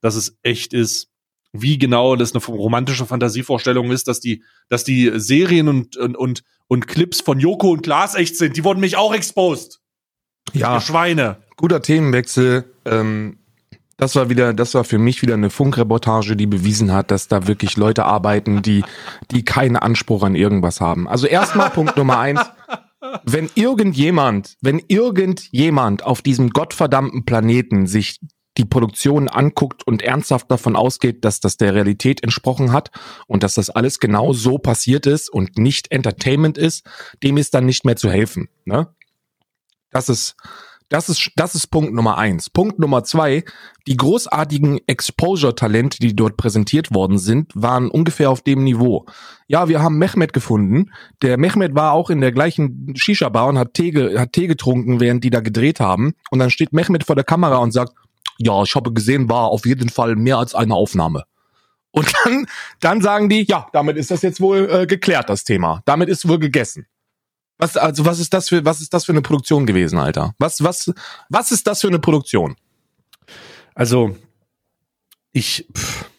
dass 0.00 0.16
es 0.16 0.36
echt 0.42 0.74
ist. 0.74 1.08
Wie 1.52 1.78
genau 1.78 2.16
das 2.16 2.34
eine 2.34 2.44
romantische 2.44 3.06
Fantasievorstellung 3.06 3.92
ist, 3.92 4.08
dass 4.08 4.18
die, 4.18 4.42
dass 4.68 4.82
die 4.82 5.12
Serien 5.14 5.68
und, 5.68 5.96
und, 5.98 6.16
und, 6.16 6.42
und 6.66 6.88
Clips 6.88 7.20
von 7.20 7.38
Joko 7.38 7.70
und 7.70 7.82
Klaas 7.82 8.16
echt 8.16 8.36
sind, 8.36 8.56
die 8.56 8.64
wurden 8.64 8.80
mich 8.80 8.96
auch 8.96 9.14
exposed. 9.14 9.80
Ja, 10.52 10.80
Schweine. 10.80 11.36
guter 11.56 11.80
Themenwechsel. 11.80 12.64
Ähm, 12.84 13.39
das 14.00 14.16
war 14.16 14.30
wieder, 14.30 14.54
das 14.54 14.74
war 14.74 14.84
für 14.84 14.98
mich 14.98 15.20
wieder 15.20 15.34
eine 15.34 15.50
Funkreportage, 15.50 16.34
die 16.34 16.46
bewiesen 16.46 16.92
hat, 16.92 17.10
dass 17.10 17.28
da 17.28 17.46
wirklich 17.46 17.76
Leute 17.76 18.06
arbeiten, 18.06 18.62
die, 18.62 18.82
die 19.30 19.44
keinen 19.44 19.76
Anspruch 19.76 20.22
an 20.22 20.34
irgendwas 20.34 20.80
haben. 20.80 21.06
Also 21.06 21.26
erstmal 21.26 21.70
Punkt 21.70 21.96
Nummer 21.96 22.18
eins. 22.18 22.40
Wenn 23.24 23.50
irgendjemand, 23.54 24.56
wenn 24.62 24.80
irgendjemand 24.88 26.02
auf 26.02 26.22
diesem 26.22 26.50
gottverdammten 26.50 27.24
Planeten 27.24 27.86
sich 27.86 28.20
die 28.56 28.64
Produktion 28.64 29.28
anguckt 29.28 29.86
und 29.86 30.02
ernsthaft 30.02 30.50
davon 30.50 30.76
ausgeht, 30.76 31.24
dass 31.24 31.40
das 31.40 31.56
der 31.56 31.74
Realität 31.74 32.22
entsprochen 32.22 32.72
hat 32.72 32.90
und 33.26 33.42
dass 33.42 33.54
das 33.54 33.70
alles 33.70 34.00
genau 34.00 34.32
so 34.32 34.58
passiert 34.58 35.06
ist 35.06 35.30
und 35.30 35.58
nicht 35.58 35.92
Entertainment 35.92 36.58
ist, 36.58 36.86
dem 37.22 37.36
ist 37.36 37.54
dann 37.54 37.66
nicht 37.66 37.84
mehr 37.84 37.96
zu 37.96 38.10
helfen. 38.10 38.48
Ne? 38.64 38.88
Das 39.90 40.08
ist, 40.08 40.36
das 40.90 41.08
ist, 41.08 41.30
das 41.36 41.54
ist 41.54 41.68
Punkt 41.68 41.94
Nummer 41.94 42.18
eins. 42.18 42.50
Punkt 42.50 42.78
Nummer 42.78 43.04
zwei, 43.04 43.44
die 43.86 43.96
großartigen 43.96 44.80
Exposure-Talente, 44.86 45.98
die 46.00 46.14
dort 46.14 46.36
präsentiert 46.36 46.92
worden 46.92 47.16
sind, 47.16 47.52
waren 47.54 47.90
ungefähr 47.90 48.28
auf 48.28 48.42
dem 48.42 48.64
Niveau. 48.64 49.06
Ja, 49.46 49.68
wir 49.68 49.80
haben 49.80 49.98
Mehmet 49.98 50.32
gefunden. 50.32 50.90
Der 51.22 51.38
Mehmet 51.38 51.74
war 51.74 51.92
auch 51.92 52.10
in 52.10 52.20
der 52.20 52.32
gleichen 52.32 52.92
Shisha-Bar 52.96 53.46
und 53.46 53.58
hat 53.58 53.74
Tee, 53.74 54.18
hat 54.18 54.32
Tee 54.32 54.48
getrunken, 54.48 55.00
während 55.00 55.22
die 55.22 55.30
da 55.30 55.40
gedreht 55.40 55.78
haben. 55.78 56.12
Und 56.30 56.40
dann 56.40 56.50
steht 56.50 56.72
Mehmet 56.72 57.04
vor 57.04 57.14
der 57.14 57.24
Kamera 57.24 57.58
und 57.58 57.70
sagt, 57.70 57.94
ja, 58.38 58.62
ich 58.62 58.74
habe 58.74 58.92
gesehen, 58.92 59.28
war 59.28 59.44
auf 59.44 59.66
jeden 59.66 59.90
Fall 59.90 60.16
mehr 60.16 60.38
als 60.38 60.54
eine 60.56 60.74
Aufnahme. 60.74 61.24
Und 61.92 62.12
dann, 62.24 62.46
dann 62.80 63.00
sagen 63.00 63.28
die, 63.28 63.44
ja, 63.48 63.68
damit 63.72 63.96
ist 63.96 64.10
das 64.10 64.22
jetzt 64.22 64.40
wohl 64.40 64.68
äh, 64.70 64.86
geklärt, 64.86 65.28
das 65.28 65.44
Thema. 65.44 65.82
Damit 65.84 66.08
ist 66.08 66.28
wohl 66.28 66.38
gegessen. 66.38 66.86
Was, 67.60 67.76
also 67.76 68.04
was 68.04 68.18
ist 68.18 68.32
das 68.34 68.48
für, 68.48 68.64
was 68.64 68.80
ist 68.80 68.92
das 68.94 69.04
für 69.04 69.12
eine 69.12 69.22
Produktion 69.22 69.66
gewesen, 69.66 69.98
Alter? 69.98 70.34
Was, 70.38 70.62
was, 70.64 70.92
was 71.28 71.52
ist 71.52 71.66
das 71.66 71.80
für 71.80 71.88
eine 71.88 71.98
Produktion? 71.98 72.56
Also, 73.74 74.16
ich, 75.32 75.68
pff, 75.76 76.10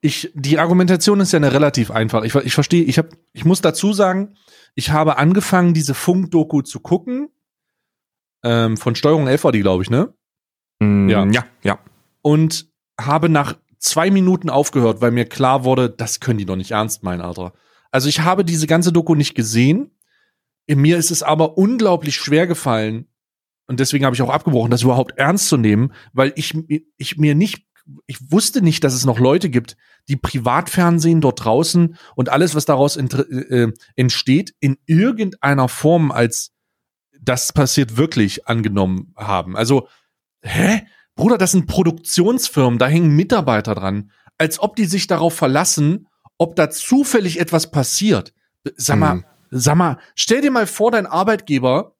ich, 0.00 0.30
die 0.34 0.58
Argumentation 0.58 1.20
ist 1.20 1.32
ja 1.32 1.38
eine 1.38 1.52
relativ 1.52 1.90
einfach. 1.90 2.22
Ich, 2.24 2.34
ich 2.34 2.54
verstehe, 2.54 2.84
ich 2.84 2.98
habe, 2.98 3.08
ich 3.32 3.44
muss 3.44 3.60
dazu 3.60 3.92
sagen, 3.92 4.36
ich 4.74 4.90
habe 4.90 5.18
angefangen, 5.18 5.74
diese 5.74 5.94
Funk-Doku 5.94 6.62
zu 6.62 6.80
gucken. 6.80 7.30
Ähm, 8.44 8.76
von 8.76 8.94
Steuerung 8.94 9.26
11 9.26 9.44
war 9.44 9.52
die, 9.52 9.60
glaube 9.60 9.82
ich, 9.82 9.90
ne? 9.90 10.14
Mm, 10.78 11.08
Ja. 11.08 11.26
ja, 11.26 11.44
ja. 11.62 11.78
Und 12.22 12.68
habe 13.00 13.28
nach 13.28 13.54
zwei 13.78 14.10
Minuten 14.10 14.50
aufgehört, 14.50 15.00
weil 15.00 15.10
mir 15.10 15.24
klar 15.24 15.64
wurde, 15.64 15.90
das 15.90 16.20
können 16.20 16.38
die 16.38 16.44
doch 16.44 16.56
nicht 16.56 16.70
ernst 16.72 17.02
meinen, 17.02 17.22
Alter. 17.22 17.52
Also 17.90 18.08
ich 18.08 18.20
habe 18.20 18.44
diese 18.44 18.66
ganze 18.66 18.92
Doku 18.92 19.14
nicht 19.14 19.34
gesehen. 19.34 19.90
In 20.66 20.80
mir 20.80 20.98
ist 20.98 21.10
es 21.10 21.22
aber 21.22 21.56
unglaublich 21.56 22.16
schwer 22.16 22.46
gefallen, 22.46 23.08
und 23.68 23.80
deswegen 23.80 24.04
habe 24.04 24.14
ich 24.14 24.22
auch 24.22 24.30
abgebrochen, 24.30 24.70
das 24.70 24.82
überhaupt 24.82 25.18
ernst 25.18 25.48
zu 25.48 25.56
nehmen, 25.56 25.92
weil 26.12 26.32
ich, 26.36 26.54
ich 26.96 27.16
mir 27.16 27.34
nicht, 27.34 27.66
ich 28.06 28.30
wusste 28.30 28.62
nicht, 28.62 28.84
dass 28.84 28.94
es 28.94 29.04
noch 29.04 29.18
Leute 29.18 29.50
gibt, 29.50 29.76
die 30.08 30.16
Privatfernsehen 30.16 31.20
dort 31.20 31.44
draußen 31.44 31.96
und 32.14 32.28
alles, 32.28 32.54
was 32.54 32.64
daraus 32.64 32.96
inter- 32.96 33.28
äh, 33.28 33.72
entsteht, 33.96 34.54
in 34.60 34.76
irgendeiner 34.86 35.68
Form 35.68 36.12
als 36.12 36.52
das 37.20 37.52
passiert 37.52 37.96
wirklich 37.96 38.46
angenommen 38.46 39.12
haben. 39.16 39.56
Also, 39.56 39.88
hä? 40.42 40.82
Bruder, 41.16 41.38
das 41.38 41.52
sind 41.52 41.66
Produktionsfirmen, 41.66 42.78
da 42.78 42.86
hängen 42.86 43.16
Mitarbeiter 43.16 43.74
dran, 43.74 44.12
als 44.38 44.60
ob 44.60 44.76
die 44.76 44.84
sich 44.84 45.06
darauf 45.06 45.34
verlassen, 45.34 46.06
ob 46.38 46.56
da 46.56 46.70
zufällig 46.70 47.40
etwas 47.40 47.70
passiert. 47.70 48.32
Sag 48.76 48.98
mal, 48.98 49.14
Mhm. 49.16 49.24
sag 49.50 49.76
mal, 49.76 49.98
stell 50.14 50.40
dir 50.40 50.50
mal 50.50 50.66
vor, 50.66 50.90
dein 50.90 51.06
Arbeitgeber 51.06 51.94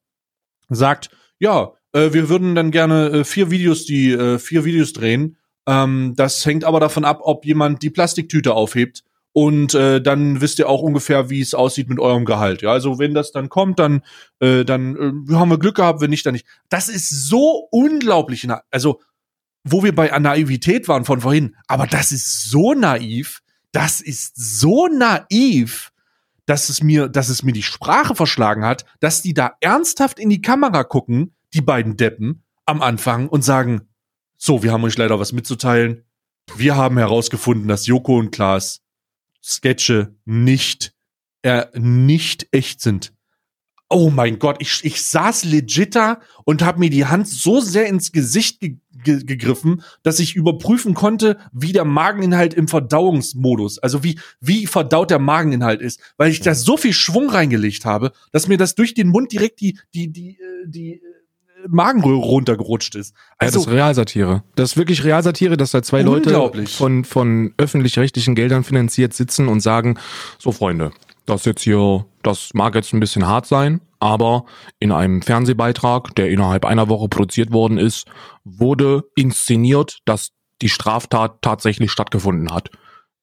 sagt, 0.69 1.09
ja, 1.39 1.71
äh, 1.93 2.11
wir 2.13 2.29
würden 2.29 2.55
dann 2.55 2.71
gerne 2.71 3.07
äh, 3.09 3.23
vier 3.23 3.49
Videos, 3.51 3.85
die 3.85 4.11
äh, 4.11 4.37
vier 4.39 4.65
Videos 4.65 4.93
drehen. 4.93 5.37
Ähm, 5.65 6.13
das 6.15 6.45
hängt 6.45 6.63
aber 6.63 6.79
davon 6.79 7.05
ab, 7.05 7.19
ob 7.21 7.45
jemand 7.45 7.81
die 7.83 7.89
Plastiktüte 7.89 8.53
aufhebt. 8.53 9.03
Und 9.33 9.75
äh, 9.75 10.01
dann 10.01 10.41
wisst 10.41 10.57
ihr 10.57 10.67
auch 10.67 10.81
ungefähr, 10.81 11.29
wie 11.29 11.41
es 11.41 11.53
aussieht 11.53 11.89
mit 11.89 11.99
eurem 11.99 12.25
Gehalt. 12.25 12.63
Ja, 12.63 12.71
also 12.71 12.97
wenn 12.97 13.13
das 13.13 13.31
dann 13.31 13.49
kommt, 13.49 13.77
dann 13.77 14.01
äh, 14.39 14.65
dann 14.65 14.95
äh, 15.29 15.35
haben 15.35 15.49
wir 15.51 15.59
Glück 15.59 15.75
gehabt, 15.75 16.01
wenn 16.01 16.09
nicht, 16.09 16.25
dann 16.25 16.33
nicht. 16.33 16.47
Das 16.69 16.89
ist 16.89 17.27
so 17.27 17.67
unglaublich. 17.69 18.47
Also 18.71 18.99
wo 19.63 19.83
wir 19.83 19.93
bei 19.93 20.07
Naivität 20.17 20.87
waren 20.87 21.05
von 21.05 21.21
vorhin, 21.21 21.55
aber 21.67 21.85
das 21.85 22.11
ist 22.11 22.49
so 22.49 22.73
naiv, 22.73 23.41
das 23.71 24.01
ist 24.01 24.33
so 24.35 24.87
naiv, 24.87 25.91
dass 26.45 26.69
es 26.69 26.81
mir, 26.81 27.09
dass 27.09 27.29
es 27.29 27.43
mir 27.43 27.51
die 27.51 27.63
Sprache 27.63 28.15
verschlagen 28.15 28.65
hat, 28.65 28.85
dass 28.99 29.21
die 29.21 29.33
da 29.33 29.55
ernsthaft 29.59 30.19
in 30.19 30.29
die 30.29 30.41
Kamera 30.41 30.83
gucken, 30.83 31.35
die 31.53 31.61
beiden 31.61 31.97
Deppen 31.97 32.43
am 32.65 32.81
Anfang 32.81 33.27
und 33.27 33.43
sagen, 33.43 33.81
so, 34.37 34.63
wir 34.63 34.71
haben 34.71 34.83
euch 34.83 34.97
leider 34.97 35.19
was 35.19 35.33
mitzuteilen. 35.33 36.03
Wir 36.55 36.75
haben 36.75 36.97
herausgefunden, 36.97 37.67
dass 37.67 37.87
Joko 37.87 38.17
und 38.17 38.31
Klaas 38.31 38.81
Sketche 39.43 40.15
nicht, 40.25 40.93
äh, 41.41 41.65
nicht 41.73 42.47
echt 42.51 42.81
sind. 42.81 43.13
Oh 43.89 44.09
mein 44.09 44.37
Gott, 44.39 44.57
ich, 44.59 44.83
ich 44.83 45.01
saß 45.03 45.45
legit 45.45 45.95
da 45.95 46.19
und 46.43 46.61
habe 46.61 46.79
mir 46.79 46.89
die 46.89 47.05
Hand 47.05 47.27
so 47.27 47.61
sehr 47.61 47.87
ins 47.87 48.11
Gesicht 48.11 48.59
ge 48.59 48.77
ge 49.07 49.23
gegriffen, 49.23 49.81
dass 50.03 50.19
ich 50.19 50.35
überprüfen 50.35 50.93
konnte, 50.93 51.37
wie 51.53 51.71
der 51.71 51.85
Mageninhalt 51.85 52.53
im 52.53 52.67
Verdauungsmodus, 52.67 53.79
also 53.79 54.03
wie, 54.03 54.19
wie 54.39 54.67
verdaut 54.67 55.09
der 55.09 55.19
Mageninhalt 55.19 55.81
ist, 55.81 55.99
weil 56.17 56.29
ich 56.29 56.41
da 56.41 56.53
so 56.53 56.77
viel 56.77 56.93
Schwung 56.93 57.29
reingelegt 57.29 57.85
habe, 57.85 58.11
dass 58.31 58.47
mir 58.47 58.57
das 58.57 58.75
durch 58.75 58.93
den 58.93 59.07
Mund 59.07 59.31
direkt 59.31 59.61
die, 59.61 59.79
die, 59.93 60.11
die, 60.11 60.31
äh, 60.31 60.67
die 60.67 60.93
äh, 60.93 60.99
Magenröhre 61.67 62.25
runtergerutscht 62.25 62.95
ist. 62.95 63.13
ja, 63.15 63.47
Also, 63.47 63.59
das 63.59 63.67
ist 63.67 63.73
Realsatire. 63.73 64.43
Das 64.55 64.71
ist 64.71 64.77
wirklich 64.77 65.03
Realsatire, 65.03 65.57
dass 65.57 65.71
da 65.71 65.81
zwei 65.81 66.01
Leute 66.01 66.51
von, 66.67 67.03
von 67.05 67.53
öffentlich-rechtlichen 67.57 68.35
Geldern 68.35 68.63
finanziert 68.63 69.13
sitzen 69.13 69.47
und 69.47 69.61
sagen, 69.61 69.97
so 70.37 70.51
Freunde, 70.51 70.91
das 71.29 71.45
jetzt 71.45 71.61
hier, 71.61 72.05
das 72.23 72.49
mag 72.53 72.75
jetzt 72.75 72.93
ein 72.93 72.99
bisschen 72.99 73.27
hart 73.27 73.45
sein, 73.45 73.81
aber 73.99 74.45
in 74.79 74.91
einem 74.91 75.21
Fernsehbeitrag, 75.21 76.15
der 76.15 76.29
innerhalb 76.29 76.65
einer 76.65 76.89
Woche 76.89 77.09
produziert 77.09 77.51
worden 77.51 77.77
ist, 77.77 78.07
wurde 78.43 79.03
inszeniert, 79.15 79.99
dass 80.05 80.31
die 80.61 80.69
Straftat 80.69 81.41
tatsächlich 81.41 81.91
stattgefunden 81.91 82.53
hat. 82.53 82.69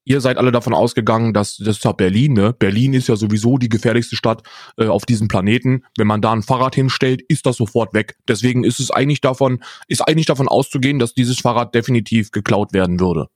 Ihr 0.07 0.21
seid 0.21 0.37
alle 0.37 0.53
davon 0.53 0.75
ausgegangen, 0.75 1.33
dass 1.33 1.57
das 1.57 1.79
ist 1.79 1.85
ja 1.85 1.93
Berlin, 1.93 2.35
ne? 2.35 2.53
Berlin 2.53 2.93
ist 2.93 3.09
ja 3.09 3.17
sowieso 3.17 3.57
die 3.57 3.71
gefährlichste 3.71 4.17
Stadt 4.17 4.43
äh, 4.77 4.87
auf 4.87 5.07
diesem 5.07 5.29
Planeten. 5.29 5.85
Wenn 5.97 6.07
man 6.07 6.21
da 6.21 6.33
ein 6.33 6.43
Fahrrad 6.43 6.75
hinstellt, 6.75 7.23
ist 7.27 7.47
das 7.47 7.57
sofort 7.57 7.95
weg. 7.95 8.19
Deswegen 8.29 8.65
ist 8.65 8.81
es 8.81 8.91
eigentlich 8.91 9.23
davon, 9.23 9.65
ist 9.89 10.03
eigentlich 10.03 10.27
davon 10.27 10.47
auszugehen, 10.47 10.99
dass 10.99 11.15
dieses 11.15 11.41
Fahrrad 11.41 11.75
definitiv 11.75 12.33
geklaut 12.33 12.75
werden 12.75 13.01
würde. 13.01 13.29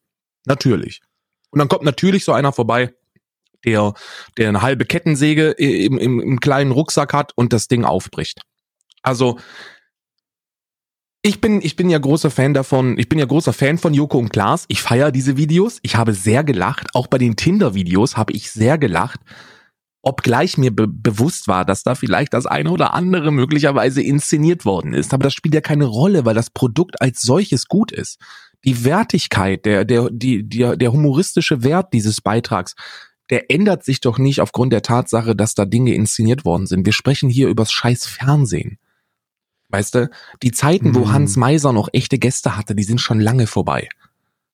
Natürlich. 0.44 1.00
Und 1.50 1.58
dann 1.58 1.68
kommt 1.68 1.84
natürlich 1.84 2.24
so 2.24 2.32
einer 2.32 2.52
vorbei, 2.52 2.92
der, 3.64 3.94
der 4.36 4.48
eine 4.48 4.62
halbe 4.62 4.84
Kettensäge 4.84 5.50
im, 5.50 5.98
im, 5.98 6.20
im 6.20 6.40
kleinen 6.40 6.72
Rucksack 6.72 7.12
hat 7.12 7.32
und 7.36 7.52
das 7.52 7.68
Ding 7.68 7.84
aufbricht. 7.84 8.42
Also, 9.02 9.38
ich 11.22 11.40
bin, 11.40 11.60
ich 11.62 11.74
bin 11.74 11.90
ja 11.90 11.98
großer 11.98 12.30
Fan 12.30 12.54
davon, 12.54 12.96
ich 12.96 13.08
bin 13.08 13.18
ja 13.18 13.26
großer 13.26 13.52
Fan 13.52 13.78
von 13.78 13.92
Joko 13.92 14.18
und 14.18 14.30
Klaas. 14.30 14.64
Ich 14.68 14.80
feiere 14.80 15.10
diese 15.10 15.36
Videos. 15.36 15.78
Ich 15.82 15.96
habe 15.96 16.14
sehr 16.14 16.44
gelacht. 16.44 16.94
Auch 16.94 17.08
bei 17.08 17.18
den 17.18 17.36
Tinder-Videos 17.36 18.16
habe 18.16 18.32
ich 18.32 18.50
sehr 18.50 18.78
gelacht. 18.78 19.20
Obgleich 20.00 20.56
mir 20.58 20.74
be 20.74 20.86
bewusst 20.86 21.48
war, 21.48 21.64
dass 21.64 21.82
da 21.82 21.96
vielleicht 21.96 22.32
das 22.32 22.46
eine 22.46 22.70
oder 22.70 22.94
andere 22.94 23.32
möglicherweise 23.32 24.00
inszeniert 24.00 24.64
worden 24.64 24.94
ist. 24.94 25.12
Aber 25.12 25.24
das 25.24 25.34
spielt 25.34 25.54
ja 25.54 25.60
keine 25.60 25.86
Rolle, 25.86 26.24
weil 26.24 26.34
das 26.34 26.50
Produkt 26.50 27.02
als 27.02 27.20
solches 27.20 27.66
gut 27.66 27.90
ist. 27.90 28.18
Die 28.64 28.84
Wertigkeit, 28.84 29.66
der, 29.66 29.84
der, 29.84 30.08
die, 30.10 30.48
der, 30.48 30.76
der 30.76 30.92
humoristische 30.92 31.64
Wert 31.64 31.92
dieses 31.92 32.20
Beitrags, 32.20 32.74
der 33.30 33.50
ändert 33.50 33.84
sich 33.84 34.00
doch 34.00 34.18
nicht 34.18 34.40
aufgrund 34.40 34.72
der 34.72 34.82
Tatsache, 34.82 35.36
dass 35.36 35.54
da 35.54 35.64
Dinge 35.64 35.94
inszeniert 35.94 36.44
worden 36.44 36.66
sind. 36.66 36.86
Wir 36.86 36.92
sprechen 36.92 37.28
hier 37.28 37.48
übers 37.48 37.70
scheiß 37.70 38.06
Fernsehen. 38.06 38.78
Weißt 39.68 39.94
du, 39.94 40.10
die 40.42 40.52
Zeiten, 40.52 40.94
wo 40.94 41.00
Mhm. 41.00 41.12
Hans 41.12 41.36
Meiser 41.36 41.72
noch 41.72 41.88
echte 41.92 42.18
Gäste 42.18 42.56
hatte, 42.56 42.74
die 42.74 42.84
sind 42.84 43.00
schon 43.00 43.20
lange 43.20 43.46
vorbei. 43.46 43.88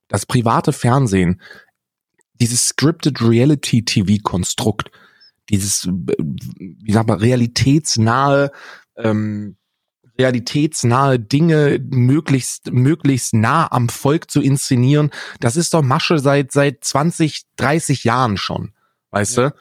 Das 0.09 0.27
private 0.27 0.73
Fernsehen, 0.73 1.41
dieses 2.41 2.67
scripted 2.67 3.23
Reality 3.23 3.85
TV 3.85 4.21
Konstrukt, 4.23 4.91
dieses, 5.51 5.87
äh, 5.87 6.17
wie 6.19 6.93
sag 6.93 7.07
mal, 7.07 7.19
realitätsnahe, 7.19 8.51
ähm, 8.97 9.57
realitätsnahe 10.19 11.19
Dinge 11.19 11.81
möglichst, 11.91 12.73
möglichst 12.73 13.35
nah 13.35 13.71
am 13.71 13.89
Volk 13.89 14.31
zu 14.31 14.41
inszenieren, 14.41 15.11
das 15.41 15.57
ist 15.57 15.75
doch 15.75 15.83
Masche 15.83 16.19
seit, 16.19 16.53
seit 16.53 16.85
20, 16.85 17.43
30 17.57 18.05
Jahren 18.05 18.37
schon. 18.37 18.73
Weißt 19.11 19.37
du? 19.39 19.55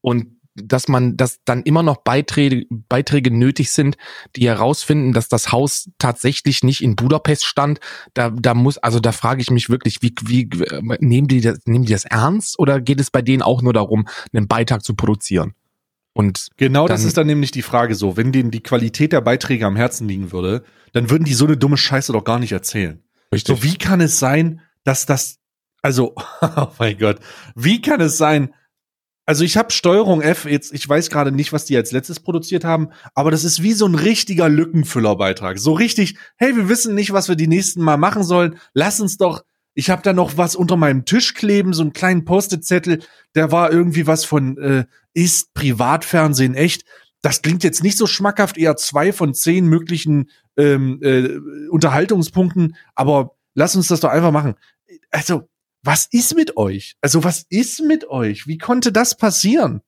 Und 0.00 0.38
dass 0.54 0.88
man, 0.88 1.16
dass 1.16 1.40
dann 1.44 1.62
immer 1.62 1.82
noch 1.82 1.98
Beiträge, 1.98 2.66
Beiträge 2.70 3.30
nötig 3.30 3.70
sind, 3.70 3.96
die 4.36 4.46
herausfinden, 4.48 5.12
dass 5.12 5.28
das 5.28 5.52
Haus 5.52 5.90
tatsächlich 5.98 6.62
nicht 6.62 6.82
in 6.82 6.96
Budapest 6.96 7.44
stand, 7.44 7.80
da, 8.14 8.30
da 8.30 8.54
muss, 8.54 8.78
also 8.78 9.00
da 9.00 9.12
frage 9.12 9.40
ich 9.40 9.50
mich 9.50 9.70
wirklich, 9.70 10.02
wie, 10.02 10.14
wie, 10.22 10.48
nehmen 11.00 11.28
die 11.28 11.40
das, 11.40 11.60
nehmen 11.66 11.84
die 11.84 11.92
das 11.92 12.04
ernst 12.04 12.58
oder 12.58 12.80
geht 12.80 13.00
es 13.00 13.10
bei 13.10 13.22
denen 13.22 13.42
auch 13.42 13.62
nur 13.62 13.72
darum, 13.72 14.08
einen 14.32 14.48
Beitrag 14.48 14.84
zu 14.84 14.94
produzieren? 14.94 15.54
Und 16.18 16.48
Genau 16.56 16.88
das 16.88 17.04
ist 17.04 17.16
dann 17.16 17.28
nämlich 17.28 17.52
die 17.52 17.62
Frage 17.62 17.94
so. 17.94 18.16
Wenn 18.16 18.32
denen 18.32 18.50
die 18.50 18.60
Qualität 18.60 19.12
der 19.12 19.20
Beiträge 19.20 19.64
am 19.64 19.76
Herzen 19.76 20.08
liegen 20.08 20.32
würde, 20.32 20.64
dann 20.92 21.10
würden 21.10 21.22
die 21.22 21.32
so 21.32 21.46
eine 21.46 21.56
dumme 21.56 21.76
Scheiße 21.76 22.12
doch 22.12 22.24
gar 22.24 22.40
nicht 22.40 22.50
erzählen. 22.50 23.04
richtig, 23.32 23.56
So, 23.56 23.62
wie 23.62 23.78
kann 23.78 24.00
es 24.00 24.18
sein, 24.18 24.60
dass 24.82 25.06
das, 25.06 25.38
also, 25.80 26.16
oh 26.40 26.66
mein 26.80 26.98
Gott, 26.98 27.20
wie 27.54 27.80
kann 27.80 28.00
es 28.00 28.18
sein, 28.18 28.52
also 29.26 29.44
ich 29.44 29.56
habe 29.56 29.70
Steuerung 29.70 30.20
F 30.20 30.44
jetzt, 30.44 30.74
ich 30.74 30.88
weiß 30.88 31.08
gerade 31.10 31.30
nicht, 31.30 31.52
was 31.52 31.66
die 31.66 31.76
als 31.76 31.92
letztes 31.92 32.18
produziert 32.18 32.64
haben, 32.64 32.88
aber 33.14 33.30
das 33.30 33.44
ist 33.44 33.62
wie 33.62 33.72
so 33.72 33.86
ein 33.86 33.94
richtiger 33.94 34.48
Lückenfüllerbeitrag. 34.48 35.60
So 35.60 35.72
richtig, 35.72 36.16
hey, 36.34 36.56
wir 36.56 36.68
wissen 36.68 36.96
nicht, 36.96 37.12
was 37.12 37.28
wir 37.28 37.36
die 37.36 37.46
nächsten 37.46 37.80
Mal 37.80 37.96
machen 37.96 38.24
sollen. 38.24 38.58
Lass 38.74 38.98
uns 38.98 39.18
doch, 39.18 39.44
ich 39.74 39.90
habe 39.90 40.02
da 40.02 40.12
noch 40.12 40.36
was 40.36 40.56
unter 40.56 40.76
meinem 40.76 41.04
Tisch 41.04 41.34
kleben, 41.34 41.74
so 41.74 41.82
einen 41.82 41.92
kleinen 41.92 42.24
Post-it-Zettel, 42.24 43.04
der 43.36 43.52
war 43.52 43.70
irgendwie 43.70 44.08
was 44.08 44.24
von, 44.24 44.58
äh, 44.58 44.86
ist 45.18 45.52
Privatfernsehen 45.54 46.54
echt? 46.54 46.84
Das 47.22 47.42
klingt 47.42 47.64
jetzt 47.64 47.82
nicht 47.82 47.98
so 47.98 48.06
schmackhaft, 48.06 48.56
eher 48.56 48.76
zwei 48.76 49.12
von 49.12 49.34
zehn 49.34 49.66
möglichen 49.66 50.30
ähm, 50.56 51.00
äh, 51.02 51.68
Unterhaltungspunkten, 51.68 52.76
aber 52.94 53.34
lass 53.54 53.74
uns 53.74 53.88
das 53.88 54.00
doch 54.00 54.10
einfach 54.10 54.30
machen. 54.30 54.54
Also, 55.10 55.48
was 55.82 56.06
ist 56.10 56.36
mit 56.36 56.56
euch? 56.56 56.94
Also, 57.00 57.24
was 57.24 57.44
ist 57.50 57.80
mit 57.80 58.08
euch? 58.08 58.46
Wie 58.46 58.58
konnte 58.58 58.92
das 58.92 59.16
passieren? 59.16 59.80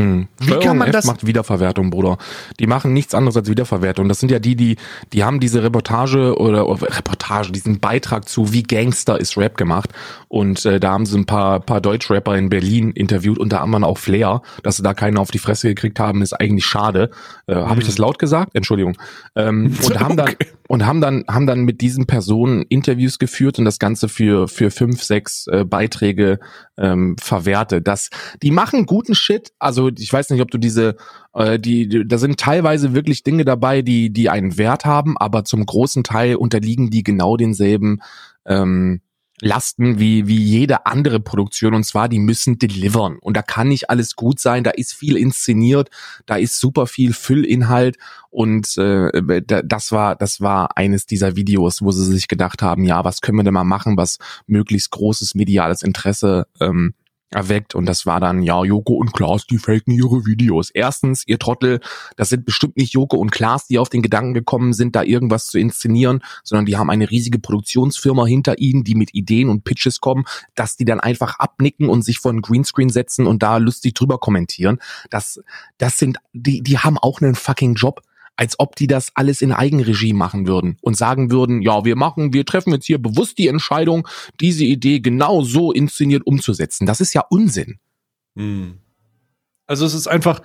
Hm. 0.00 0.26
Wie 0.38 0.44
Steuerung 0.46 0.64
kann 0.64 0.78
man 0.78 0.88
F 0.88 0.92
das- 0.92 1.04
macht 1.04 1.26
Wiederverwertung, 1.26 1.90
Bruder. 1.90 2.18
Die 2.58 2.66
machen 2.66 2.92
nichts 2.92 3.14
anderes 3.14 3.36
als 3.36 3.48
Wiederverwertung. 3.48 4.08
Das 4.08 4.18
sind 4.18 4.30
ja 4.32 4.40
die, 4.40 4.56
die, 4.56 4.76
die 5.12 5.22
haben 5.22 5.38
diese 5.38 5.62
Reportage 5.62 6.36
oder, 6.38 6.66
oder 6.66 6.88
Reportage, 7.22 7.52
diesen 7.52 7.80
Beitrag 7.80 8.28
zu 8.28 8.52
Wie 8.52 8.62
Gangster 8.62 9.20
ist 9.20 9.36
Rap 9.36 9.56
gemacht. 9.56 9.90
Und 10.28 10.64
äh, 10.64 10.80
da 10.80 10.92
haben 10.92 11.06
sie 11.06 11.18
ein 11.18 11.26
paar, 11.26 11.60
paar 11.60 11.80
Deutschrapper 11.80 12.36
in 12.36 12.48
Berlin 12.48 12.90
interviewt, 12.90 13.38
unter 13.38 13.60
anderem 13.60 13.84
auch 13.84 13.98
Flair. 13.98 14.42
Dass 14.62 14.76
sie 14.76 14.82
da 14.82 14.94
keinen 14.94 15.18
auf 15.18 15.30
die 15.30 15.38
Fresse 15.38 15.68
gekriegt 15.68 16.00
haben, 16.00 16.22
ist 16.22 16.32
eigentlich 16.32 16.64
schade. 16.64 17.10
Äh, 17.46 17.54
Habe 17.54 17.80
ich 17.80 17.86
das 17.86 17.98
laut 17.98 18.18
gesagt? 18.18 18.54
Entschuldigung. 18.54 18.96
Ähm, 19.36 19.76
und 19.84 20.00
haben 20.00 20.16
dann 20.16 20.34
und 20.68 20.86
haben 20.86 21.00
dann 21.00 21.24
haben 21.28 21.46
dann 21.46 21.64
mit 21.64 21.80
diesen 21.80 22.06
Personen 22.06 22.62
Interviews 22.68 23.18
geführt 23.18 23.58
und 23.58 23.64
das 23.64 23.78
Ganze 23.78 24.08
für 24.08 24.48
für 24.48 24.70
fünf 24.70 25.02
sechs 25.02 25.46
äh, 25.48 25.64
Beiträge 25.64 26.38
ähm, 26.78 27.16
verwertet. 27.20 27.86
Das 27.86 28.08
die 28.42 28.50
machen 28.50 28.86
guten 28.86 29.14
Shit. 29.14 29.52
Also 29.58 29.90
ich 29.96 30.12
weiß 30.12 30.30
nicht, 30.30 30.40
ob 30.40 30.50
du 30.50 30.58
diese 30.58 30.96
äh, 31.34 31.58
die, 31.58 31.88
die 31.88 32.06
da 32.06 32.18
sind 32.18 32.38
teilweise 32.38 32.94
wirklich 32.94 33.22
Dinge 33.22 33.44
dabei, 33.44 33.82
die 33.82 34.10
die 34.12 34.30
einen 34.30 34.56
Wert 34.58 34.84
haben, 34.84 35.16
aber 35.18 35.44
zum 35.44 35.64
großen 35.64 36.04
Teil 36.04 36.36
unterliegen 36.36 36.90
die 36.90 37.02
genau 37.02 37.36
denselben 37.36 38.00
ähm, 38.46 39.00
Lasten 39.44 39.98
wie, 39.98 40.28
wie 40.28 40.36
jede 40.40 40.86
andere 40.86 41.18
Produktion. 41.18 41.74
Und 41.74 41.82
zwar 41.82 42.08
die 42.08 42.20
müssen 42.20 42.58
delivern. 42.60 43.18
Und 43.20 43.36
da 43.36 43.42
kann 43.42 43.66
nicht 43.68 43.90
alles 43.90 44.14
gut 44.14 44.38
sein, 44.38 44.62
da 44.62 44.70
ist 44.70 44.94
viel 44.94 45.16
inszeniert, 45.16 45.90
da 46.26 46.36
ist 46.36 46.60
super 46.60 46.86
viel 46.86 47.12
Füllinhalt. 47.12 47.96
Und 48.30 48.76
äh, 48.78 49.42
da- 49.44 49.62
das 49.62 49.90
war 49.90 50.14
das 50.14 50.40
war 50.40 50.76
eines 50.76 51.06
dieser 51.06 51.34
Videos, 51.34 51.82
wo 51.82 51.90
sie 51.90 52.04
sich 52.04 52.28
gedacht 52.28 52.62
haben, 52.62 52.84
ja, 52.84 53.04
was 53.04 53.20
können 53.20 53.38
wir 53.38 53.42
denn 53.42 53.52
mal 53.54 53.64
machen, 53.64 53.96
was 53.96 54.18
möglichst 54.46 54.92
großes 54.92 55.34
mediales 55.34 55.82
Interesse 55.82 56.46
ähm, 56.60 56.94
erweckt 57.34 57.74
und 57.74 57.86
das 57.86 58.06
war 58.06 58.20
dann, 58.20 58.42
ja, 58.42 58.62
Joko 58.64 58.94
und 58.94 59.12
Klaas, 59.12 59.46
die 59.46 59.58
faken 59.58 59.92
ihre 59.92 60.26
Videos. 60.26 60.70
Erstens, 60.70 61.24
ihr 61.26 61.38
Trottel, 61.38 61.80
das 62.16 62.28
sind 62.28 62.44
bestimmt 62.44 62.76
nicht 62.76 62.92
Joko 62.92 63.16
und 63.16 63.30
Klaas, 63.32 63.66
die 63.66 63.78
auf 63.78 63.88
den 63.88 64.02
Gedanken 64.02 64.34
gekommen 64.34 64.72
sind, 64.72 64.96
da 64.96 65.02
irgendwas 65.02 65.46
zu 65.46 65.58
inszenieren, 65.58 66.22
sondern 66.44 66.66
die 66.66 66.76
haben 66.76 66.90
eine 66.90 67.10
riesige 67.10 67.38
Produktionsfirma 67.38 68.26
hinter 68.26 68.58
ihnen, 68.58 68.84
die 68.84 68.94
mit 68.94 69.14
Ideen 69.14 69.48
und 69.48 69.64
Pitches 69.64 70.00
kommen, 70.00 70.24
dass 70.54 70.76
die 70.76 70.84
dann 70.84 71.00
einfach 71.00 71.38
abnicken 71.38 71.88
und 71.88 72.02
sich 72.04 72.18
vor 72.18 72.30
einen 72.30 72.42
Greenscreen 72.42 72.90
setzen 72.90 73.26
und 73.26 73.42
da 73.42 73.56
lustig 73.56 73.94
drüber 73.94 74.18
kommentieren. 74.18 74.78
Das, 75.10 75.40
das 75.78 75.98
sind, 75.98 76.18
die, 76.32 76.62
die 76.62 76.78
haben 76.78 76.98
auch 76.98 77.20
einen 77.20 77.34
fucking 77.34 77.74
Job 77.74 78.02
als 78.36 78.58
ob 78.58 78.76
die 78.76 78.86
das 78.86 79.10
alles 79.14 79.42
in 79.42 79.52
Eigenregie 79.52 80.12
machen 80.12 80.46
würden 80.46 80.78
und 80.80 80.96
sagen 80.96 81.30
würden, 81.30 81.62
ja, 81.62 81.84
wir 81.84 81.96
machen, 81.96 82.32
wir 82.32 82.44
treffen 82.46 82.72
jetzt 82.72 82.86
hier 82.86 83.00
bewusst 83.00 83.38
die 83.38 83.48
Entscheidung, 83.48 84.08
diese 84.40 84.64
Idee 84.64 85.00
genau 85.00 85.42
so 85.42 85.72
inszeniert 85.72 86.26
umzusetzen. 86.26 86.86
Das 86.86 87.00
ist 87.00 87.14
ja 87.14 87.22
Unsinn. 87.28 87.78
Hm. 88.36 88.78
Also 89.66 89.84
es 89.86 89.94
ist 89.94 90.08
einfach, 90.08 90.42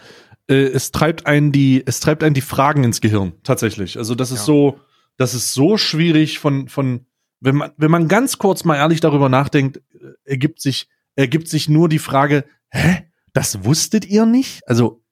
äh, 0.48 0.56
es 0.56 0.92
treibt 0.92 1.26
einen 1.26 1.52
die, 1.52 1.84
es 1.86 2.00
treibt 2.00 2.24
einen 2.24 2.36
die 2.36 2.42
Fragen 2.42 2.84
ins 2.84 3.02
Gehirn, 3.02 3.34
tatsächlich. 3.44 3.98
Also 3.98 4.16
das 4.16 4.32
ist 4.32 4.40
Ja. 4.40 4.46
so, 4.46 4.80
das 5.18 5.34
ist 5.34 5.54
so 5.54 5.78
schwierig 5.78 6.40
von, 6.40 6.68
von, 6.68 7.06
wenn 7.40 7.56
man, 7.56 7.72
wenn 7.78 7.92
man 7.92 8.08
ganz 8.08 8.38
kurz 8.38 8.64
mal 8.64 8.76
ehrlich 8.76 9.00
darüber 9.00 9.30
nachdenkt, 9.30 9.78
äh, 9.78 10.14
ergibt 10.26 10.62
sich, 10.62 10.88
ergibt 11.16 11.48
sich 11.48 11.70
nur 11.70 11.90
die 11.90 12.00
Frage, 12.00 12.46
hä? 12.70 13.04
Das 13.34 13.64
wusstet 13.64 14.06
ihr 14.06 14.26
nicht? 14.26 14.62
Also, 14.68 15.04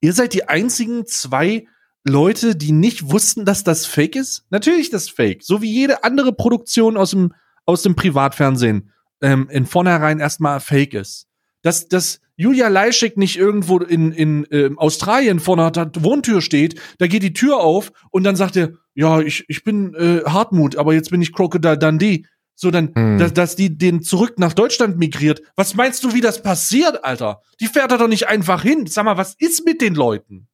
ihr 0.00 0.12
seid 0.12 0.34
die 0.34 0.48
einzigen 0.48 1.06
zwei 1.06 1.66
Leute, 2.04 2.56
die 2.56 2.72
nicht 2.72 3.10
wussten, 3.10 3.44
dass 3.44 3.64
das 3.64 3.86
Fake 3.86 4.16
ist? 4.16 4.44
Natürlich 4.50 4.82
ist 4.82 4.94
das 4.94 5.08
Fake. 5.10 5.42
So 5.42 5.62
wie 5.62 5.70
jede 5.70 6.04
andere 6.04 6.32
Produktion 6.32 6.96
aus 6.96 7.10
dem, 7.10 7.32
aus 7.66 7.82
dem 7.82 7.94
Privatfernsehen 7.94 8.92
ähm, 9.20 9.48
in 9.50 9.66
vornherein 9.66 10.20
erstmal 10.20 10.60
Fake 10.60 10.94
ist. 10.94 11.26
Dass, 11.62 11.88
dass 11.88 12.20
Julia 12.36 12.68
Leischek 12.68 13.18
nicht 13.18 13.36
irgendwo 13.36 13.78
in, 13.80 14.12
in 14.12 14.46
ähm, 14.50 14.78
Australien 14.78 15.40
vor 15.40 15.58
einer 15.58 15.90
Wohntür 15.98 16.40
steht, 16.40 16.80
da 16.98 17.06
geht 17.06 17.22
die 17.22 17.34
Tür 17.34 17.58
auf 17.58 17.92
und 18.10 18.24
dann 18.24 18.34
sagt 18.34 18.56
er, 18.56 18.70
ja, 18.94 19.20
ich, 19.20 19.44
ich 19.48 19.62
bin 19.62 19.94
äh, 19.94 20.22
Hartmut, 20.24 20.76
aber 20.76 20.94
jetzt 20.94 21.10
bin 21.10 21.20
ich 21.20 21.34
Crocodile 21.34 21.76
Dundee. 21.76 22.24
So, 22.54 22.70
dann, 22.70 22.94
Hm. 22.94 23.18
dass, 23.18 23.32
dass 23.34 23.56
die 23.56 23.76
den 23.76 24.02
zurück 24.02 24.38
nach 24.38 24.54
Deutschland 24.54 24.98
migriert. 24.98 25.42
Was 25.56 25.74
meinst 25.74 26.02
du, 26.04 26.14
wie 26.14 26.20
das 26.20 26.42
passiert, 26.42 27.04
Alter? 27.04 27.42
Die 27.60 27.66
fährt 27.66 27.90
da 27.90 27.98
doch 27.98 28.08
nicht 28.08 28.28
einfach 28.28 28.62
hin. 28.62 28.86
Sag 28.86 29.04
mal, 29.04 29.16
was 29.16 29.34
ist 29.38 29.64
mit 29.66 29.80
den 29.80 29.94
Leuten? 29.94 30.48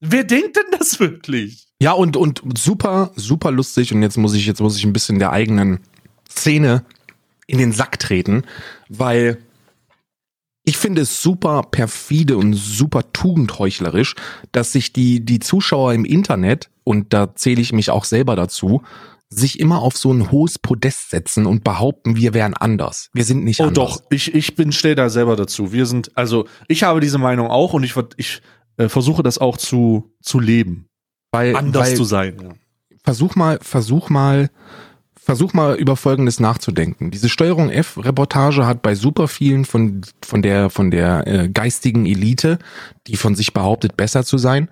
Wer 0.00 0.24
denkt 0.24 0.56
denn 0.56 0.78
das 0.78 0.98
wirklich? 0.98 1.66
Ja, 1.80 1.92
und, 1.92 2.16
und 2.16 2.42
super, 2.58 3.10
super 3.16 3.50
lustig. 3.50 3.92
Und 3.92 4.02
jetzt 4.02 4.16
muss 4.16 4.34
ich, 4.34 4.46
jetzt 4.46 4.60
muss 4.60 4.76
ich 4.76 4.84
ein 4.84 4.92
bisschen 4.92 5.18
der 5.18 5.32
eigenen 5.32 5.80
Szene 6.30 6.84
in 7.46 7.58
den 7.58 7.72
Sack 7.72 7.98
treten, 7.98 8.44
weil 8.88 9.38
ich 10.64 10.76
finde 10.76 11.02
es 11.02 11.22
super 11.22 11.62
perfide 11.70 12.36
und 12.36 12.52
super 12.54 13.12
tugendheuchlerisch, 13.12 14.14
dass 14.52 14.72
sich 14.72 14.92
die, 14.92 15.24
die 15.24 15.40
Zuschauer 15.40 15.94
im 15.94 16.04
Internet, 16.04 16.70
und 16.84 17.12
da 17.12 17.34
zähle 17.34 17.60
ich 17.60 17.72
mich 17.72 17.90
auch 17.90 18.04
selber 18.04 18.36
dazu, 18.36 18.82
sich 19.30 19.58
immer 19.60 19.80
auf 19.80 19.96
so 19.96 20.12
ein 20.12 20.30
hohes 20.30 20.58
Podest 20.58 21.10
setzen 21.10 21.46
und 21.46 21.64
behaupten, 21.64 22.16
wir 22.16 22.34
wären 22.34 22.54
anders. 22.54 23.08
Wir 23.12 23.24
sind 23.24 23.44
nicht 23.44 23.60
Oh 23.60 23.64
anders. 23.64 23.74
doch, 23.74 24.02
ich, 24.10 24.34
ich 24.34 24.54
bin 24.54 24.72
stell 24.72 24.94
da 24.94 25.08
selber 25.08 25.36
dazu. 25.36 25.72
Wir 25.72 25.86
sind, 25.86 26.16
also 26.16 26.46
ich 26.68 26.82
habe 26.82 27.00
diese 27.00 27.18
Meinung 27.18 27.48
auch 27.48 27.72
und 27.72 27.82
ich, 27.84 27.94
ich 28.16 28.42
äh, 28.80 28.88
versuche 28.88 29.22
das 29.22 29.38
auch 29.38 29.56
zu, 29.56 30.10
zu 30.22 30.40
leben. 30.40 30.86
Weil, 31.32 31.54
Anders 31.54 31.90
weil, 31.90 31.96
zu 31.96 32.04
sein. 32.04 32.54
versuch 33.04 33.36
mal, 33.36 33.58
versuch 33.60 34.08
mal, 34.08 34.50
versuch 35.14 35.52
mal 35.52 35.76
über 35.76 35.96
Folgendes 35.96 36.40
nachzudenken. 36.40 37.10
Diese 37.10 37.28
Steuerung 37.28 37.70
F-Reportage 37.70 38.66
hat 38.66 38.82
bei 38.82 38.94
super 38.94 39.28
vielen 39.28 39.64
von, 39.64 40.00
von 40.22 40.42
der, 40.42 40.70
von 40.70 40.90
der 40.90 41.26
äh, 41.26 41.48
geistigen 41.48 42.06
Elite, 42.06 42.58
die 43.06 43.16
von 43.16 43.34
sich 43.34 43.52
behauptet, 43.52 43.96
besser 43.96 44.24
zu 44.24 44.38
sein, 44.38 44.70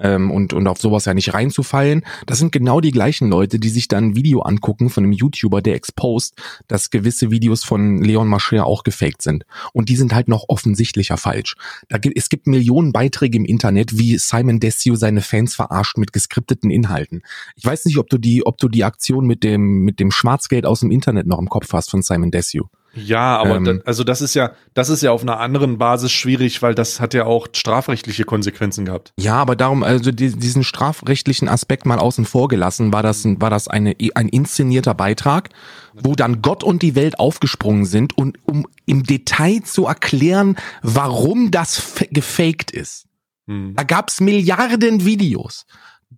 ähm, 0.00 0.30
und, 0.30 0.52
und 0.52 0.66
auf 0.66 0.80
sowas 0.80 1.04
ja 1.04 1.14
nicht 1.14 1.34
reinzufallen. 1.34 2.04
Das 2.26 2.38
sind 2.38 2.52
genau 2.52 2.80
die 2.80 2.90
gleichen 2.90 3.28
Leute, 3.28 3.58
die 3.58 3.68
sich 3.68 3.88
dann 3.88 4.04
ein 4.04 4.16
Video 4.16 4.40
angucken 4.40 4.90
von 4.90 5.04
einem 5.04 5.12
YouTuber, 5.12 5.62
der 5.62 5.74
exposed, 5.74 6.34
dass 6.68 6.90
gewisse 6.90 7.30
Videos 7.30 7.64
von 7.64 8.02
Leon 8.02 8.28
Mascher 8.28 8.66
auch 8.66 8.82
gefaked 8.82 9.22
sind. 9.22 9.44
Und 9.72 9.88
die 9.88 9.96
sind 9.96 10.14
halt 10.14 10.28
noch 10.28 10.44
offensichtlicher 10.48 11.16
falsch. 11.16 11.54
Da 11.88 11.98
gibt, 11.98 12.16
es 12.16 12.28
gibt 12.28 12.46
Millionen 12.46 12.92
Beiträge 12.92 13.36
im 13.36 13.44
Internet, 13.44 13.98
wie 13.98 14.18
Simon 14.18 14.60
Desue 14.60 14.96
seine 14.96 15.20
Fans 15.20 15.54
verarscht 15.54 15.98
mit 15.98 16.12
geskripteten 16.12 16.70
Inhalten. 16.70 17.22
Ich 17.56 17.64
weiß 17.64 17.84
nicht, 17.84 17.98
ob 17.98 18.08
du 18.08 18.18
die, 18.18 18.46
ob 18.46 18.58
du 18.58 18.68
die 18.68 18.84
Aktion 18.84 19.26
mit 19.26 19.44
dem, 19.44 19.82
mit 19.82 20.00
dem 20.00 20.10
Schwarzgeld 20.10 20.66
aus 20.66 20.80
dem 20.80 20.90
Internet 20.90 21.26
noch 21.26 21.38
im 21.38 21.48
Kopf 21.48 21.72
hast 21.72 21.90
von 21.90 22.02
Simon 22.02 22.30
Desue. 22.30 22.68
Ja, 22.94 23.36
aber 23.38 23.56
Ähm. 23.56 23.64
da, 23.64 23.72
also 23.84 24.02
das 24.02 24.20
ist 24.20 24.34
ja, 24.34 24.50
das 24.74 24.88
ist 24.88 25.02
ja 25.02 25.12
auf 25.12 25.22
einer 25.22 25.38
anderen 25.38 25.78
Basis 25.78 26.10
schwierig, 26.10 26.60
weil 26.62 26.74
das 26.74 26.98
hat 27.00 27.14
ja 27.14 27.24
auch 27.24 27.46
strafrechtliche 27.52 28.24
Konsequenzen 28.24 28.84
gehabt. 28.84 29.12
Ja, 29.16 29.34
aber 29.36 29.54
darum, 29.54 29.82
also 29.84 30.10
die, 30.10 30.34
diesen 30.36 30.64
strafrechtlichen 30.64 31.48
Aspekt 31.48 31.86
mal 31.86 31.98
außen 32.00 32.24
vor 32.24 32.48
gelassen, 32.48 32.92
war 32.92 33.02
das, 33.02 33.24
ein- 33.24 33.40
war 33.40 33.50
das 33.50 33.68
eine, 33.68 33.94
ein 34.14 34.28
inszenierter 34.28 34.94
Beitrag, 34.94 35.50
wo 35.94 36.14
dann 36.14 36.42
Gott 36.42 36.64
und 36.64 36.82
die 36.82 36.94
Welt 36.96 37.18
aufgesprungen 37.20 37.84
sind 37.84 38.16
und 38.18 38.38
um 38.44 38.66
im 38.86 39.04
Detail 39.04 39.60
zu 39.64 39.86
erklären, 39.86 40.56
warum 40.82 41.50
das 41.52 41.80
gefaked 42.10 42.70
ist. 42.72 43.06
Hm. 43.46 43.74
Da 43.76 43.84
gab's 43.84 44.20
Milliarden 44.20 45.04
Videos. 45.04 45.64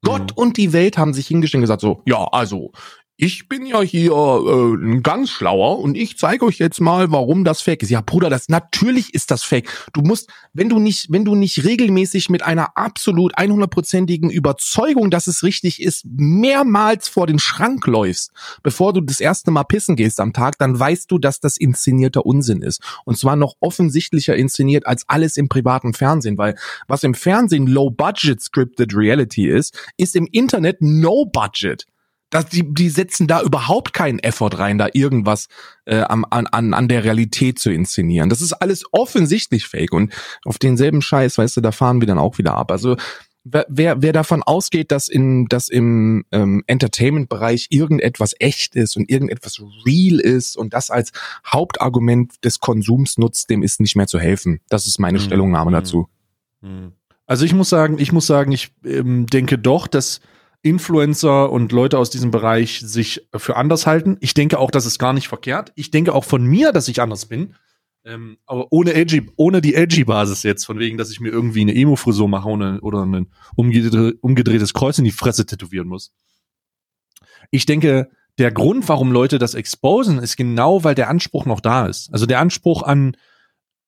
Gott 0.01 0.33
und 0.35 0.57
die 0.57 0.73
Welt 0.73 0.97
haben 0.97 1.13
sich 1.13 1.27
hingestellt 1.27 1.59
und 1.61 1.63
gesagt 1.65 1.83
so, 1.83 2.03
ja, 2.07 2.25
also, 2.33 2.73
ich 3.23 3.49
bin 3.49 3.67
ja 3.67 3.81
hier 3.83 4.11
äh, 4.11 5.01
ganz 5.01 5.31
schlauer 5.31 5.79
und 5.79 5.97
ich 5.97 6.19
zeige 6.19 6.45
euch 6.45 6.59
jetzt 6.59 6.81
mal, 6.81 7.13
warum 7.13 7.45
das 7.45 7.63
fake 7.63 7.85
ist. 7.85 7.91
Ja, 7.91 8.01
Bruder, 8.01 8.29
das 8.31 8.49
natürlich 8.49 9.15
ist 9.15 9.31
das 9.31 9.45
fake. 9.45 9.71
Du 9.93 10.01
musst, 10.01 10.29
wenn 10.53 10.69
du 10.69 10.81
nicht, 10.81 11.07
wenn 11.09 11.25
du 11.25 11.37
nicht 11.37 11.63
regelmäßig 11.63 12.31
mit 12.31 12.43
einer 12.43 12.77
absolut 12.77 13.39
100%igen 13.39 14.29
Überzeugung, 14.29 15.09
dass 15.09 15.29
es 15.29 15.45
richtig 15.45 15.81
ist, 15.81 16.05
mehrmals 16.05 17.07
vor 17.07 17.29
den 17.29 17.39
Schrank 17.39 17.87
läufst, 17.87 18.33
bevor 18.65 18.93
du 18.93 19.01
das 19.01 19.21
erste 19.21 19.53
Mal 19.53 19.63
pissen 19.63 19.95
gehst 19.95 20.19
am 20.19 20.33
Tag, 20.33 20.59
dann 20.59 20.77
weißt 20.77 21.09
du, 21.09 21.19
dass 21.19 21.39
das 21.39 21.57
inszenierter 21.57 22.27
Unsinn 22.27 22.61
ist. 22.61 22.83
Und 23.05 23.19
zwar 23.19 23.37
noch 23.37 23.55
offensichtlicher 23.61 24.35
inszeniert 24.35 24.85
als 24.85 25.09
alles 25.09 25.37
im 25.37 25.49
privaten 25.49 25.95
Fernsehen, 25.95 26.39
weil 26.39 26.57
was 26.89 27.05
im 27.05 27.15
Fernsehen 27.15 27.69
Low 27.69 27.89
Budget 27.89 28.43
Scripted 28.43 28.97
Reality 28.97 29.49
ist, 29.49 29.79
ist 29.97 30.17
im 30.17 30.27
Internet 30.33 30.79
No 30.81 31.25
Budget. 31.25 31.87
Das, 32.33 32.47
die, 32.47 32.65
die 32.75 32.89
setzen 32.89 33.27
da 33.27 33.43
überhaupt 33.43 33.93
keinen 33.93 34.19
Effort 34.19 34.59
rein, 34.59 34.79
da 34.79 34.89
irgendwas 34.93 35.49
äh, 35.85 36.01
am, 36.01 36.25
an, 36.31 36.47
an, 36.47 36.73
an 36.73 36.89
der 36.89 37.05
Realität 37.05 37.59
zu 37.59 37.71
inszenieren. 37.71 38.31
Das 38.31 38.41
ist 38.41 38.55
alles 38.55 38.85
offensichtlich 38.91 39.67
fake 39.67 39.93
und 39.93 40.13
auf 40.47 40.59
denselben 40.59 41.03
Scheiß, 41.03 41.37
weißt 41.37 41.59
du, 41.59 41.61
da 41.61 41.73
fahren 41.73 42.01
wir 42.01 42.07
dann 42.07 42.19
auch 42.19 42.39
wieder 42.39 42.55
ab. 42.55 42.73
Also 42.73 42.97
wer, 43.45 43.67
wer, 43.69 44.01
wer 44.01 44.15
davon 44.15 44.43
ausgeht, 44.43 44.93
dass 44.93 45.09
in 45.09 45.47
dass 45.49 45.69
im 45.69 46.25
ähm, 46.33 46.65
Entertainment-Bereich 46.67 47.67
irgendetwas 47.69 48.35
echt 48.39 48.77
ist 48.77 48.97
und 48.97 49.11
irgendetwas 49.11 49.61
real 49.87 50.19
ist 50.19 50.57
und 50.57 50.73
das 50.73 50.89
als 50.91 51.13
Hauptargument 51.47 52.43
des 52.45 52.61
Konsums 52.61 53.19
nutzt, 53.19 53.51
dem 53.51 53.63
ist 53.63 53.79
nicht 53.79 53.95
mehr 53.95 54.07
zu 54.07 54.19
helfen. 54.19 54.61
Das 54.71 54.87
ist 54.87 54.99
meine 54.99 55.19
Mhm. 55.19 55.23
Stellungnahme 55.23 55.71
Mhm. 55.71 55.75
dazu. 55.75 56.09
Hm. 56.63 56.93
Also 57.27 57.45
ich 57.45 57.53
muss 57.53 57.69
sagen, 57.69 57.99
ich 57.99 58.11
muss 58.13 58.27
sagen, 58.27 58.53
ich 58.53 58.71
ähm, 58.85 59.27
denke 59.27 59.59
doch, 59.59 59.87
dass 59.87 60.21
Influencer 60.63 61.51
und 61.51 61.73
Leute 61.73 61.99
aus 61.99 62.11
diesem 62.11 62.31
Bereich 62.31 62.81
sich 62.81 63.29
für 63.35 63.57
anders 63.57 63.87
halten. 63.87 64.17
Ich 64.21 64.35
denke 64.35 64.59
auch, 64.59 64.71
das 64.71 64.87
ist 64.87 64.99
gar 64.99 65.13
nicht 65.13 65.29
verkehrt. 65.29 65.73
Ich 65.75 65.91
denke 65.91 66.15
auch 66.15 66.25
von 66.25 66.45
mir, 66.45 66.73
dass 66.73 66.89
ich 66.89 67.03
anders 67.03 67.27
bin. 67.27 67.55
Ähm, 68.05 68.39
aber 68.47 68.67
ohne 68.71 68.95
edgy, 68.95 69.31
ohne 69.37 69.61
die 69.61 69.75
edgy 69.75 70.05
Basis 70.05 70.43
jetzt, 70.43 70.65
von 70.65 70.79
wegen, 70.79 70.99
dass 70.99 71.11
ich 71.11 71.21
mir 71.21 71.31
irgendwie 71.31 71.61
eine 71.61 71.75
Emo-Frisur 71.75 72.29
mache 72.29 72.49
oder 72.49 73.05
ein 73.05 73.29
umgedreh, 73.55 74.13
umgedrehtes 74.21 74.75
Kreuz 74.75 74.99
in 74.99 75.05
die 75.05 75.13
Fresse 75.13 75.47
tätowieren 75.47 75.89
muss. 75.89 76.13
Ich 77.51 77.67
denke, 77.67 78.11
der 78.39 78.51
Grund, 78.51 78.89
warum 78.89 79.13
Leute 79.13 79.39
das 79.39 79.55
exposen, 79.55 80.19
ist 80.19 80.37
genau, 80.37 80.85
weil 80.85 80.95
der 80.95 81.09
Anspruch 81.09 81.45
noch 81.45 81.61
da 81.61 81.87
ist. 81.87 82.13
Also 82.13 82.27
der 82.27 82.41
Anspruch 82.41 82.83
an 82.83 83.17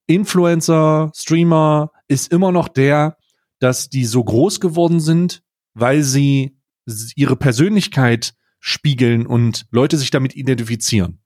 Influencer, 0.07 1.11
Streamer 1.15 1.91
ist 2.09 2.31
immer 2.31 2.53
noch 2.53 2.69
der, 2.69 3.17
dass 3.59 3.89
die 3.89 4.05
so 4.05 4.23
groß 4.23 4.61
geworden 4.61 5.01
sind, 5.01 5.43
weil 5.73 6.03
sie 6.03 6.57
ihre 7.17 7.37
Persönlichkeit 7.37 8.35
spiegeln 8.61 9.27
und 9.27 9.67
Leute 9.71 9.99
sich 9.99 10.11
damit 10.11 10.35
identifizieren. 10.35 11.21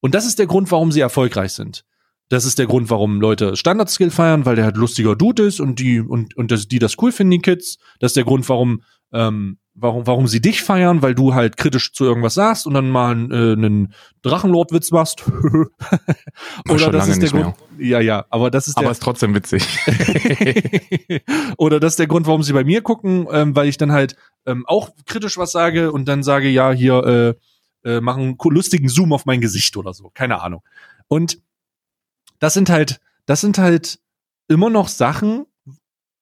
Und 0.00 0.14
das 0.14 0.26
ist 0.26 0.38
der 0.38 0.46
Grund, 0.46 0.70
warum 0.70 0.92
sie 0.92 1.00
erfolgreich 1.00 1.52
sind. 1.52 1.84
Das 2.28 2.44
ist 2.44 2.58
der 2.58 2.66
Grund, 2.66 2.90
warum 2.90 3.20
Leute 3.20 3.56
Standard-Skill 3.56 4.10
feiern, 4.10 4.46
weil 4.46 4.56
der 4.56 4.64
halt 4.64 4.76
lustiger 4.76 5.14
Dude 5.14 5.44
ist 5.44 5.60
und 5.60 5.78
die 5.78 6.00
und 6.00 6.36
und 6.36 6.50
das, 6.50 6.68
die 6.68 6.78
das 6.78 6.96
cool 7.00 7.12
finden, 7.12 7.32
die 7.32 7.38
Kids. 7.40 7.78
Das 8.00 8.10
ist 8.10 8.16
der 8.16 8.24
Grund, 8.24 8.48
warum 8.48 8.82
ähm, 9.12 9.58
warum 9.74 10.06
warum 10.06 10.26
sie 10.26 10.40
dich 10.40 10.62
feiern, 10.62 11.02
weil 11.02 11.14
du 11.14 11.34
halt 11.34 11.56
kritisch 11.56 11.92
zu 11.92 12.04
irgendwas 12.04 12.34
sagst 12.34 12.66
und 12.66 12.74
dann 12.74 12.90
mal 12.90 13.12
äh, 13.30 13.52
einen 13.52 13.92
Drachenlord-Witz 14.22 14.90
machst. 14.92 15.24
Mach 16.64 16.78
schon 16.78 16.92
lange 16.92 17.16
nicht 17.16 17.32
Grund. 17.32 17.54
Ja, 17.78 18.00
ja, 18.00 18.24
aber 18.30 18.50
das 18.50 18.68
ist 18.68 18.76
Aber 18.76 18.84
der 18.84 18.92
ist 18.92 19.02
trotzdem 19.02 19.34
witzig. 19.34 19.66
oder 21.58 21.80
das 21.80 21.94
ist 21.94 21.98
der 21.98 22.06
Grund, 22.06 22.26
warum 22.26 22.42
sie 22.42 22.52
bei 22.52 22.64
mir 22.64 22.82
gucken, 22.82 23.26
ähm, 23.30 23.54
weil 23.54 23.68
ich 23.68 23.76
dann 23.76 23.92
halt 23.92 24.16
ähm, 24.46 24.64
auch 24.66 24.90
kritisch 25.06 25.36
was 25.38 25.52
sage 25.52 25.92
und 25.92 26.06
dann 26.06 26.22
sage, 26.22 26.48
ja, 26.48 26.70
hier 26.70 27.36
äh, 27.84 27.88
äh, 27.96 28.00
machen 28.00 28.22
einen 28.22 28.54
lustigen 28.54 28.88
Zoom 28.88 29.12
auf 29.12 29.26
mein 29.26 29.40
Gesicht 29.40 29.76
oder 29.76 29.92
so. 29.92 30.10
Keine 30.14 30.40
Ahnung. 30.40 30.62
Und 31.08 31.38
das 32.44 32.52
sind 32.52 32.68
halt, 32.68 33.00
das 33.24 33.40
sind 33.40 33.56
halt 33.56 34.00
immer 34.48 34.68
noch 34.68 34.88
Sachen 34.88 35.46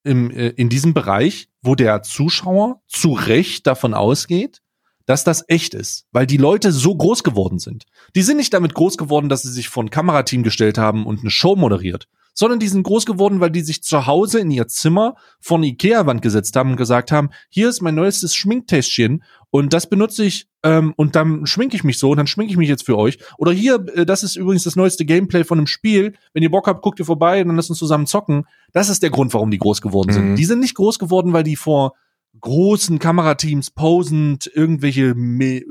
im, 0.05 0.31
äh, 0.31 0.51
in 0.51 0.69
diesem 0.69 0.95
Bereich, 0.95 1.49
wo 1.63 1.75
der 1.75 2.05
Zuschauer 2.05 2.81
zu 2.87 3.13
Recht 3.13 3.67
davon 3.67 3.93
ausgeht, 3.93 4.63
dass 5.05 5.25
das 5.25 5.45
echt 5.49 5.75
ist, 5.75 6.07
weil 6.13 6.29
die 6.29 6.37
Leute 6.37 6.71
so 6.71 6.95
groß 6.95 7.25
geworden 7.25 7.59
sind. 7.59 7.87
Die 8.15 8.23
sind 8.23 8.37
nicht 8.37 8.55
damit 8.55 8.73
groß 8.73 8.99
geworden, 8.99 9.29
dass 9.29 9.43
sie 9.43 9.51
sich 9.51 9.69
vor 9.69 9.83
ein 9.83 9.91
Kamerateam 9.91 10.45
gestellt 10.45 10.79
haben 10.79 11.07
und 11.07 11.23
eine 11.23 11.31
Show 11.31 11.57
moderiert, 11.57 12.07
sondern 12.35 12.61
die 12.61 12.69
sind 12.69 12.85
groß 12.85 13.05
geworden, 13.05 13.41
weil 13.41 13.51
die 13.51 13.63
sich 13.63 13.83
zu 13.83 14.07
Hause 14.07 14.39
in 14.39 14.53
ihr 14.53 14.69
Zimmer 14.69 15.17
vor 15.41 15.57
eine 15.57 15.67
Ikea-Wand 15.67 16.23
gesetzt 16.23 16.55
haben 16.55 16.71
und 16.71 16.77
gesagt 16.77 17.11
haben, 17.11 17.31
hier 17.49 17.69
ist 17.69 17.83
mein 17.83 17.97
neuestes 17.97 18.37
Schminktäschchen 18.37 19.25
und 19.51 19.73
das 19.73 19.89
benutze 19.89 20.25
ich 20.25 20.47
ähm, 20.63 20.95
und 20.97 21.17
dann 21.17 21.47
schminke 21.47 21.75
ich 21.75 21.83
mich 21.83 21.99
so 21.99 22.11
und 22.11 22.19
dann 22.19 22.27
schminke 22.27 22.53
ich 22.53 22.57
mich 22.57 22.69
jetzt 22.69 22.87
für 22.87 22.97
euch. 22.97 23.19
Oder 23.37 23.53
hier, 23.53 23.85
äh, 23.95 24.07
das 24.07 24.23
ist 24.23 24.37
übrigens 24.37 24.65
das 24.65 24.77
neueste 24.77 25.05
Gameplay 25.05 25.45
von 25.45 25.59
einem 25.59 25.67
Spiel. 25.67 26.15
Wenn 26.33 26.43
ihr 26.43 26.51
Bock 26.51 26.69
habt, 26.69 26.83
guckt 26.83 27.01
ihr 27.01 27.05
vorbei 27.05 27.43
und 27.43 27.49
dann 27.49 27.57
lasst 27.57 27.71
uns 27.71 27.79
zusammen 27.79 28.07
zocken. 28.07 28.45
Das 28.73 28.89
ist 28.89 29.03
der 29.03 29.11
Grund, 29.11 29.35
warum 29.35 29.51
die 29.51 29.59
groß 29.59 29.81
geworden 29.81 30.13
sind. 30.13 30.31
Mhm. 30.31 30.37
Die 30.37 30.45
sind 30.45 30.61
nicht 30.61 30.77
groß 30.77 30.99
geworden, 30.99 31.33
weil 31.33 31.43
die 31.43 31.57
vor 31.57 31.95
großen 32.41 32.99
Kamerateams 32.99 33.73
posend 33.73 34.51
irgendwelche 34.55 35.15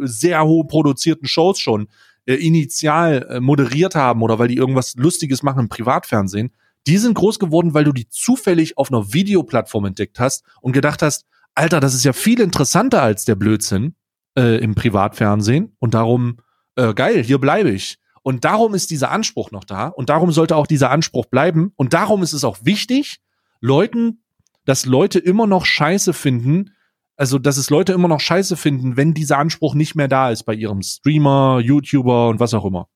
sehr 0.02 0.44
hoch 0.44 0.68
produzierten 0.68 1.28
Shows 1.28 1.60
schon 1.60 1.88
äh, 2.26 2.36
initial 2.36 3.28
äh, 3.30 3.40
moderiert 3.40 3.96
haben 3.96 4.22
oder 4.22 4.40
weil 4.40 4.50
die 4.50 4.58
irgendwas 4.58 4.96
Lustiges 4.96 5.42
machen 5.42 5.62
im 5.62 5.70
Privatfernsehen. 5.70 6.52
Die 6.88 6.98
sind 6.98 7.14
groß 7.14 7.40
geworden, 7.40 7.74
weil 7.74 7.84
du 7.84 7.94
die 7.94 8.10
zufällig 8.10 8.78
auf 8.78 8.92
einer 8.92 9.14
Videoplattform 9.14 9.86
entdeckt 9.86 10.20
hast 10.20 10.44
und 10.62 10.74
gedacht 10.74 11.02
hast, 11.02 11.26
Alter, 11.56 11.80
das 11.80 11.94
ist 11.94 12.04
ja 12.04 12.14
viel 12.14 12.40
interessanter 12.40 13.02
als 13.02 13.26
der 13.26 13.36
Blödsinn 13.36 13.96
äh, 14.38 14.58
im 14.58 14.76
Privatfernsehen 14.76 15.76
und 15.80 15.94
darum, 15.94 16.38
äh, 16.76 16.94
geil, 16.94 17.24
hier 17.24 17.40
bleibe 17.40 17.72
ich. 17.72 17.98
Und 18.24 18.46
darum 18.46 18.76
ist 18.76 18.92
dieser 18.92 19.12
Anspruch 19.12 19.52
noch 19.52 19.64
da 19.64 19.88
und 19.88 20.10
darum 20.10 20.32
sollte 20.32 20.56
auch 20.56 20.68
dieser 20.68 20.92
Anspruch 20.92 21.26
bleiben 21.26 21.74
und 21.76 21.94
darum 21.94 22.22
ist 22.22 22.34
es 22.34 22.44
auch 22.44 22.60
wichtig, 22.64 23.20
Leuten, 23.62 24.24
dass 24.66 24.86
Leute 24.86 25.20
immer 25.20 25.48
noch 25.48 25.66
Scheiße 25.66 26.14
finden, 26.14 26.72
also 27.16 27.40
dass 27.40 27.58
es 27.58 27.70
Leute 27.70 27.94
immer 27.94 28.08
noch 28.08 28.20
Scheiße 28.20 28.58
finden, 28.58 28.96
wenn 28.96 29.14
dieser 29.14 29.40
Anspruch 29.40 29.74
nicht 29.74 29.96
mehr 29.96 30.08
da 30.08 30.30
ist 30.30 30.44
bei 30.44 30.54
ihrem 30.54 30.84
Streamer, 30.84 31.60
YouTuber 31.64 32.30
und 32.30 32.40
was 32.40 32.54
auch 32.54 32.66
immer. 32.66 32.88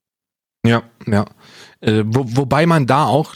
Ja, 0.66 0.84
ja. 1.08 1.26
Äh, 1.82 2.04
wo, 2.08 2.26
wobei 2.28 2.66
man 2.66 2.88
da 2.88 3.06
auch 3.06 3.36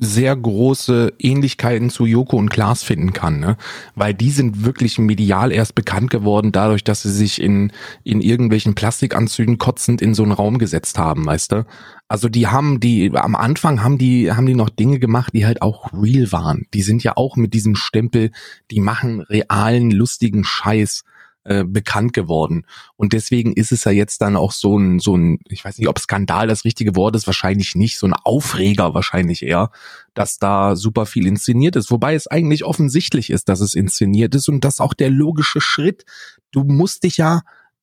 sehr 0.00 0.34
große 0.34 1.12
Ähnlichkeiten 1.18 1.90
zu 1.90 2.06
Joko 2.06 2.36
und 2.36 2.48
Klaas 2.48 2.82
finden 2.82 3.12
kann, 3.12 3.38
ne? 3.38 3.56
Weil 3.94 4.14
die 4.14 4.30
sind 4.30 4.64
wirklich 4.64 4.98
medial 4.98 5.52
erst 5.52 5.74
bekannt 5.74 6.10
geworden, 6.10 6.52
dadurch, 6.52 6.84
dass 6.84 7.02
sie 7.02 7.10
sich 7.10 7.40
in, 7.40 7.70
in 8.02 8.22
irgendwelchen 8.22 8.74
Plastikanzügen 8.74 9.58
kotzend 9.58 10.00
in 10.00 10.14
so 10.14 10.22
einen 10.22 10.32
Raum 10.32 10.58
gesetzt 10.58 10.98
haben, 10.98 11.26
weißt 11.26 11.52
du? 11.52 11.66
Also 12.08 12.28
die 12.28 12.46
haben 12.46 12.80
die, 12.80 13.12
am 13.14 13.36
Anfang 13.36 13.84
haben 13.84 13.98
die, 13.98 14.32
haben 14.32 14.46
die 14.46 14.54
noch 14.54 14.70
Dinge 14.70 14.98
gemacht, 14.98 15.34
die 15.34 15.44
halt 15.44 15.60
auch 15.60 15.92
real 15.92 16.32
waren. 16.32 16.66
Die 16.72 16.82
sind 16.82 17.04
ja 17.04 17.16
auch 17.16 17.36
mit 17.36 17.52
diesem 17.52 17.76
Stempel, 17.76 18.30
die 18.70 18.80
machen 18.80 19.20
realen, 19.20 19.90
lustigen 19.90 20.44
Scheiß 20.44 21.04
äh, 21.44 21.64
bekannt 21.64 22.12
geworden. 22.12 22.66
Und 22.96 23.14
deswegen 23.14 23.54
ist 23.54 23.72
es 23.72 23.84
ja 23.84 23.92
jetzt 23.92 24.20
dann 24.20 24.36
auch 24.36 24.52
so 24.52 24.78
ein, 24.78 24.98
so 24.98 25.16
ein, 25.16 25.38
ich 25.48 25.64
weiß 25.64 25.78
nicht, 25.78 25.88
ob 25.88 25.98
Skandal 25.98 26.46
das 26.46 26.66
richtige 26.66 26.96
Wort 26.96 27.16
ist, 27.16 27.26
wahrscheinlich 27.26 27.74
nicht, 27.74 27.98
so 27.98 28.06
ein 28.06 28.12
Aufreger 28.12 28.92
wahrscheinlich 28.92 29.42
eher, 29.42 29.70
dass 30.12 30.38
da 30.38 30.76
super 30.76 31.06
viel 31.06 31.26
inszeniert 31.26 31.76
ist. 31.76 31.90
Wobei 31.90 32.14
es 32.14 32.26
eigentlich 32.26 32.64
offensichtlich 32.64 33.30
ist, 33.30 33.48
dass 33.48 33.60
es 33.60 33.74
inszeniert 33.74 34.34
ist 34.34 34.48
und 34.48 34.64
das 34.66 34.80
auch 34.80 34.92
der 34.92 35.08
logische 35.08 35.62
Schritt. 35.62 36.04
Du 36.50 36.62
musst 36.64 37.04
dich 37.04 37.16
ja, 37.16 37.40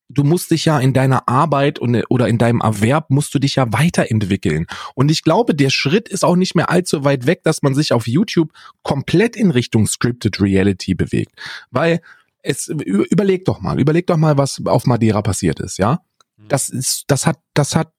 du 0.08 0.22
musst 0.22 0.52
dich 0.52 0.64
ja 0.64 0.78
in 0.78 0.92
deiner 0.92 1.28
Arbeit 1.28 1.80
und, 1.80 2.00
oder 2.10 2.28
in 2.28 2.38
deinem 2.38 2.60
Erwerb 2.60 3.10
musst 3.10 3.34
du 3.34 3.40
dich 3.40 3.56
ja 3.56 3.72
weiterentwickeln. 3.72 4.66
Und 4.94 5.10
ich 5.10 5.24
glaube, 5.24 5.56
der 5.56 5.70
Schritt 5.70 6.08
ist 6.08 6.24
auch 6.24 6.36
nicht 6.36 6.54
mehr 6.54 6.70
allzu 6.70 7.02
weit 7.02 7.26
weg, 7.26 7.42
dass 7.42 7.62
man 7.62 7.74
sich 7.74 7.92
auf 7.92 8.06
YouTube 8.06 8.52
komplett 8.82 9.34
in 9.34 9.50
Richtung 9.50 9.88
Scripted 9.88 10.40
Reality 10.40 10.94
bewegt. 10.94 11.32
Weil 11.72 12.00
es, 12.42 12.68
überleg 12.68 13.44
doch 13.44 13.60
mal, 13.60 13.80
überleg 13.80 14.06
doch 14.06 14.16
mal, 14.16 14.38
was 14.38 14.60
auf 14.64 14.86
Madeira 14.86 15.22
passiert 15.22 15.60
ist, 15.60 15.78
ja? 15.78 16.00
Das 16.48 16.68
ist, 16.68 17.04
das 17.08 17.26
hat, 17.26 17.38
das 17.52 17.74
hat 17.74 17.92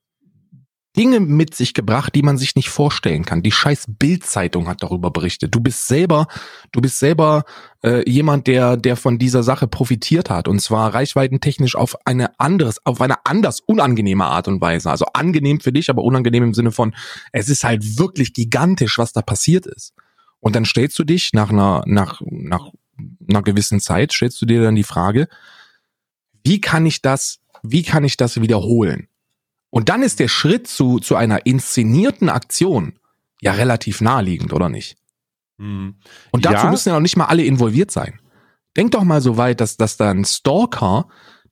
Dinge 0.98 1.20
mit 1.20 1.54
sich 1.54 1.74
gebracht, 1.74 2.16
die 2.16 2.24
man 2.24 2.38
sich 2.38 2.56
nicht 2.56 2.70
vorstellen 2.70 3.24
kann. 3.24 3.44
Die 3.44 3.52
scheiß 3.52 3.86
Bildzeitung 3.88 4.68
hat 4.68 4.82
darüber 4.82 5.12
berichtet. 5.12 5.54
Du 5.54 5.60
bist 5.60 5.88
selber, 5.88 6.28
du 6.72 6.82
bist 6.82 6.98
selber 6.98 7.44
äh, 7.84 8.10
jemand, 8.10 8.48
der, 8.48 8.76
der 8.76 8.96
von 8.96 9.20
dieser 9.20 9.44
Sache 9.44 9.68
profitiert 9.68 10.30
hat 10.30 10.48
und 10.48 10.60
zwar 10.60 10.94
reichweitentechnisch 10.94 11.76
auf 11.76 11.96
eine 12.06 12.40
anderes, 12.40 12.86
auf 12.86 13.02
eine 13.02 13.26
anders 13.26 13.60
unangenehme 13.62 14.26
Art 14.26 14.48
und 14.48 14.62
Weise. 14.62 14.90
Also 14.90 15.06
angenehm 15.14 15.60
für 15.60 15.72
dich, 15.72 15.90
aber 15.90 16.04
unangenehm 16.04 16.44
im 16.44 16.54
Sinne 16.54 16.72
von, 16.72 16.96
es 17.32 17.50
ist 17.50 17.64
halt 17.64 18.00
wirklich 18.00 18.34
gigantisch, 18.34 18.98
was 18.98 19.14
da 19.14 19.22
passiert 19.22 19.68
ist. 19.68 19.94
Und 20.40 20.56
dann 20.56 20.66
stellst 20.66 20.98
du 20.98 21.04
dich 21.04 21.34
nach 21.34 21.52
einer, 21.52 21.84
nach, 21.86 22.22
nach 22.26 22.72
einer 23.28 23.42
gewissen 23.42 23.80
Zeit, 23.80 24.12
stellst 24.14 24.42
du 24.42 24.46
dir 24.46 24.62
dann 24.64 24.76
die 24.76 24.84
Frage, 24.84 25.28
wie 26.44 26.62
kann 26.62 26.86
ich 26.86 27.02
das, 27.02 27.40
wie 27.64 27.84
kann 27.84 28.04
ich 28.04 28.18
das 28.18 28.42
wiederholen? 28.42 29.08
Und 29.70 29.90
dann 29.90 30.02
ist 30.04 30.20
der 30.20 30.28
Schritt 30.28 30.68
zu, 30.68 31.00
zu 31.00 31.16
einer 31.16 31.46
inszenierten 31.46 32.30
Aktion 32.30 32.98
ja 33.42 33.52
relativ 33.52 34.02
naheliegend, 34.02 34.54
oder 34.54 34.70
nicht? 34.70 34.98
Mhm. 35.58 35.96
Und 36.32 36.46
dazu 36.46 36.66
Ja. 36.66 36.72
müssen 36.72 36.90
ja 36.90 36.96
noch 36.96 37.02
nicht 37.02 37.18
mal 37.18 37.26
alle 37.26 37.44
involviert 37.44 37.92
sein. 37.92 38.20
Denk 38.78 38.92
doch 38.92 39.04
mal 39.04 39.22
so 39.22 39.38
weit, 39.38 39.62
dass, 39.62 39.78
dass 39.78 39.98
da 39.98 40.10
ein 40.12 40.26
Stalker, 40.26 41.08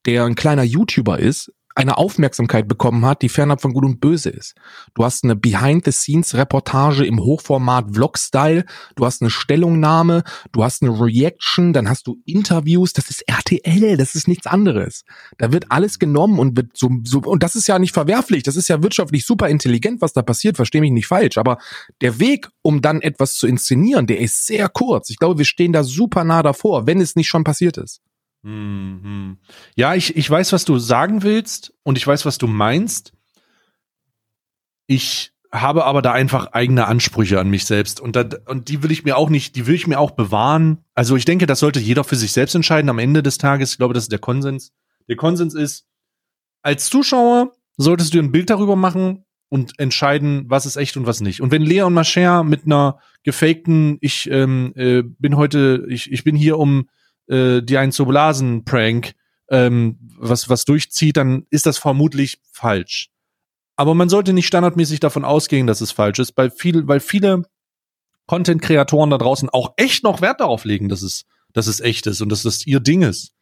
der 0.05 0.23
ein 0.25 0.35
kleiner 0.35 0.63
YouTuber 0.63 1.19
ist, 1.19 1.51
eine 1.77 1.97
Aufmerksamkeit 1.97 2.67
bekommen 2.67 3.05
hat, 3.05 3.21
die 3.21 3.29
fernab 3.29 3.61
von 3.61 3.71
Gut 3.71 3.85
und 3.85 4.01
Böse 4.01 4.31
ist. 4.31 4.55
Du 4.95 5.05
hast 5.05 5.23
eine 5.23 5.35
Behind-the-Scenes-Reportage 5.35 7.05
im 7.05 7.19
Hochformat-Vlog-Style, 7.19 8.65
du 8.95 9.05
hast 9.05 9.21
eine 9.21 9.29
Stellungnahme, 9.29 10.23
du 10.51 10.63
hast 10.63 10.81
eine 10.81 10.99
Reaction, 10.99 11.73
dann 11.73 11.87
hast 11.87 12.07
du 12.07 12.19
Interviews, 12.25 12.93
das 12.93 13.11
ist 13.11 13.21
RTL, 13.27 13.95
das 13.95 14.15
ist 14.15 14.27
nichts 14.27 14.47
anderes. 14.47 15.03
Da 15.37 15.51
wird 15.51 15.71
alles 15.71 15.99
genommen 15.99 16.39
und 16.39 16.57
wird 16.57 16.75
so, 16.75 16.89
so 17.03 17.19
und 17.19 17.43
das 17.43 17.55
ist 17.55 17.67
ja 17.67 17.77
nicht 17.77 17.93
verwerflich, 17.93 18.41
das 18.41 18.55
ist 18.55 18.69
ja 18.69 18.81
wirtschaftlich 18.81 19.23
super 19.25 19.47
intelligent, 19.47 20.01
was 20.01 20.13
da 20.13 20.23
passiert, 20.23 20.55
versteh 20.55 20.81
mich 20.81 20.91
nicht 20.91 21.07
falsch, 21.07 21.37
aber 21.37 21.59
der 22.01 22.19
Weg, 22.19 22.49
um 22.63 22.81
dann 22.81 23.01
etwas 23.01 23.35
zu 23.35 23.45
inszenieren, 23.45 24.07
der 24.07 24.19
ist 24.19 24.47
sehr 24.47 24.67
kurz. 24.67 25.11
Ich 25.11 25.17
glaube, 25.17 25.37
wir 25.37 25.45
stehen 25.45 25.73
da 25.73 25.83
super 25.83 26.23
nah 26.23 26.41
davor, 26.41 26.87
wenn 26.87 26.99
es 26.99 27.15
nicht 27.15 27.27
schon 27.27 27.43
passiert 27.43 27.77
ist. 27.77 28.01
Mhm. 28.43 29.37
Ja, 29.75 29.95
ich, 29.95 30.15
ich 30.15 30.29
weiß, 30.29 30.53
was 30.53 30.65
du 30.65 30.77
sagen 30.79 31.23
willst 31.23 31.73
und 31.83 31.97
ich 31.97 32.05
weiß, 32.05 32.25
was 32.25 32.37
du 32.37 32.47
meinst. 32.47 33.13
Ich 34.85 35.33
habe 35.51 35.85
aber 35.85 36.01
da 36.01 36.11
einfach 36.11 36.47
eigene 36.47 36.87
Ansprüche 36.87 37.39
an 37.39 37.49
mich 37.49 37.65
selbst 37.65 37.99
und, 37.99 38.15
da, 38.15 38.27
und 38.45 38.69
die 38.69 38.83
will 38.83 38.91
ich 38.91 39.05
mir 39.05 39.17
auch 39.17 39.29
nicht, 39.29 39.55
die 39.55 39.65
will 39.65 39.75
ich 39.75 39.87
mir 39.87 39.99
auch 39.99 40.11
bewahren. 40.11 40.79
Also 40.93 41.15
ich 41.15 41.25
denke, 41.25 41.45
das 41.45 41.59
sollte 41.59 41.79
jeder 41.79 42.03
für 42.03 42.15
sich 42.15 42.31
selbst 42.31 42.55
entscheiden 42.55 42.89
am 42.89 42.99
Ende 42.99 43.23
des 43.23 43.37
Tages. 43.37 43.71
Ich 43.71 43.77
glaube, 43.77 43.93
das 43.93 44.05
ist 44.05 44.11
der 44.11 44.19
Konsens. 44.19 44.73
Der 45.07 45.15
Konsens 45.15 45.53
ist, 45.53 45.85
als 46.61 46.89
Zuschauer 46.89 47.53
solltest 47.77 48.13
du 48.13 48.19
ein 48.19 48.31
Bild 48.31 48.49
darüber 48.49 48.75
machen 48.75 49.25
und 49.49 49.79
entscheiden, 49.79 50.45
was 50.47 50.65
ist 50.65 50.75
echt 50.75 50.97
und 50.97 51.05
was 51.05 51.21
nicht. 51.21 51.41
Und 51.41 51.51
wenn 51.51 51.61
Leon 51.61 51.93
Mascher 51.93 52.43
mit 52.43 52.65
einer 52.65 52.99
gefakten, 53.23 53.97
ich 54.01 54.29
ähm, 54.29 54.73
äh, 54.75 55.03
bin 55.03 55.37
heute, 55.37 55.85
ich, 55.89 56.11
ich 56.11 56.23
bin 56.23 56.35
hier 56.35 56.57
um 56.57 56.89
äh, 57.27 57.61
die 57.61 57.77
einen 57.77 57.91
zu 57.91 58.05
blasen 58.05 58.65
Prank 58.65 59.13
ähm, 59.49 59.97
was 60.17 60.49
was 60.49 60.65
durchzieht, 60.65 61.17
dann 61.17 61.45
ist 61.49 61.65
das 61.65 61.77
vermutlich 61.77 62.41
falsch. 62.51 63.09
Aber 63.75 63.93
man 63.93 64.09
sollte 64.09 64.33
nicht 64.33 64.47
standardmäßig 64.47 64.99
davon 64.99 65.23
ausgehen, 65.23 65.67
dass 65.67 65.81
es 65.81 65.91
falsch 65.91 66.19
ist, 66.19 66.35
weil 66.35 66.49
viele, 66.49 66.87
weil 66.87 66.99
viele 66.99 67.43
Content-Kreatoren 68.25 69.09
da 69.09 69.17
draußen 69.17 69.49
auch 69.49 69.73
echt 69.77 70.03
noch 70.03 70.21
Wert 70.21 70.41
darauf 70.41 70.65
legen, 70.65 70.89
dass 70.89 71.01
es, 71.01 71.25
dass 71.53 71.67
es 71.67 71.79
echt 71.79 72.07
ist 72.07 72.21
und 72.21 72.29
dass 72.29 72.43
das 72.43 72.65
ihr 72.65 72.79
Ding 72.79 73.03
ist. 73.03 73.33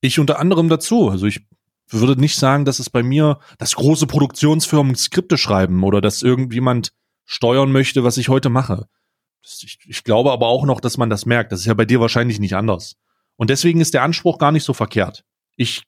Ich 0.00 0.18
unter 0.18 0.38
anderem 0.38 0.68
dazu. 0.68 1.08
Also 1.08 1.26
ich 1.26 1.46
würde 1.88 2.20
nicht 2.20 2.36
sagen, 2.36 2.64
dass 2.64 2.78
es 2.78 2.90
bei 2.90 3.02
mir, 3.02 3.38
dass 3.58 3.76
große 3.76 4.06
Produktionsfirmen 4.06 4.96
Skripte 4.96 5.38
schreiben 5.38 5.82
oder 5.84 6.00
dass 6.00 6.22
irgendjemand 6.22 6.92
steuern 7.24 7.72
möchte, 7.72 8.04
was 8.04 8.18
ich 8.18 8.28
heute 8.28 8.50
mache. 8.50 8.88
Ich, 9.42 9.78
ich 9.86 10.04
glaube 10.04 10.32
aber 10.32 10.48
auch 10.48 10.66
noch, 10.66 10.80
dass 10.80 10.98
man 10.98 11.08
das 11.08 11.24
merkt. 11.24 11.52
Das 11.52 11.60
ist 11.60 11.66
ja 11.66 11.74
bei 11.74 11.84
dir 11.84 12.00
wahrscheinlich 12.00 12.40
nicht 12.40 12.56
anders. 12.56 12.96
Und 13.36 13.50
deswegen 13.50 13.80
ist 13.80 13.94
der 13.94 14.02
Anspruch 14.02 14.38
gar 14.38 14.52
nicht 14.52 14.64
so 14.64 14.72
verkehrt. 14.72 15.24
Ich, 15.56 15.82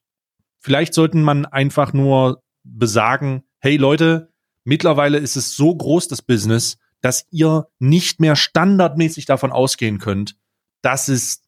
vielleicht 0.59 0.93
sollten 0.93 1.21
man 1.21 1.45
einfach 1.45 1.93
nur 1.93 2.43
besagen, 2.63 3.43
hey 3.59 3.77
Leute, 3.77 4.33
mittlerweile 4.63 5.17
ist 5.17 5.35
es 5.35 5.55
so 5.55 5.75
groß, 5.75 6.07
das 6.07 6.21
Business, 6.21 6.77
dass 7.01 7.25
ihr 7.29 7.67
nicht 7.79 8.19
mehr 8.19 8.35
standardmäßig 8.35 9.25
davon 9.25 9.51
ausgehen 9.51 9.99
könnt, 9.99 10.35
das 10.81 11.09
ist, 11.09 11.47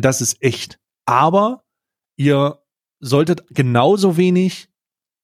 das 0.00 0.20
ist 0.20 0.42
echt. 0.42 0.78
Aber 1.06 1.64
ihr 2.16 2.58
solltet 3.00 3.46
genauso 3.50 4.16
wenig 4.16 4.68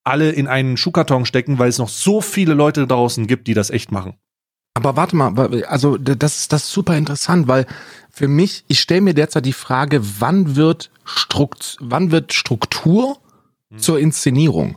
alle 0.05 0.31
in 0.31 0.47
einen 0.47 0.77
Schuhkarton 0.77 1.27
stecken, 1.27 1.59
weil 1.59 1.69
es 1.69 1.79
noch 1.79 1.89
so 1.89 2.21
viele 2.21 2.55
Leute 2.55 2.87
draußen 2.87 3.27
gibt, 3.27 3.47
die 3.47 3.55
das 3.55 3.71
echt 3.71 3.93
machen. 3.93 4.19
Aber 4.75 4.97
warte 4.97 5.17
mal, 5.17 5.65
also 5.65 5.97
das 5.97 6.41
ist 6.41 6.53
das 6.53 6.65
ist 6.65 6.73
super 6.73 6.97
interessant, 6.97 7.49
weil 7.49 7.67
für 8.11 8.29
mich, 8.29 8.65
ich 8.69 8.81
stelle 8.81 9.01
mir 9.01 9.15
derzeit 9.15 9.45
die 9.45 9.53
Frage, 9.53 10.01
wann 10.21 10.57
wird 10.57 10.91
Strukt, 11.05 11.77
wann 11.81 12.11
wird 12.11 12.33
Struktur 12.33 13.19
zur 13.77 13.99
Inszenierung? 13.99 14.77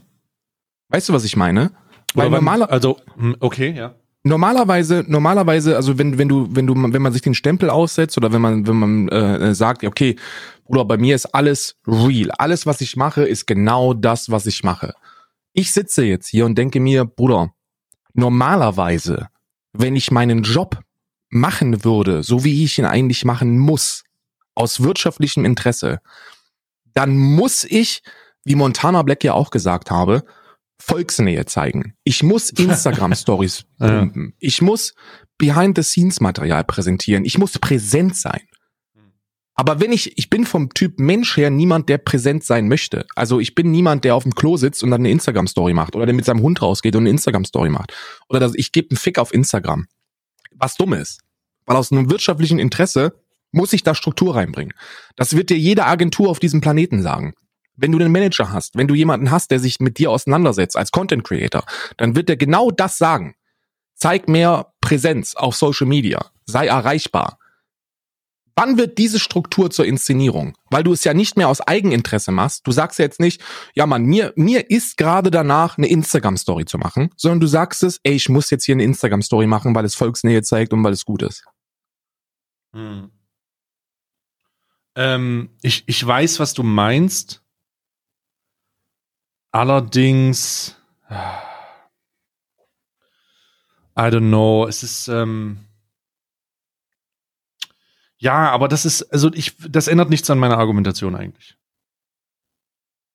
Weißt 0.89 1.09
du, 1.09 1.13
was 1.13 1.25
ich 1.25 1.35
meine? 1.35 1.71
Weil 2.13 2.27
Oder 2.27 2.37
normaler, 2.37 2.71
also, 2.71 2.97
hm, 3.17 3.35
okay, 3.39 3.73
ja. 3.75 3.95
normalerweise, 4.23 5.03
normalerweise, 5.07 5.75
also 5.75 5.97
wenn, 5.97 6.17
wenn 6.17 6.29
du, 6.29 6.47
wenn 6.51 6.67
du, 6.67 6.75
wenn 6.75 7.01
man 7.01 7.11
sich 7.11 7.23
den 7.23 7.33
Stempel 7.33 7.69
aussetzt 7.69 8.17
oder 8.17 8.31
wenn 8.31 8.41
man, 8.41 8.67
wenn 8.67 8.75
man 8.75 9.09
äh, 9.09 9.55
sagt, 9.55 9.81
ja, 9.81 9.89
okay, 9.89 10.15
Bruder, 10.65 10.85
bei 10.85 10.97
mir 10.97 11.15
ist 11.15 11.25
alles 11.33 11.75
real. 11.87 12.31
Alles, 12.37 12.65
was 12.65 12.81
ich 12.81 12.95
mache, 12.95 13.23
ist 13.23 13.47
genau 13.47 13.93
das, 13.93 14.29
was 14.29 14.45
ich 14.45 14.63
mache. 14.63 14.93
Ich 15.53 15.73
sitze 15.73 16.05
jetzt 16.05 16.27
hier 16.27 16.45
und 16.45 16.55
denke 16.55 16.79
mir, 16.79 17.05
Bruder, 17.05 17.53
normalerweise, 18.13 19.27
wenn 19.73 19.95
ich 19.95 20.11
meinen 20.11 20.43
Job 20.43 20.79
machen 21.29 21.83
würde, 21.83 22.23
so 22.23 22.43
wie 22.43 22.63
ich 22.63 22.77
ihn 22.77 22.85
eigentlich 22.85 23.25
machen 23.25 23.57
muss, 23.57 24.03
aus 24.55 24.81
wirtschaftlichem 24.81 25.45
Interesse, 25.45 25.99
dann 26.93 27.17
muss 27.17 27.63
ich, 27.63 28.03
wie 28.45 28.55
Montana 28.55 29.01
Black 29.01 29.23
ja 29.23 29.33
auch 29.33 29.49
gesagt 29.49 29.89
habe, 29.89 30.23
Volksnähe 30.79 31.45
zeigen. 31.45 31.95
Ich 32.03 32.23
muss 32.23 32.49
Instagram-Stories 32.51 33.65
pumpen. 33.79 34.33
Ich 34.39 34.61
muss 34.61 34.93
Behind-the-Scenes-Material 35.37 36.63
präsentieren. 36.65 37.25
Ich 37.25 37.37
muss 37.37 37.57
präsent 37.57 38.15
sein. 38.15 38.41
Aber 39.55 39.79
wenn 39.79 39.91
ich, 39.91 40.17
ich 40.17 40.29
bin 40.29 40.45
vom 40.45 40.73
Typ 40.73 40.99
Mensch 40.99 41.37
her 41.37 41.49
niemand, 41.49 41.87
der 41.87 41.99
präsent 41.99 42.43
sein 42.43 42.67
möchte. 42.67 43.05
Also 43.15 43.39
ich 43.39 43.53
bin 43.53 43.71
niemand, 43.71 44.03
der 44.03 44.15
auf 44.15 44.23
dem 44.23 44.33
Klo 44.33 44.57
sitzt 44.57 44.83
und 44.83 44.89
dann 44.89 45.01
eine 45.01 45.11
Instagram-Story 45.11 45.73
macht 45.73 45.95
oder 45.95 46.05
der 46.05 46.15
mit 46.15 46.25
seinem 46.25 46.41
Hund 46.41 46.61
rausgeht 46.61 46.95
und 46.95 47.03
eine 47.03 47.11
Instagram-Story 47.11 47.69
macht. 47.69 47.93
Oder 48.29 48.39
dass 48.39 48.55
ich 48.55 48.71
gebe 48.71 48.89
einen 48.89 48.97
Fick 48.97 49.19
auf 49.19 49.33
Instagram. 49.33 49.87
Was 50.55 50.75
dumm 50.75 50.93
ist. 50.93 51.21
Weil 51.65 51.77
aus 51.77 51.91
einem 51.91 52.09
wirtschaftlichen 52.09 52.59
Interesse 52.59 53.13
muss 53.51 53.73
ich 53.73 53.83
da 53.83 53.93
Struktur 53.93 54.35
reinbringen. 54.35 54.73
Das 55.15 55.35
wird 55.35 55.49
dir 55.49 55.57
jede 55.57 55.85
Agentur 55.85 56.29
auf 56.29 56.39
diesem 56.39 56.59
Planeten 56.59 57.01
sagen. 57.03 57.33
Wenn 57.75 57.91
du 57.91 57.99
einen 57.99 58.11
Manager 58.11 58.51
hast, 58.51 58.75
wenn 58.75 58.87
du 58.87 58.95
jemanden 58.95 59.31
hast, 59.31 59.51
der 59.51 59.59
sich 59.59 59.79
mit 59.79 59.97
dir 59.97 60.11
auseinandersetzt 60.11 60.75
als 60.75 60.91
Content 60.91 61.23
Creator, 61.23 61.63
dann 61.97 62.15
wird 62.15 62.29
er 62.29 62.37
genau 62.37 62.71
das 62.71 62.97
sagen. 62.97 63.35
Zeig 63.95 64.27
mehr 64.27 64.73
Präsenz 64.81 65.35
auf 65.35 65.55
Social 65.55 65.87
Media. 65.87 66.25
Sei 66.45 66.67
erreichbar. 66.67 67.37
Wann 68.55 68.77
wird 68.77 68.97
diese 68.97 69.19
Struktur 69.19 69.71
zur 69.71 69.85
Inszenierung? 69.85 70.55
Weil 70.69 70.83
du 70.83 70.93
es 70.93 71.03
ja 71.03 71.13
nicht 71.13 71.37
mehr 71.37 71.49
aus 71.49 71.61
Eigeninteresse 71.61 72.31
machst. 72.31 72.67
Du 72.67 72.71
sagst 72.71 72.99
ja 72.99 73.05
jetzt 73.05 73.19
nicht, 73.19 73.41
ja 73.73 73.87
man, 73.87 74.03
mir, 74.03 74.31
mir 74.35 74.69
ist 74.69 74.97
gerade 74.97 75.31
danach 75.31 75.77
eine 75.77 75.87
Instagram-Story 75.87 76.65
zu 76.65 76.77
machen, 76.77 77.09
sondern 77.17 77.39
du 77.39 77.47
sagst 77.47 77.81
es, 77.83 77.99
ey, 78.03 78.13
ich 78.13 78.29
muss 78.29 78.51
jetzt 78.51 78.65
hier 78.65 78.75
eine 78.75 78.83
Instagram-Story 78.83 79.47
machen, 79.47 79.73
weil 79.73 79.85
es 79.85 79.95
Volksnähe 79.95 80.43
zeigt 80.43 80.71
und 80.71 80.83
weil 80.83 80.93
es 80.93 81.05
gut 81.05 81.23
ist. 81.23 81.43
Hm. 82.73 83.11
Ähm, 84.95 85.49
ich, 85.61 85.83
ich 85.87 86.05
weiß, 86.05 86.39
was 86.39 86.53
du 86.53 86.61
meinst. 86.61 87.41
Allerdings, 89.51 90.75
I 93.95 94.01
don't 94.09 94.29
know, 94.29 94.67
es 94.67 94.83
ist, 94.83 95.07
ähm, 95.07 95.59
ja, 98.23 98.49
aber 98.51 98.69
das 98.69 98.85
ist, 98.85 99.03
also 99.11 99.29
ich, 99.33 99.57
das 99.69 99.89
ändert 99.89 100.09
nichts 100.09 100.29
an 100.29 100.39
meiner 100.39 100.57
Argumentation 100.57 101.13
eigentlich. 101.13 101.57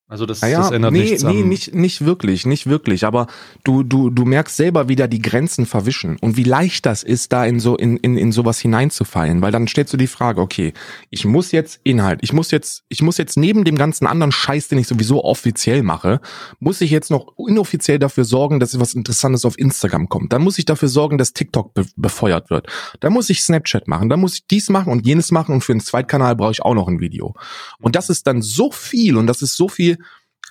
Also 0.09 0.25
das, 0.25 0.41
Naja, 0.41 0.57
das 0.57 0.71
ändert 0.71 0.91
nee, 0.91 1.01
nichts 1.01 1.21
nee, 1.21 1.41
am, 1.41 1.47
nicht, 1.47 1.75
nicht 1.75 2.03
wirklich, 2.03 2.47
nicht 2.47 2.65
wirklich. 2.65 3.05
Aber 3.05 3.27
du, 3.63 3.83
du, 3.83 4.09
du 4.09 4.25
merkst 4.25 4.57
selber, 4.57 4.89
wie 4.89 4.95
da 4.95 5.05
die 5.05 5.21
Grenzen 5.21 5.67
verwischen 5.67 6.17
und 6.19 6.35
wie 6.35 6.43
leicht 6.43 6.87
das 6.87 7.03
ist, 7.03 7.31
da 7.31 7.45
in 7.45 7.59
so, 7.59 7.77
in, 7.77 7.95
in, 7.97 8.17
in 8.17 8.31
sowas 8.31 8.57
hineinzufallen. 8.59 9.43
Weil 9.43 9.51
dann 9.51 9.67
stellst 9.67 9.93
du 9.93 9.97
die 9.97 10.07
Frage, 10.07 10.41
okay, 10.41 10.73
ich 11.11 11.25
muss 11.25 11.51
jetzt 11.51 11.79
Inhalt, 11.83 12.21
ich 12.23 12.33
muss 12.33 12.49
jetzt, 12.49 12.85
ich 12.89 13.03
muss 13.03 13.19
jetzt 13.19 13.37
neben 13.37 13.65
dem 13.65 13.77
ganzen 13.77 14.07
anderen 14.07 14.31
Scheiß, 14.31 14.67
den 14.69 14.79
ich 14.79 14.87
sowieso 14.87 15.23
offiziell 15.23 15.83
mache, 15.83 16.21
muss 16.59 16.81
ich 16.81 16.89
jetzt 16.89 17.11
noch 17.11 17.33
inoffiziell 17.47 17.99
dafür 17.99 18.25
sorgen, 18.25 18.59
dass 18.59 18.79
was 18.79 18.95
Interessantes 18.95 19.45
auf 19.45 19.59
Instagram 19.59 20.09
kommt. 20.09 20.33
Dann 20.33 20.41
muss 20.41 20.57
ich 20.57 20.65
dafür 20.65 20.89
sorgen, 20.89 21.19
dass 21.19 21.33
TikTok 21.33 21.75
be 21.75 21.85
befeuert 21.95 22.49
wird. 22.49 22.65
Dann 22.99 23.13
muss 23.13 23.29
ich 23.29 23.43
Snapchat 23.43 23.87
machen, 23.87 24.09
dann 24.09 24.19
muss 24.19 24.33
ich 24.33 24.47
dies 24.47 24.69
machen 24.69 24.91
und 24.91 25.05
jenes 25.05 25.29
machen 25.29 25.53
und 25.53 25.61
für 25.63 25.73
den 25.73 25.81
Zweitkanal 25.81 26.35
brauche 26.35 26.51
ich 26.53 26.63
auch 26.63 26.73
noch 26.73 26.87
ein 26.87 26.99
Video. 26.99 27.35
Und 27.79 27.95
das 27.95 28.09
ist 28.09 28.25
dann 28.25 28.41
so 28.41 28.71
viel 28.71 29.15
und 29.15 29.27
das 29.27 29.43
ist 29.43 29.55
so 29.55 29.69
viel 29.69 29.98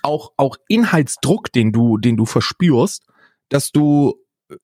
auch, 0.03 0.33
auch 0.37 0.57
Inhaltsdruck, 0.67 1.51
den 1.51 1.71
du, 1.71 1.97
den 1.97 2.17
du 2.17 2.25
verspürst, 2.25 3.05
dass 3.49 3.71
du 3.71 4.15
äh, 4.49 4.55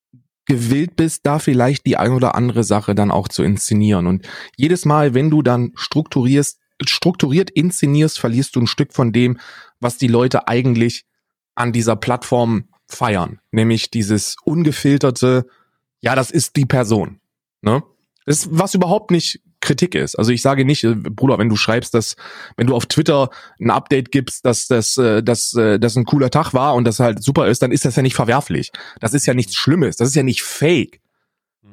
gewillt 0.45 0.95
bist, 0.95 1.25
da 1.25 1.39
vielleicht 1.39 1.86
die 1.86 1.97
ein 1.97 2.11
oder 2.11 2.36
andere 2.36 2.63
Sache 2.63 2.95
dann 2.95 3.11
auch 3.11 3.27
zu 3.27 3.43
inszenieren. 3.43 4.07
Und 4.07 4.27
jedes 4.55 4.86
Mal, 4.86 5.13
wenn 5.13 5.29
du 5.29 5.41
dann 5.41 5.71
strukturierst, 5.75 6.59
strukturiert 6.86 7.49
inszenierst, 7.49 8.19
verlierst 8.19 8.55
du 8.55 8.61
ein 8.61 8.67
Stück 8.67 8.93
von 8.93 9.11
dem, 9.11 9.39
was 9.79 9.97
die 9.97 10.07
Leute 10.07 10.47
eigentlich 10.47 11.05
an 11.55 11.71
dieser 11.71 11.95
Plattform 11.95 12.67
feiern. 12.88 13.39
Nämlich 13.51 13.89
dieses 13.89 14.36
ungefilterte, 14.43 15.47
ja, 16.01 16.15
das 16.15 16.31
ist 16.31 16.55
die 16.55 16.65
Person. 16.65 17.19
Ne? 17.61 17.83
Das 18.25 18.39
ist, 18.39 18.47
was 18.51 18.75
überhaupt 18.75 19.11
nicht 19.11 19.41
Kritik 19.61 19.95
ist. 19.95 20.15
Also 20.15 20.31
ich 20.31 20.41
sage 20.41 20.65
nicht, 20.65 20.83
äh, 20.83 20.95
Bruder, 20.95 21.37
wenn 21.37 21.49
du 21.49 21.55
schreibst, 21.55 21.93
dass, 21.93 22.15
wenn 22.57 22.67
du 22.67 22.75
auf 22.75 22.85
Twitter 22.85 23.29
ein 23.59 23.71
Update 23.71 24.11
gibst, 24.11 24.45
dass 24.45 24.67
das, 24.67 24.97
äh, 24.97 25.23
dass, 25.23 25.53
äh, 25.53 25.79
das 25.79 25.95
ein 25.95 26.05
cooler 26.05 26.29
Tag 26.29 26.53
war 26.53 26.75
und 26.75 26.85
das 26.85 26.99
halt 26.99 27.23
super 27.23 27.47
ist, 27.47 27.61
dann 27.61 27.71
ist 27.71 27.85
das 27.85 27.95
ja 27.95 28.01
nicht 28.01 28.15
verwerflich. 28.15 28.71
Das 28.99 29.13
ist 29.13 29.25
ja 29.25 29.33
nichts 29.33 29.55
Schlimmes. 29.55 29.97
Das 29.97 30.07
ist 30.07 30.15
ja 30.15 30.23
nicht 30.23 30.43
fake. 30.43 31.01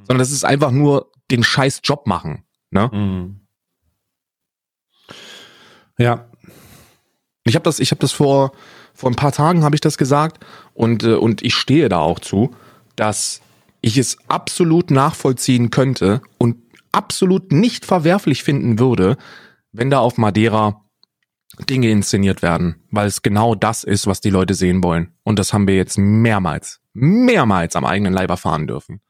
Sondern 0.05 0.19
das 0.19 0.31
ist 0.31 0.45
einfach 0.45 0.71
nur 0.71 1.11
den 1.31 1.45
scheiß 1.45 1.81
Job 1.85 2.07
machen. 2.07 2.45
Ne? 2.71 2.91
Mhm. 2.93 3.41
Ja, 5.99 6.27
Ich 7.45 7.55
habe 7.55 7.65
das, 7.65 7.79
ich 7.79 7.91
habe 7.91 8.01
das 8.01 8.13
vor 8.13 8.53
vor 8.95 9.11
ein 9.11 9.17
paar 9.17 9.33
Tagen 9.33 9.65
habe 9.65 9.75
ich 9.75 9.81
das 9.81 9.99
gesagt 9.99 10.45
und 10.75 11.05
und 11.05 11.43
ich 11.43 11.55
stehe 11.55 11.89
da 11.89 11.99
auch 11.99 12.21
zu, 12.21 12.55
dass 12.95 13.41
ich 13.81 13.99
es 13.99 14.17
absolut 14.29 14.91
nachvollziehen 14.91 15.71
könnte 15.71 16.23
und 16.39 16.57
absolut 16.93 17.53
nicht 17.53 17.85
verwerflich 17.85 18.43
finden 18.43 18.79
würde, 18.79 19.17
wenn 19.73 19.91
da 19.91 19.99
auf 19.99 20.19
Madeira 20.19 20.83
Dinge 21.69 21.91
inszeniert 21.91 22.43
werden, 22.43 22.77
weil 22.91 23.07
es 23.07 23.23
genau 23.23 23.55
das 23.55 23.85
ist, 23.85 24.07
was 24.07 24.21
die 24.21 24.31
Leute 24.31 24.55
sehen 24.55 24.83
wollen. 24.83 25.13
Und 25.23 25.39
das 25.39 25.53
haben 25.53 25.67
wir 25.67 25.77
jetzt 25.77 25.99
mehrmals, 25.99 26.81
mehrmals 26.95 27.77
am 27.77 27.85
eigenen 27.85 28.13
Leib 28.13 28.31
erfahren 28.31 28.67
dürfen. 28.67 29.01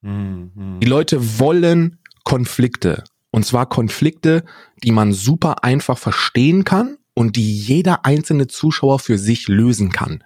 Mhm. 0.00 0.80
Die 0.80 0.86
Leute 0.86 1.38
wollen 1.38 1.98
Konflikte. 2.24 3.04
Und 3.30 3.44
zwar 3.44 3.66
Konflikte, 3.68 4.44
die 4.82 4.92
man 4.92 5.12
super 5.12 5.62
einfach 5.62 5.98
verstehen 5.98 6.64
kann 6.64 6.96
und 7.14 7.36
die 7.36 7.58
jeder 7.58 8.04
einzelne 8.04 8.46
Zuschauer 8.46 8.98
für 8.98 9.18
sich 9.18 9.46
lösen 9.46 9.90
kann. 9.90 10.24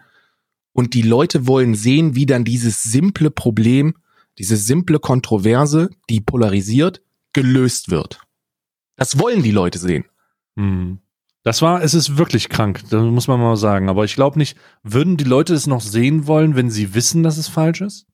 Und 0.73 0.95
die 0.95 1.03
Leute 1.03 1.47
wollen 1.47 1.75
sehen, 1.75 2.15
wie 2.15 2.27
dann 2.27 2.45
dieses 2.45 2.83
simple 2.83 3.31
Problem, 3.31 3.95
diese 4.39 4.57
simple 4.57 4.99
Kontroverse, 4.99 5.91
die 6.11 6.21
polarisiert, 6.21 7.03
gelöst 7.33 7.91
wird. 7.91 8.21
Das 8.97 9.19
wollen 9.19 9.43
die 9.43 9.51
Leute 9.51 9.79
sehen. 9.79 10.05
Mhm. 10.57 10.99
Das 11.43 11.61
war, 11.61 11.83
es 11.83 11.93
ist 11.93 12.17
wirklich 12.17 12.49
krank, 12.49 12.81
das 12.89 13.03
muss 13.03 13.29
man 13.29 13.39
mal 13.39 13.57
sagen. 13.57 13.91
Aber 13.91 14.05
ich 14.05 14.15
glaube 14.15 14.39
nicht, 14.39 14.57
würden 14.83 15.19
die 15.19 15.25
Leute 15.25 15.53
es 15.53 15.67
noch 15.67 15.83
sehen 15.83 16.27
wollen, 16.27 16.57
wenn 16.57 16.71
sie 16.71 16.95
wissen, 16.95 17.23
dass 17.23 17.37
es 17.37 17.49
falsch 17.49 17.83
ist? 17.83 18.07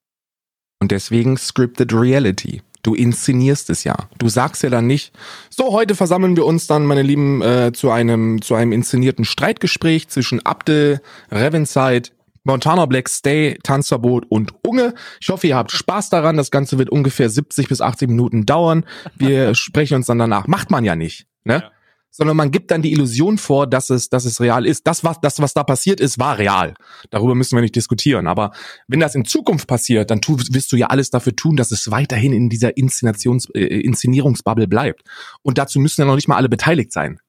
Und 0.80 0.90
deswegen 0.90 1.36
scripted 1.36 1.92
reality. 1.92 2.62
Du 2.82 2.94
inszenierst 2.94 3.70
es 3.70 3.84
ja. 3.84 3.94
Du 4.18 4.28
sagst 4.28 4.62
ja 4.62 4.70
dann 4.70 4.86
nicht, 4.86 5.12
so 5.50 5.72
heute 5.72 5.94
versammeln 5.94 6.34
wir 6.34 6.46
uns 6.46 6.66
dann, 6.66 6.86
meine 6.86 7.02
Lieben, 7.02 7.42
äh, 7.42 7.72
zu 7.72 7.90
einem 7.90 8.40
zu 8.40 8.54
einem 8.54 8.72
inszenierten 8.72 9.24
Streitgespräch 9.24 10.08
zwischen 10.08 10.44
Abdel, 10.44 11.00
Revenside, 11.30 12.08
Montana 12.44 12.86
Black 12.86 13.08
Stay, 13.08 13.58
Tanzverbot 13.62 14.24
und 14.28 14.52
Unge. 14.66 14.94
Ich 15.20 15.28
hoffe, 15.28 15.46
ihr 15.46 15.56
habt 15.56 15.72
Spaß 15.72 16.10
daran. 16.10 16.36
Das 16.36 16.50
Ganze 16.50 16.78
wird 16.78 16.90
ungefähr 16.90 17.28
70 17.28 17.68
bis 17.68 17.80
80 17.80 18.08
Minuten 18.08 18.46
dauern. 18.46 18.84
Wir 19.14 19.54
sprechen 19.54 19.96
uns 19.96 20.06
dann 20.06 20.18
danach. 20.18 20.46
Macht 20.46 20.70
man 20.70 20.84
ja 20.84 20.96
nicht, 20.96 21.26
ne? 21.44 21.62
Ja. 21.62 21.70
sondern 22.10 22.36
man 22.36 22.50
gibt 22.50 22.70
dann 22.70 22.82
die 22.82 22.92
Illusion 22.92 23.38
vor, 23.38 23.66
dass 23.66 23.90
es, 23.90 24.08
dass 24.08 24.24
es 24.24 24.40
real 24.40 24.66
ist. 24.66 24.86
Das, 24.86 25.04
was, 25.04 25.20
das, 25.20 25.40
was 25.40 25.54
da 25.54 25.64
passiert 25.64 26.00
ist, 26.00 26.18
war 26.18 26.38
real. 26.38 26.74
Darüber 27.10 27.34
müssen 27.34 27.56
wir 27.56 27.62
nicht 27.62 27.76
diskutieren. 27.76 28.26
Aber 28.26 28.52
wenn 28.88 29.00
das 29.00 29.14
in 29.14 29.24
Zukunft 29.24 29.68
passiert, 29.68 30.10
dann 30.10 30.20
tu, 30.20 30.38
wirst 30.38 30.72
du 30.72 30.76
ja 30.76 30.86
alles 30.86 31.10
dafür 31.10 31.36
tun, 31.36 31.56
dass 31.56 31.70
es 31.70 31.90
weiterhin 31.90 32.32
in 32.32 32.48
dieser 32.48 32.76
Inszenations, 32.76 33.48
äh, 33.54 33.60
Inszenierungsbubble 33.60 34.66
bleibt. 34.66 35.02
Und 35.42 35.58
dazu 35.58 35.78
müssen 35.78 36.00
ja 36.00 36.06
noch 36.06 36.16
nicht 36.16 36.28
mal 36.28 36.36
alle 36.36 36.48
beteiligt 36.48 36.92
sein. 36.92 37.20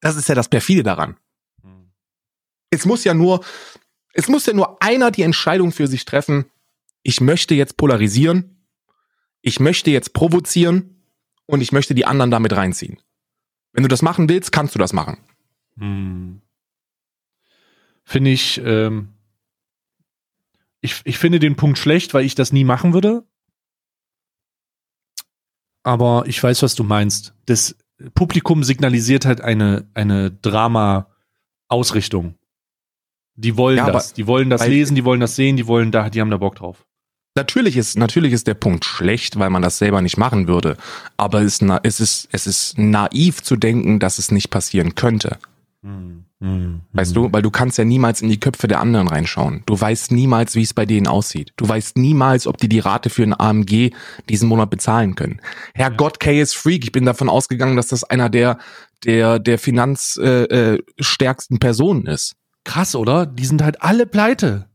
Das 0.00 0.16
ist 0.16 0.28
ja 0.28 0.34
das 0.34 0.48
perfide 0.48 0.82
daran. 0.82 1.16
Es 2.70 2.86
muss 2.86 3.04
ja 3.04 3.12
nur, 3.12 3.40
es 4.12 4.28
muss 4.28 4.46
ja 4.46 4.52
nur 4.52 4.82
einer 4.82 5.10
die 5.10 5.22
Entscheidung 5.22 5.72
für 5.72 5.86
sich 5.86 6.04
treffen. 6.04 6.46
Ich 7.02 7.20
möchte 7.20 7.54
jetzt 7.54 7.76
polarisieren. 7.76 8.64
Ich 9.40 9.58
möchte 9.58 9.90
jetzt 9.90 10.12
provozieren 10.12 11.02
und 11.46 11.60
ich 11.60 11.72
möchte 11.72 11.94
die 11.94 12.06
anderen 12.06 12.30
damit 12.30 12.52
reinziehen. 12.52 13.00
Wenn 13.72 13.82
du 13.82 13.88
das 13.88 14.02
machen 14.02 14.28
willst, 14.28 14.52
kannst 14.52 14.74
du 14.74 14.78
das 14.78 14.92
machen. 14.92 15.18
Hm. 15.78 16.42
Finde 18.04 18.30
ich, 18.30 18.60
ähm, 18.64 19.14
ich, 20.80 21.00
ich 21.04 21.18
finde 21.18 21.38
den 21.38 21.56
Punkt 21.56 21.78
schlecht, 21.78 22.14
weil 22.14 22.24
ich 22.24 22.34
das 22.34 22.52
nie 22.52 22.64
machen 22.64 22.92
würde. 22.92 23.24
Aber 25.82 26.24
ich 26.26 26.40
weiß, 26.42 26.62
was 26.62 26.74
du 26.74 26.84
meinst. 26.84 27.34
Das 27.46 27.76
Publikum 28.14 28.62
signalisiert 28.62 29.24
halt 29.24 29.40
eine, 29.40 29.88
eine 29.94 30.30
Drama-Ausrichtung. 30.30 32.36
Die 33.34 33.56
wollen 33.56 33.78
Ja, 33.78 33.90
das. 33.90 34.12
Die 34.12 34.26
wollen 34.26 34.50
das 34.50 34.66
lesen, 34.66 34.94
die 34.94 35.04
wollen 35.04 35.20
das 35.20 35.36
sehen, 35.36 35.56
die 35.56 35.66
wollen 35.66 35.90
da, 35.90 36.10
die 36.10 36.20
haben 36.20 36.30
da 36.30 36.36
Bock 36.36 36.56
drauf. 36.56 36.84
Natürlich 37.34 37.78
ist, 37.78 37.96
natürlich 37.96 38.32
ist 38.34 38.46
der 38.46 38.54
Punkt 38.54 38.84
schlecht, 38.84 39.38
weil 39.38 39.48
man 39.48 39.62
das 39.62 39.78
selber 39.78 40.02
nicht 40.02 40.18
machen 40.18 40.48
würde. 40.48 40.76
Aber 41.16 41.40
es, 41.40 41.62
es 41.82 42.00
ist, 42.00 42.28
es 42.30 42.46
ist 42.46 42.78
naiv 42.78 43.42
zu 43.42 43.56
denken, 43.56 43.98
dass 43.98 44.18
es 44.18 44.30
nicht 44.30 44.50
passieren 44.50 44.94
könnte. 44.94 45.38
Hm. 45.82 46.24
Hm. 46.42 46.80
Weißt 46.92 47.16
du? 47.16 47.32
Weil 47.32 47.42
du 47.42 47.50
kannst 47.50 47.78
ja 47.78 47.84
niemals 47.84 48.20
in 48.20 48.28
die 48.28 48.40
Köpfe 48.40 48.68
der 48.68 48.80
anderen 48.80 49.08
reinschauen. 49.08 49.62
Du 49.64 49.80
weißt 49.80 50.10
niemals, 50.10 50.56
wie 50.56 50.62
es 50.62 50.74
bei 50.74 50.84
denen 50.84 51.06
aussieht. 51.06 51.52
Du 51.56 51.68
weißt 51.68 51.96
niemals, 51.96 52.46
ob 52.46 52.58
die 52.58 52.68
die 52.68 52.80
Rate 52.80 53.10
für 53.10 53.22
ein 53.22 53.38
AMG 53.38 53.92
diesen 54.28 54.48
Monat 54.48 54.68
bezahlen 54.68 55.14
können. 55.14 55.40
Herrgott, 55.72 56.20
K 56.20 56.40
ist 56.40 56.56
Freak. 56.56 56.84
Ich 56.84 56.92
bin 56.92 57.06
davon 57.06 57.28
ausgegangen, 57.28 57.76
dass 57.76 57.86
das 57.86 58.04
einer 58.04 58.28
der, 58.28 58.58
der, 59.04 59.38
der 59.38 59.58
finanzstärksten 59.58 61.56
äh, 61.56 61.56
äh, 61.56 61.60
Personen 61.60 62.06
ist. 62.06 62.34
Krass, 62.64 62.94
oder? 62.94 63.26
Die 63.26 63.46
sind 63.46 63.62
halt 63.62 63.82
alle 63.82 64.06
pleite. 64.06 64.68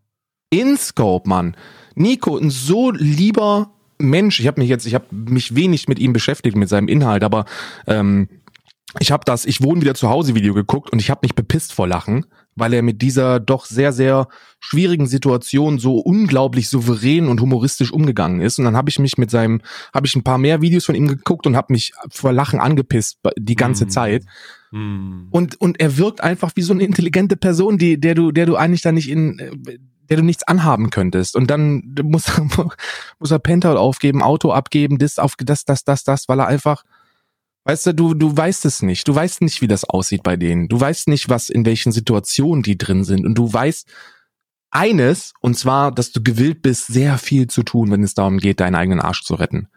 InScope, 0.50 1.28
Mann. 1.28 1.56
Nico, 1.96 2.38
ein 2.38 2.50
so 2.50 2.92
lieber 2.92 3.72
Mensch. 3.98 4.40
Ich 4.40 4.48
habe 4.48 4.62
mich 4.62 4.70
jetzt, 4.70 4.86
ich 4.86 4.94
habe 4.94 5.06
mich 5.12 5.56
wenig 5.56 5.88
mit 5.88 6.00
ihm 6.00 6.14
beschäftigt 6.14 6.56
mit 6.56 6.70
seinem 6.70 6.88
Inhalt, 6.88 7.24
aber 7.24 7.46
ähm, 7.88 8.30
ich 9.00 9.12
habe 9.12 9.24
das, 9.26 9.46
ich 9.46 9.62
wohne 9.62 9.82
wieder 9.82 9.96
zu 9.96 10.10
Hause 10.10 10.36
Video 10.36 10.54
geguckt 10.54 10.92
und 10.92 11.00
ich 11.00 11.10
habe 11.10 11.20
mich 11.24 11.36
bepisst 11.36 11.74
vor 11.74 11.88
Lachen, 11.88 12.26
weil 12.56 12.74
er 12.74 12.82
mit 12.82 13.02
dieser 13.02 13.40
doch 13.40 13.66
sehr 13.66 13.92
sehr 13.92 14.28
schwierigen 14.60 15.08
Situation 15.08 15.78
so 15.78 15.98
unglaublich 15.98 16.70
souverän 16.70 17.28
und 17.28 17.42
humoristisch 17.42 17.92
umgegangen 17.92 18.42
ist. 18.42 18.60
Und 18.60 18.66
dann 18.66 18.78
habe 18.78 18.90
ich 18.90 19.00
mich 19.00 19.18
mit 19.18 19.30
seinem, 19.30 19.62
habe 19.94 20.08
ich 20.08 20.16
ein 20.16 20.24
paar 20.24 20.38
mehr 20.38 20.62
Videos 20.62 20.86
von 20.86 20.96
ihm 20.96 21.08
geguckt 21.08 21.46
und 21.46 21.56
habe 21.56 21.74
mich 21.74 21.94
vor 22.10 22.32
Lachen 22.32 22.60
angepisst 22.60 23.20
die 23.38 23.56
ganze 23.56 23.86
Mm. 23.86 23.90
Zeit. 23.90 24.26
Hm. 24.72 25.28
Und, 25.32 25.60
und 25.62 25.80
er 25.80 25.98
wirkt 25.98 26.22
einfach 26.22 26.52
wie 26.56 26.62
so 26.62 26.74
eine 26.74 26.84
intelligente 26.84 27.38
Person, 27.38 27.78
die, 27.78 28.00
der 28.00 28.16
du, 28.16 28.32
der 28.32 28.46
du 28.46 28.56
eigentlich 28.56 28.82
da 28.82 28.92
nicht 28.92 29.10
in, 29.10 29.40
äh, 29.40 29.78
der 30.10 30.18
du 30.18 30.24
nichts 30.24 30.44
anhaben 30.44 30.90
könntest. 30.90 31.36
Und 31.36 31.50
dann 31.50 31.96
muss 32.04 32.28
er, 32.28 32.46
muss 33.20 33.32
er 33.32 33.40
Penthouse 33.40 33.78
aufgeben, 33.78 34.22
Auto 34.22 34.52
abgeben, 34.52 34.98
das 34.98 35.20
auf, 35.20 35.36
das, 35.38 35.66
das, 35.66 35.84
das, 35.84 36.04
das, 36.04 36.28
weil 36.28 36.40
er 36.40 36.48
einfach, 36.48 36.84
weißt 37.66 37.88
du, 37.88 37.94
du, 37.94 38.14
du 38.14 38.36
weißt 38.36 38.66
es 38.66 38.82
nicht. 38.82 39.08
Du 39.08 39.16
weißt 39.16 39.42
nicht, 39.42 39.62
wie 39.62 39.68
das 39.68 39.86
aussieht 39.86 40.24
bei 40.24 40.36
denen. 40.36 40.68
Du 40.68 40.80
weißt 40.80 41.08
nicht, 41.08 41.30
was, 41.30 41.50
in 41.50 41.66
welchen 41.66 41.92
Situationen 41.92 42.64
die 42.64 42.78
drin 42.78 43.04
sind. 43.04 43.26
Und 43.26 43.36
du 43.36 43.52
weißt 43.52 43.88
eines, 44.70 45.34
und 45.40 45.58
zwar, 45.58 45.92
dass 45.92 46.12
du 46.12 46.22
gewillt 46.22 46.62
bist, 46.62 46.88
sehr 46.88 47.18
viel 47.18 47.48
zu 47.48 47.64
tun, 47.64 47.92
wenn 47.92 48.04
es 48.04 48.14
darum 48.14 48.38
geht, 48.38 48.60
deinen 48.60 48.76
eigenen 48.76 49.00
Arsch 49.00 49.24
zu 49.24 49.36
retten. 49.36 49.70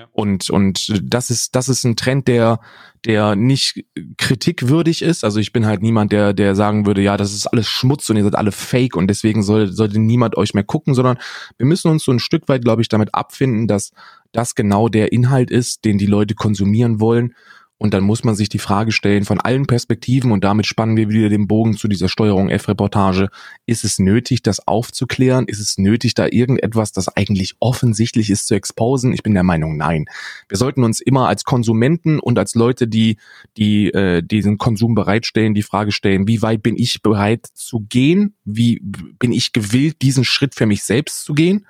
Ja. 0.00 0.06
Und, 0.12 0.48
und 0.48 0.98
das 1.02 1.28
ist, 1.28 1.54
das 1.54 1.68
ist 1.68 1.84
ein 1.84 1.94
Trend, 1.94 2.26
der, 2.26 2.60
der 3.04 3.36
nicht 3.36 3.84
kritikwürdig 4.16 5.02
ist. 5.02 5.24
Also 5.24 5.40
ich 5.40 5.52
bin 5.52 5.66
halt 5.66 5.82
niemand, 5.82 6.10
der, 6.12 6.32
der 6.32 6.54
sagen 6.54 6.86
würde, 6.86 7.02
ja, 7.02 7.18
das 7.18 7.34
ist 7.34 7.46
alles 7.46 7.66
Schmutz 7.66 8.08
und 8.08 8.16
ihr 8.16 8.24
seid 8.24 8.34
alle 8.34 8.52
fake 8.52 8.96
und 8.96 9.08
deswegen 9.08 9.42
soll, 9.42 9.68
sollte 9.68 9.98
niemand 9.98 10.38
euch 10.38 10.54
mehr 10.54 10.64
gucken, 10.64 10.94
sondern 10.94 11.18
wir 11.58 11.66
müssen 11.66 11.90
uns 11.90 12.04
so 12.04 12.12
ein 12.12 12.18
Stück 12.18 12.48
weit, 12.48 12.64
glaube 12.64 12.80
ich, 12.80 12.88
damit 12.88 13.14
abfinden, 13.14 13.68
dass 13.68 13.92
das 14.32 14.54
genau 14.54 14.88
der 14.88 15.12
Inhalt 15.12 15.50
ist, 15.50 15.84
den 15.84 15.98
die 15.98 16.06
Leute 16.06 16.34
konsumieren 16.34 16.98
wollen. 16.98 17.34
Und 17.82 17.94
dann 17.94 18.04
muss 18.04 18.24
man 18.24 18.34
sich 18.34 18.50
die 18.50 18.58
Frage 18.58 18.92
stellen, 18.92 19.24
von 19.24 19.40
allen 19.40 19.66
Perspektiven, 19.66 20.32
und 20.32 20.44
damit 20.44 20.66
spannen 20.66 20.98
wir 20.98 21.08
wieder 21.08 21.30
den 21.30 21.48
Bogen 21.48 21.78
zu 21.78 21.88
dieser 21.88 22.10
Steuerung 22.10 22.50
F-Reportage, 22.50 23.30
ist 23.64 23.84
es 23.84 23.98
nötig, 23.98 24.42
das 24.42 24.68
aufzuklären? 24.68 25.46
Ist 25.46 25.60
es 25.60 25.78
nötig, 25.78 26.12
da 26.12 26.26
irgendetwas, 26.30 26.92
das 26.92 27.08
eigentlich 27.08 27.54
offensichtlich 27.58 28.28
ist, 28.28 28.48
zu 28.48 28.54
exposen? 28.54 29.14
Ich 29.14 29.22
bin 29.22 29.32
der 29.32 29.44
Meinung, 29.44 29.78
nein. 29.78 30.04
Wir 30.46 30.58
sollten 30.58 30.84
uns 30.84 31.00
immer 31.00 31.26
als 31.26 31.44
Konsumenten 31.44 32.20
und 32.20 32.38
als 32.38 32.54
Leute, 32.54 32.86
die, 32.86 33.16
die 33.56 33.86
äh, 33.94 34.22
diesen 34.22 34.58
Konsum 34.58 34.94
bereitstellen, 34.94 35.54
die 35.54 35.62
Frage 35.62 35.90
stellen, 35.90 36.28
wie 36.28 36.42
weit 36.42 36.62
bin 36.62 36.76
ich 36.76 37.00
bereit 37.00 37.46
zu 37.54 37.86
gehen? 37.88 38.34
Wie 38.44 38.82
bin 38.82 39.32
ich 39.32 39.54
gewillt, 39.54 40.02
diesen 40.02 40.24
Schritt 40.24 40.54
für 40.54 40.66
mich 40.66 40.82
selbst 40.82 41.24
zu 41.24 41.32
gehen? 41.32 41.66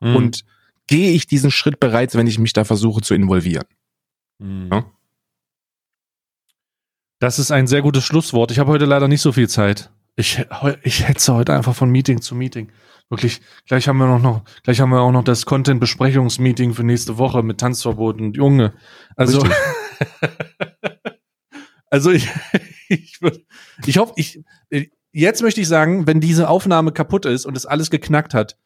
Hm. 0.00 0.14
Und 0.14 0.44
gehe 0.88 1.12
ich 1.12 1.26
diesen 1.26 1.50
Schritt 1.50 1.80
bereits, 1.80 2.16
wenn 2.16 2.26
ich 2.26 2.38
mich 2.38 2.52
da 2.52 2.64
versuche 2.64 3.00
zu 3.00 3.14
involvieren? 3.14 3.64
Hm. 4.42 4.68
Ja. 4.70 4.93
Das 7.24 7.38
ist 7.38 7.50
ein 7.50 7.66
sehr 7.66 7.80
gutes 7.80 8.04
Schlusswort. 8.04 8.50
Ich 8.50 8.58
habe 8.58 8.70
heute 8.70 8.84
leider 8.84 9.08
nicht 9.08 9.22
so 9.22 9.32
viel 9.32 9.48
Zeit. 9.48 9.90
Ich, 10.14 10.44
ich 10.82 11.08
hetze 11.08 11.32
heute 11.32 11.54
einfach 11.54 11.74
von 11.74 11.88
Meeting 11.88 12.20
zu 12.20 12.34
Meeting. 12.34 12.70
Wirklich, 13.08 13.40
gleich 13.66 13.88
haben 13.88 13.96
wir 13.96 14.06
noch, 14.06 14.20
noch 14.20 14.42
gleich 14.62 14.78
haben 14.78 14.90
wir 14.90 15.00
auch 15.00 15.10
noch 15.10 15.24
das 15.24 15.46
Content-Besprechungsmeeting 15.46 16.74
für 16.74 16.84
nächste 16.84 17.16
Woche 17.16 17.42
mit 17.42 17.56
Tanzverbot 17.58 18.20
und 18.20 18.36
Junge. 18.36 18.74
Also, 19.16 19.42
also 21.90 22.10
ich, 22.10 22.28
ich, 22.90 23.16
würd- 23.22 23.40
ich 23.86 23.96
hoffe, 23.96 24.12
ich, 24.16 24.44
jetzt 25.10 25.40
möchte 25.40 25.62
ich 25.62 25.68
sagen, 25.68 26.06
wenn 26.06 26.20
diese 26.20 26.50
Aufnahme 26.50 26.92
kaputt 26.92 27.24
ist 27.24 27.46
und 27.46 27.56
es 27.56 27.64
alles 27.64 27.90
geknackt 27.90 28.34
hat, 28.34 28.58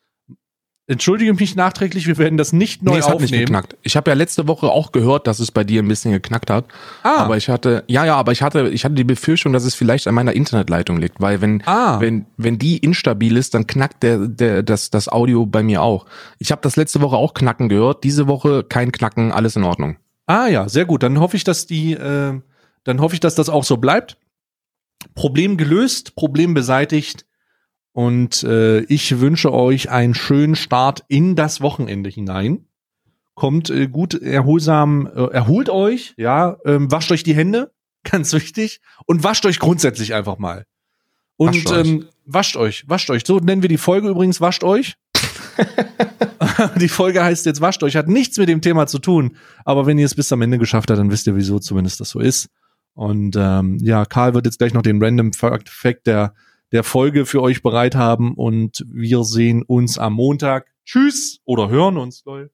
entschuldige 0.89 1.33
mich 1.35 1.55
nachträglich, 1.55 2.07
wir 2.07 2.19
werden 2.19 2.37
das 2.39 2.53
nicht 2.53 2.83
neu 2.83 2.93
Nee, 2.95 2.99
es 2.99 3.07
hat 3.07 3.15
nicht 3.21 3.25
aufnehmen. 3.27 3.45
geknackt. 3.45 3.77
Ich 3.83 3.97
habe 3.97 4.11
ja 4.11 4.15
letzte 4.17 4.49
Woche 4.49 4.69
auch 4.71 4.91
gehört, 4.91 5.27
dass 5.27 5.39
es 5.39 5.53
bei 5.53 5.63
dir 5.63 5.83
ein 5.83 5.87
bisschen 5.89 6.11
geknackt 6.13 6.51
hat. 6.51 6.65
Ah. 7.03 7.19
Aber 7.19 7.37
ich 7.37 7.49
hatte, 7.49 7.85
ja, 7.87 8.05
ja, 8.05 8.17
aber 8.17 8.33
ich 8.33 8.43
hatte, 8.43 8.69
ich 8.71 8.85
hatte 8.85 8.95
die 8.95 9.05
Befürchtung, 9.05 9.53
dass 9.53 9.65
es 9.65 9.75
vielleicht 9.75 10.09
an 10.09 10.15
meiner 10.15 10.33
Internetleitung 10.33 10.97
liegt, 10.99 11.21
weil 11.21 11.41
wenn, 11.41 11.63
Ah. 11.67 12.01
wenn, 12.01 12.27
wenn 12.37 12.59
die 12.59 12.79
instabil 12.79 13.37
ist, 13.37 13.55
dann 13.55 13.67
knackt 13.67 14.03
der, 14.03 14.27
der, 14.27 14.63
das, 14.63 14.91
das 14.91 15.09
Audio 15.09 15.47
bei 15.47 15.63
mir 15.63 15.83
auch. 15.83 16.07
Ich 16.39 16.51
habe 16.51 16.63
das 16.63 16.77
letzte 16.77 17.01
Woche 17.03 17.17
auch 17.17 17.35
knacken 17.35 17.69
gehört, 17.69 18.03
diese 18.03 18.27
Woche 18.27 18.65
kein 18.65 18.91
Knacken, 18.91 19.31
alles 19.31 19.55
in 19.57 19.65
Ordnung. 19.65 19.97
Ah 20.27 20.49
ja, 20.49 20.69
sehr 20.69 20.87
gut. 20.87 21.03
Dann 21.03 21.21
hoffe 21.21 21.37
ich, 21.37 21.45
dass 21.45 21.67
die, 21.67 21.93
äh, 21.93 22.41
dann 22.85 23.01
hoffe 23.01 23.15
ich, 23.15 23.21
dass 23.21 23.35
das 23.35 23.49
auch 23.49 23.65
so 23.65 23.77
bleibt. 23.77 24.17
Problem 25.15 25.57
gelöst, 25.57 26.17
Problem 26.17 26.55
beseitigt. 26.55 27.25
Und 27.93 28.43
äh, 28.45 28.81
ich 28.81 29.21
wünsche 29.21 29.53
euch 29.53 29.91
einen 29.91 30.15
schönen 30.15 30.55
Start 30.55 31.05
in 31.09 31.35
das 31.35 31.61
Wochenende 31.61 32.11
hinein. 32.11 32.67
Kommt 33.35 33.71
äh, 33.71 33.89
gut 33.89 34.15
erholsam, 34.15 35.07
äh, 35.07 35.25
erholt 35.33 35.69
euch, 35.69 36.15
ja, 36.17 36.59
ähm, 36.65 36.91
wascht 36.91 37.11
euch 37.13 37.23
die 37.23 37.35
Hände, 37.35 37.73
ganz 38.05 38.33
wichtig, 38.33 38.81
und 39.07 39.25
wascht 39.25 39.47
euch 39.47 39.59
grundsätzlich 39.59 40.15
einfach 40.15 40.39
mal. 40.39 40.65
Und 41.37 41.55
Wascht 41.55 41.71
euch. 41.71 41.87
ähm, 41.87 42.07
wascht 42.25 42.57
euch, 42.57 42.89
wascht 42.89 43.11
euch. 43.11 43.23
So 43.25 43.39
nennen 43.39 43.63
wir 43.63 43.69
die 43.69 43.79
Folge 43.79 44.09
übrigens, 44.09 44.41
wascht 44.41 44.65
euch. 44.65 44.97
die 46.81 46.89
Folge 46.89 47.23
heißt 47.23 47.47
jetzt 47.47 47.61
wascht 47.61 47.83
euch, 47.83 47.97
hat 47.97 48.09
nichts 48.09 48.39
mit 48.39 48.49
dem 48.49 48.61
Thema 48.61 48.87
zu 48.87 48.99
tun. 48.99 49.37
Aber 49.65 49.87
wenn 49.87 49.99
ihr 49.99 50.07
es 50.07 50.15
bis 50.15 50.33
am 50.33 50.43
Ende 50.43 50.59
geschafft 50.59 50.91
habt, 50.91 50.99
dann 50.99 51.11
wisst 51.11 51.27
ihr, 51.27 51.37
wieso 51.37 51.59
zumindest 51.59 52.01
das 52.01 52.11
so 52.11 52.21
ist. 52.21 52.49
Und 52.95 53.37
ähm, 53.37 53.79
ja, 53.81 54.05
Karl 54.05 54.35
wird 54.35 54.47
jetzt 54.47 54.59
gleich 54.59 54.75
noch 54.75 54.83
den 54.83 55.03
Random 55.03 55.33
Fact 55.33 55.69
Fact 55.69 56.07
der, 56.07 56.35
der 56.73 56.85
Folge 56.85 57.27
für 57.27 57.43
euch 57.43 57.63
bereit 57.63 57.95
haben. 57.95 58.35
Und 58.35 58.85
wir 58.91 59.25
sehen 59.25 59.63
uns 59.63 59.99
am 59.99 60.15
Montag. 60.15 60.67
Tschüss 60.85 61.41
oder 61.45 61.69
hören 61.69 61.97
uns, 61.97 62.25
Leute. 62.25 62.51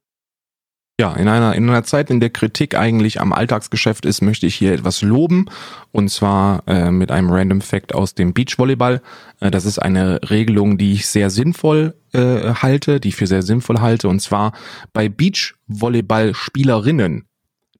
Ja, 1.00 1.12
in 1.14 1.26
einer, 1.26 1.56
in 1.56 1.68
einer 1.68 1.82
Zeit, 1.82 2.08
in 2.08 2.20
der 2.20 2.30
Kritik 2.30 2.76
eigentlich 2.76 3.20
am 3.20 3.32
Alltagsgeschäft 3.32 4.06
ist, 4.06 4.22
möchte 4.22 4.46
ich 4.46 4.54
hier 4.54 4.72
etwas 4.72 5.02
loben. 5.02 5.46
Und 5.90 6.08
zwar 6.08 6.62
äh, 6.68 6.92
mit 6.92 7.10
einem 7.10 7.32
Random 7.32 7.62
Fact 7.62 7.92
aus 7.92 8.14
dem 8.14 8.32
Beachvolleyball. 8.32 9.02
Äh, 9.40 9.50
das 9.50 9.64
ist 9.64 9.80
eine 9.80 10.20
Regelung, 10.30 10.78
die 10.78 10.92
ich 10.92 11.08
sehr 11.08 11.30
sinnvoll 11.30 11.94
äh, 12.12 12.54
halte, 12.54 13.00
die 13.00 13.08
ich 13.08 13.16
für 13.16 13.26
sehr 13.26 13.42
sinnvoll 13.42 13.80
halte. 13.80 14.08
Und 14.08 14.20
zwar 14.20 14.52
bei 14.92 15.08
Beachvolleyball-Spielerinnen 15.08 17.26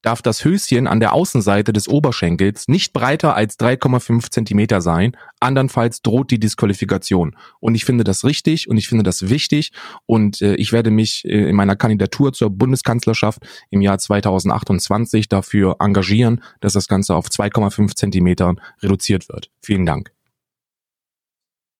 darf 0.04 0.22
das 0.22 0.44
Höschen 0.44 0.86
an 0.86 1.00
der 1.00 1.12
Außenseite 1.12 1.72
des 1.72 1.88
Oberschenkels 1.88 2.68
nicht 2.68 2.92
breiter 2.92 3.34
als 3.34 3.58
3,5 3.58 4.30
Zentimeter 4.30 4.80
sein, 4.80 5.16
andernfalls 5.40 6.02
droht 6.02 6.30
die 6.30 6.38
Disqualifikation. 6.38 7.36
Und 7.60 7.74
ich 7.74 7.84
finde 7.84 8.04
das 8.04 8.24
richtig 8.24 8.68
und 8.68 8.76
ich 8.76 8.88
finde 8.88 9.04
das 9.04 9.28
wichtig 9.28 9.72
und 10.06 10.42
äh, 10.42 10.54
ich 10.56 10.72
werde 10.72 10.90
mich 10.90 11.24
äh, 11.24 11.48
in 11.48 11.56
meiner 11.56 11.76
Kandidatur 11.76 12.32
zur 12.32 12.50
Bundeskanzlerschaft 12.50 13.40
im 13.70 13.80
Jahr 13.80 13.98
2028 13.98 15.28
dafür 15.28 15.76
engagieren, 15.80 16.42
dass 16.60 16.74
das 16.74 16.88
Ganze 16.88 17.14
auf 17.14 17.28
2,5 17.28 17.94
Zentimetern 17.94 18.60
reduziert 18.82 19.28
wird. 19.28 19.50
Vielen 19.60 19.86
Dank. 19.86 20.12